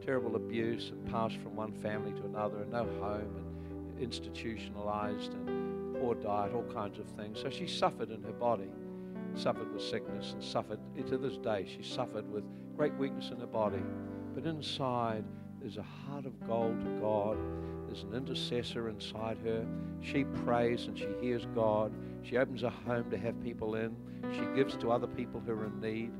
Terrible 0.05 0.37
abuse 0.37 0.90
and 0.90 1.11
passed 1.11 1.37
from 1.38 1.57
one 1.57 1.72
family 1.72 2.12
to 2.12 2.24
another 2.26 2.59
and 2.62 2.70
no 2.70 2.85
home 3.00 3.35
and 3.37 3.98
institutionalized 3.98 5.33
and 5.33 5.96
poor 6.00 6.14
diet, 6.14 6.52
all 6.52 6.66
kinds 6.72 6.98
of 6.98 7.07
things. 7.07 7.40
So 7.40 7.50
she 7.50 7.66
suffered 7.66 8.11
in 8.11 8.22
her 8.22 8.33
body, 8.33 8.70
suffered 9.35 9.72
with 9.72 9.83
sickness 9.83 10.33
and 10.33 10.42
suffered 10.42 10.79
to 11.09 11.18
this 11.18 11.38
day. 11.38 11.66
She 11.66 11.83
suffered 11.83 12.31
with 12.31 12.44
great 12.76 12.94
weakness 12.94 13.31
in 13.31 13.40
her 13.40 13.46
body. 13.46 13.83
But 14.35 14.44
inside, 14.44 15.24
there's 15.61 15.79
a 15.79 15.83
heart 15.83 16.26
of 16.26 16.46
gold 16.46 16.81
to 16.83 16.90
God. 17.00 17.38
There's 17.87 18.02
an 18.02 18.14
intercessor 18.14 18.88
inside 18.88 19.38
her. 19.44 19.66
She 20.02 20.24
prays 20.44 20.87
and 20.87 20.98
she 20.98 21.09
hears 21.20 21.46
God. 21.55 21.92
She 22.22 22.37
opens 22.37 22.62
a 22.62 22.70
home 22.70 23.11
to 23.11 23.16
have 23.16 23.42
people 23.42 23.76
in. 23.76 23.96
She 24.33 24.44
gives 24.55 24.76
to 24.76 24.92
other 24.92 25.07
people 25.07 25.40
who 25.44 25.52
are 25.52 25.64
in 25.64 25.81
need. 25.81 26.12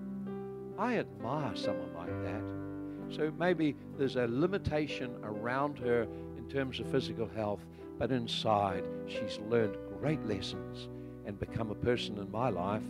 I 0.79 0.99
admire 0.99 1.57
someone 1.57 1.93
like 1.95 2.23
that. 2.25 3.17
So 3.17 3.33
maybe 3.39 3.77
there's 3.99 4.17
a 4.17 4.27
limitation 4.27 5.17
around 5.23 5.79
her 5.79 6.07
in 6.37 6.49
terms 6.49 6.81
of 6.81 6.91
physical 6.91 7.29
health, 7.29 7.61
but 7.99 8.11
inside 8.11 8.85
she's 9.07 9.39
learned 9.49 9.77
great 10.01 10.25
lessons 10.27 10.89
and 11.25 11.39
become 11.39 11.71
a 11.71 11.75
person 11.75 12.19
in 12.19 12.31
my 12.31 12.51
life 12.51 12.83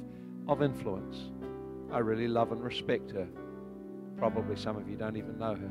of 0.49 0.63
influence. 0.63 1.31
I 1.93 1.99
really 1.99 2.29
love 2.29 2.53
and 2.53 2.63
respect 2.63 3.13
her. 3.13 3.29
Probably 4.17 4.57
some 4.57 4.77
of 4.77 4.89
you 4.89 4.97
don't 4.97 5.17
even 5.17 5.39
know 5.39 5.55
her. 5.55 5.71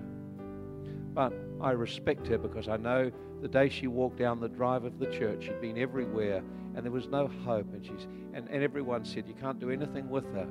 But 1.14 1.34
I 1.62 1.72
respect 1.72 2.28
her 2.28 2.38
because 2.38 2.68
I 2.68 2.78
know 2.78 3.12
the 3.42 3.48
day 3.48 3.70
she 3.70 3.88
walked 3.88 4.18
down 4.18 4.40
the 4.40 4.50
drive 4.50 4.86
of 4.86 5.00
the 5.00 5.08
church, 5.08 5.46
she'd 5.46 5.62
been 5.62 5.78
everywhere 5.78 6.42
and 6.76 6.84
there 6.84 6.92
was 6.92 7.08
no 7.08 7.28
hope. 7.28 7.72
And, 7.74 7.86
she's, 7.86 8.08
and, 8.34 8.48
and 8.50 8.64
everyone 8.64 9.06
said, 9.06 9.28
You 9.28 9.34
can't 9.34 9.60
do 9.60 9.70
anything 9.70 10.10
with 10.10 10.26
her. 10.34 10.48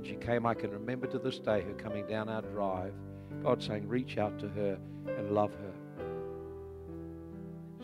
And 0.00 0.06
she 0.06 0.14
came, 0.14 0.46
I 0.46 0.54
can 0.54 0.70
remember 0.70 1.06
to 1.08 1.18
this 1.18 1.38
day 1.38 1.60
her 1.60 1.74
coming 1.74 2.06
down 2.06 2.30
our 2.30 2.40
drive, 2.40 2.94
God 3.42 3.62
saying, 3.62 3.86
reach 3.86 4.16
out 4.16 4.38
to 4.38 4.48
her 4.48 4.78
and 5.06 5.32
love 5.32 5.52
her. 5.52 5.74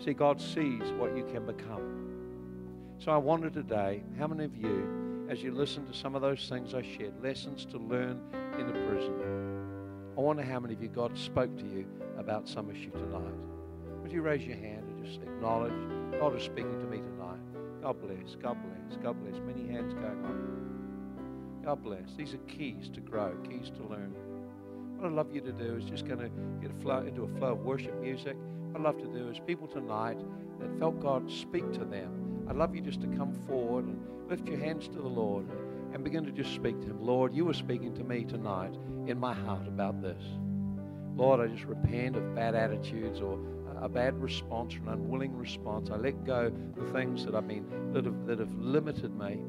See, 0.02 0.14
God 0.14 0.40
sees 0.40 0.80
what 0.96 1.14
you 1.14 1.24
can 1.30 1.44
become. 1.44 2.96
So 2.98 3.12
I 3.12 3.18
wonder 3.18 3.50
today, 3.50 4.02
how 4.18 4.28
many 4.28 4.46
of 4.46 4.56
you, 4.56 5.26
as 5.28 5.42
you 5.42 5.52
listen 5.52 5.86
to 5.88 5.92
some 5.92 6.14
of 6.14 6.22
those 6.22 6.48
things 6.48 6.72
I 6.72 6.80
shared, 6.80 7.22
lessons 7.22 7.66
to 7.66 7.76
learn 7.76 8.18
in 8.58 8.66
a 8.66 8.88
prison, 8.88 10.14
I 10.16 10.20
wonder 10.22 10.42
how 10.42 10.60
many 10.60 10.72
of 10.72 10.82
you 10.82 10.88
God 10.88 11.18
spoke 11.18 11.54
to 11.58 11.66
you 11.66 11.84
about 12.16 12.48
some 12.48 12.70
issue 12.70 12.92
tonight. 12.92 13.34
Would 14.00 14.10
you 14.10 14.22
raise 14.22 14.42
your 14.42 14.56
hand 14.56 14.86
and 14.88 15.04
just 15.04 15.20
acknowledge 15.20 15.74
God 16.18 16.34
is 16.34 16.44
speaking 16.44 16.80
to 16.80 16.86
me 16.86 16.96
tonight? 16.96 17.40
God 17.82 18.00
bless, 18.00 18.36
God 18.36 18.56
bless, 18.64 19.02
God 19.02 19.22
bless. 19.22 19.38
Many 19.42 19.68
hands 19.70 19.92
going 19.92 20.24
on. 20.24 20.55
God 21.66 21.82
bless. 21.82 22.14
These 22.16 22.32
are 22.32 22.38
keys 22.46 22.88
to 22.94 23.00
grow, 23.00 23.34
keys 23.42 23.70
to 23.70 23.82
learn. 23.88 24.14
What 24.98 25.08
I'd 25.08 25.14
love 25.14 25.34
you 25.34 25.40
to 25.40 25.50
do 25.50 25.74
is 25.74 25.84
just 25.84 26.06
going 26.06 26.20
to 26.20 26.30
get 26.62 26.70
a 26.70 26.80
flow 26.80 27.00
into 27.00 27.24
a 27.24 27.38
flow 27.38 27.54
of 27.54 27.64
worship 27.64 28.00
music. 28.00 28.36
What 28.70 28.76
I'd 28.76 28.84
love 28.84 28.98
to 28.98 29.18
do 29.18 29.28
is 29.28 29.40
people 29.44 29.66
tonight 29.66 30.20
that 30.60 30.78
felt 30.78 31.00
God 31.00 31.28
speak 31.28 31.72
to 31.72 31.84
them. 31.84 32.46
I'd 32.48 32.54
love 32.54 32.76
you 32.76 32.82
just 32.82 33.00
to 33.00 33.08
come 33.08 33.34
forward 33.48 33.86
and 33.86 33.98
lift 34.30 34.46
your 34.46 34.60
hands 34.60 34.86
to 34.86 34.98
the 34.98 35.08
Lord 35.08 35.44
and 35.92 36.04
begin 36.04 36.24
to 36.24 36.30
just 36.30 36.54
speak 36.54 36.80
to 36.82 36.86
Him. 36.86 37.04
Lord, 37.04 37.34
you 37.34 37.44
were 37.44 37.52
speaking 37.52 37.92
to 37.94 38.04
me 38.04 38.22
tonight 38.22 38.76
in 39.08 39.18
my 39.18 39.34
heart 39.34 39.66
about 39.66 40.00
this. 40.00 40.22
Lord, 41.16 41.40
I 41.40 41.52
just 41.52 41.64
repent 41.64 42.14
of 42.14 42.32
bad 42.36 42.54
attitudes 42.54 43.20
or 43.20 43.40
a 43.82 43.88
bad 43.88 44.14
response 44.22 44.76
or 44.76 44.78
an 44.82 44.88
unwilling 44.90 45.36
response. 45.36 45.90
I 45.90 45.96
let 45.96 46.24
go 46.24 46.52
the 46.76 46.92
things 46.92 47.24
that 47.24 47.34
I 47.34 47.40
mean 47.40 47.66
that 47.92 48.04
have 48.04 48.26
that 48.26 48.38
have 48.38 48.54
limited 48.54 49.18
me. 49.18 49.40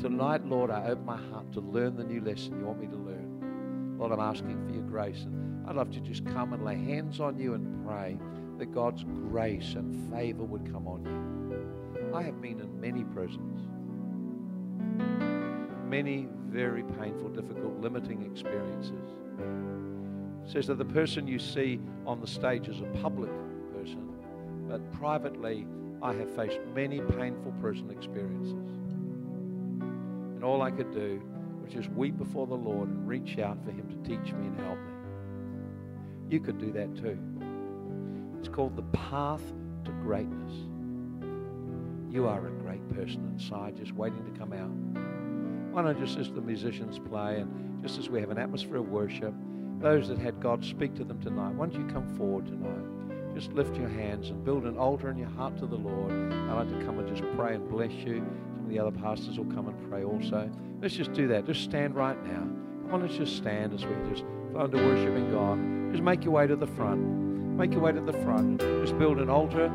Tonight, 0.00 0.44
Lord, 0.46 0.70
I 0.70 0.86
open 0.86 1.04
my 1.04 1.16
heart 1.16 1.52
to 1.52 1.60
learn 1.60 1.96
the 1.96 2.04
new 2.04 2.20
lesson 2.20 2.58
you 2.58 2.66
want 2.66 2.80
me 2.80 2.86
to 2.88 2.96
learn. 2.96 3.96
Lord, 3.98 4.10
I'm 4.10 4.20
asking 4.20 4.66
for 4.66 4.72
your 4.72 4.82
grace. 4.82 5.22
And 5.22 5.66
I'd 5.68 5.76
love 5.76 5.90
to 5.92 6.00
just 6.00 6.24
come 6.26 6.52
and 6.52 6.64
lay 6.64 6.76
hands 6.76 7.20
on 7.20 7.38
you 7.38 7.54
and 7.54 7.86
pray 7.86 8.18
that 8.58 8.72
God's 8.72 9.04
grace 9.04 9.74
and 9.74 10.12
favor 10.12 10.42
would 10.42 10.70
come 10.72 10.88
on 10.88 11.04
you. 11.04 12.14
I 12.14 12.22
have 12.22 12.40
been 12.42 12.60
in 12.60 12.80
many 12.80 13.04
prisons, 13.04 13.60
many 15.88 16.26
very 16.48 16.82
painful, 16.82 17.28
difficult, 17.28 17.80
limiting 17.80 18.22
experiences. 18.22 19.14
It 20.44 20.50
says 20.50 20.66
that 20.66 20.78
the 20.78 20.84
person 20.84 21.28
you 21.28 21.38
see 21.38 21.80
on 22.06 22.20
the 22.20 22.26
stage 22.26 22.68
is 22.68 22.80
a 22.80 22.98
public 23.00 23.30
person, 23.72 24.12
but 24.68 24.92
privately, 24.92 25.66
I 26.02 26.12
have 26.12 26.34
faced 26.34 26.58
many 26.74 27.00
painful 27.00 27.52
prison 27.60 27.90
experiences. 27.90 28.81
And 30.42 30.50
all 30.50 30.60
I 30.60 30.72
could 30.72 30.92
do 30.92 31.22
was 31.62 31.72
just 31.72 31.88
weep 31.90 32.18
before 32.18 32.48
the 32.48 32.56
Lord 32.56 32.88
and 32.88 33.06
reach 33.06 33.38
out 33.38 33.62
for 33.64 33.70
Him 33.70 33.88
to 33.88 33.96
teach 34.08 34.32
me 34.32 34.48
and 34.48 34.58
help 34.58 34.76
me. 34.76 34.92
You 36.30 36.40
could 36.40 36.58
do 36.58 36.72
that 36.72 36.96
too. 36.96 37.16
It's 38.40 38.48
called 38.48 38.74
the 38.74 38.82
path 38.82 39.40
to 39.84 39.92
greatness. 40.02 40.52
You 42.10 42.26
are 42.26 42.44
a 42.44 42.50
great 42.50 42.88
person 42.88 43.24
inside, 43.32 43.76
just 43.76 43.92
waiting 43.92 44.24
to 44.24 44.36
come 44.36 44.52
out. 44.52 45.72
Why 45.72 45.82
not 45.82 46.00
just 46.00 46.18
as 46.18 46.32
the 46.32 46.40
musicians 46.40 46.98
play 46.98 47.36
and 47.38 47.80
just 47.80 48.00
as 48.00 48.10
we 48.10 48.18
have 48.18 48.30
an 48.30 48.38
atmosphere 48.38 48.78
of 48.78 48.88
worship, 48.88 49.32
those 49.78 50.08
that 50.08 50.18
had 50.18 50.40
God 50.40 50.64
speak 50.64 50.96
to 50.96 51.04
them 51.04 51.20
tonight, 51.22 51.54
why 51.54 51.66
don't 51.66 51.80
you 51.80 51.94
come 51.94 52.16
forward 52.16 52.46
tonight? 52.46 53.32
Just 53.36 53.52
lift 53.52 53.76
your 53.76 53.88
hands 53.88 54.30
and 54.30 54.44
build 54.44 54.64
an 54.64 54.76
altar 54.76 55.08
in 55.08 55.18
your 55.18 55.30
heart 55.30 55.56
to 55.58 55.66
the 55.66 55.76
Lord. 55.76 56.10
I'd 56.10 56.52
like 56.52 56.80
to 56.80 56.84
come 56.84 56.98
and 56.98 57.06
just 57.06 57.22
pray 57.36 57.54
and 57.54 57.68
bless 57.68 57.92
you. 57.92 58.26
The 58.72 58.78
other 58.78 58.90
pastors 58.90 59.36
will 59.36 59.52
come 59.52 59.68
and 59.68 59.90
pray 59.90 60.02
also. 60.02 60.50
Let's 60.80 60.94
just 60.94 61.12
do 61.12 61.28
that. 61.28 61.44
Just 61.44 61.62
stand 61.62 61.94
right 61.94 62.16
now. 62.24 62.40
Come 62.84 62.94
on, 62.94 63.02
let's 63.02 63.16
just 63.16 63.36
stand 63.36 63.74
as 63.74 63.84
we 63.84 63.94
just 64.08 64.24
flow 64.50 64.64
into 64.64 64.78
worshiping 64.78 65.30
God. 65.30 65.92
Just 65.92 66.02
make 66.02 66.24
your 66.24 66.32
way 66.32 66.46
to 66.46 66.56
the 66.56 66.66
front. 66.68 66.98
Make 66.98 67.72
your 67.72 67.82
way 67.82 67.92
to 67.92 68.00
the 68.00 68.14
front. 68.24 68.60
Just 68.60 68.98
build 68.98 69.18
an 69.18 69.28
altar 69.28 69.66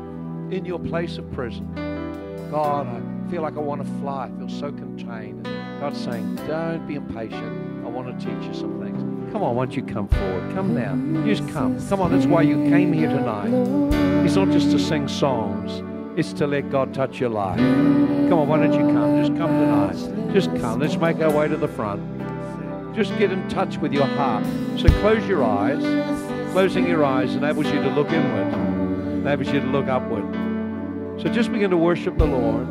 in 0.50 0.64
your 0.64 0.80
place 0.80 1.16
of 1.16 1.30
prison. 1.30 1.72
God, 2.50 2.88
I 2.88 3.30
feel 3.30 3.42
like 3.42 3.56
I 3.56 3.60
want 3.60 3.86
to 3.86 3.92
fly. 4.00 4.26
I 4.26 4.36
feel 4.36 4.48
so 4.48 4.72
contained. 4.72 5.44
God's 5.78 6.00
saying, 6.00 6.34
don't 6.48 6.84
be 6.88 6.96
impatient. 6.96 7.86
I 7.86 7.88
want 7.88 8.18
to 8.18 8.26
teach 8.26 8.48
you 8.48 8.52
some 8.52 8.82
things. 8.82 9.00
Come 9.32 9.44
on, 9.44 9.54
won't 9.54 9.76
you 9.76 9.82
come 9.84 10.08
forward? 10.08 10.54
Come 10.54 10.74
now. 10.74 10.96
Just 11.24 11.48
come. 11.50 11.78
Come 11.88 12.00
on, 12.00 12.10
that's 12.10 12.26
why 12.26 12.42
you 12.42 12.68
came 12.68 12.92
here 12.92 13.10
tonight. 13.10 13.52
It's 14.24 14.34
not 14.34 14.48
just 14.48 14.72
to 14.72 14.78
sing 14.80 15.06
songs, 15.06 15.82
it's 16.18 16.32
to 16.32 16.48
let 16.48 16.68
God 16.68 16.92
touch 16.92 17.20
your 17.20 17.30
life. 17.30 17.58
Come 17.58 18.32
on, 18.32 18.48
why 18.48 18.58
don't 18.58 18.72
you 18.72 18.92
come? 18.92 19.20
Just 19.20 19.38
come 19.38 19.50
tonight. 19.50 20.32
Just 20.34 20.50
come. 20.56 20.80
Let's 20.80 20.96
make 20.96 21.20
our 21.20 21.30
way 21.30 21.46
to 21.46 21.56
the 21.56 21.68
front. 21.68 22.02
Just 22.96 23.16
get 23.18 23.30
in 23.30 23.48
touch 23.48 23.78
with 23.78 23.92
your 23.92 24.06
heart. 24.06 24.44
So 24.76 24.88
close 24.98 25.24
your 25.28 25.44
eyes. 25.44 25.80
Closing 26.50 26.88
your 26.88 27.04
eyes 27.04 27.36
enables 27.36 27.66
you 27.66 27.80
to 27.80 27.90
look 27.90 28.10
inward, 28.10 28.52
enables 29.20 29.46
you 29.52 29.60
to 29.60 29.66
look 29.66 29.86
upward. 29.86 30.24
So 31.22 31.28
just 31.28 31.52
begin 31.52 31.70
to 31.70 31.76
worship 31.76 32.18
the 32.18 32.26
Lord. 32.26 32.66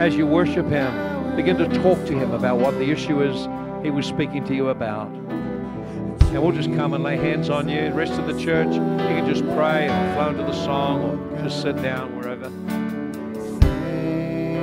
As 0.00 0.16
you 0.16 0.26
worship 0.26 0.66
Him, 0.66 1.36
begin 1.36 1.58
to 1.58 1.68
talk 1.68 2.04
to 2.06 2.18
Him 2.18 2.32
about 2.32 2.58
what 2.58 2.74
the 2.74 2.90
issue 2.90 3.22
is 3.22 3.46
He 3.84 3.90
was 3.90 4.04
speaking 4.04 4.44
to 4.46 4.54
you 4.54 4.70
about. 4.70 5.06
And 5.10 6.42
we'll 6.42 6.52
just 6.52 6.72
come 6.74 6.92
and 6.94 7.04
lay 7.04 7.16
hands 7.16 7.50
on 7.50 7.68
you. 7.68 7.90
The 7.90 7.94
rest 7.94 8.14
of 8.14 8.26
the 8.26 8.40
church, 8.40 8.72
you 8.72 8.80
can 8.80 9.32
just 9.32 9.44
pray 9.54 9.86
and 9.88 10.14
flow 10.16 10.30
into 10.30 10.42
the 10.42 10.64
song 10.64 11.02
or 11.02 11.42
just 11.42 11.62
sit 11.62 11.80
down 11.82 12.16
wherever. 12.16 12.29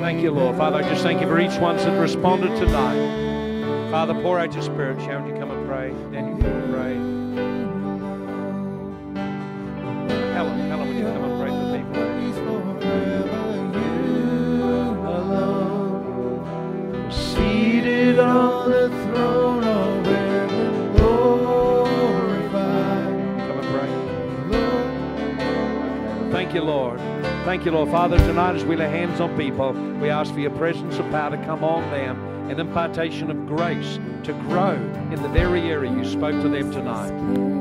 Thank 0.07 0.21
you, 0.23 0.31
Lord. 0.31 0.55
Father, 0.55 0.77
I 0.77 0.83
just 0.83 1.03
thank 1.03 1.19
you 1.19 1.27
for 1.27 1.37
each 1.37 1.57
one 1.59 1.75
that 1.75 1.99
responded 1.99 2.55
tonight. 2.55 3.91
Father, 3.91 4.13
pour 4.13 4.39
out 4.39 4.53
your 4.53 4.63
spirit. 4.63 5.01
Sharon, 5.01 5.27
you 5.27 5.33
come 5.37 5.51
and 5.51 5.67
pray. 5.67 5.91
Dan, 6.13 6.29
you 6.29 6.37
come 6.41 6.53
and 6.53 6.71
pray. 6.73 6.93
Helen, 10.33 10.69
Helen, 10.69 10.87
would 10.87 10.95
you 10.95 11.03
come 11.03 11.23
and 11.25 11.37
pray 11.41 11.51
for 11.51 11.67
people? 11.75 12.05
Seated 17.11 18.19
on 18.19 18.69
the 18.71 18.87
throne 18.87 19.65
of 19.65 20.05
heaven, 20.05 20.95
glorified. 20.95 22.53
Come 23.45 23.59
and 23.59 23.67
pray. 26.23 26.31
Thank 26.31 26.53
you, 26.53 26.61
Lord. 26.61 27.16
Thank 27.47 27.63
you, 27.63 27.71
Lord. 27.71 27.89
Father, 27.91 28.17
tonight 28.17 28.57
as 28.57 28.65
we 28.65 28.75
lay 28.75 28.89
hands 28.89 29.21
on 29.21 29.37
people, 29.37 29.71
we 30.01 30.09
ask 30.09 30.33
for 30.33 30.41
your 30.41 30.51
presence 30.51 30.99
of 30.99 31.09
power 31.11 31.29
to 31.29 31.41
come 31.45 31.63
on 31.63 31.81
them, 31.91 32.51
an 32.51 32.59
impartation 32.59 33.31
of 33.31 33.47
grace 33.47 33.99
to 34.23 34.33
grow 34.33 34.73
in 34.73 35.21
the 35.21 35.29
very 35.29 35.61
area 35.61 35.89
you 35.89 36.03
spoke 36.03 36.41
to 36.41 36.49
them 36.49 36.69
tonight. 36.73 37.56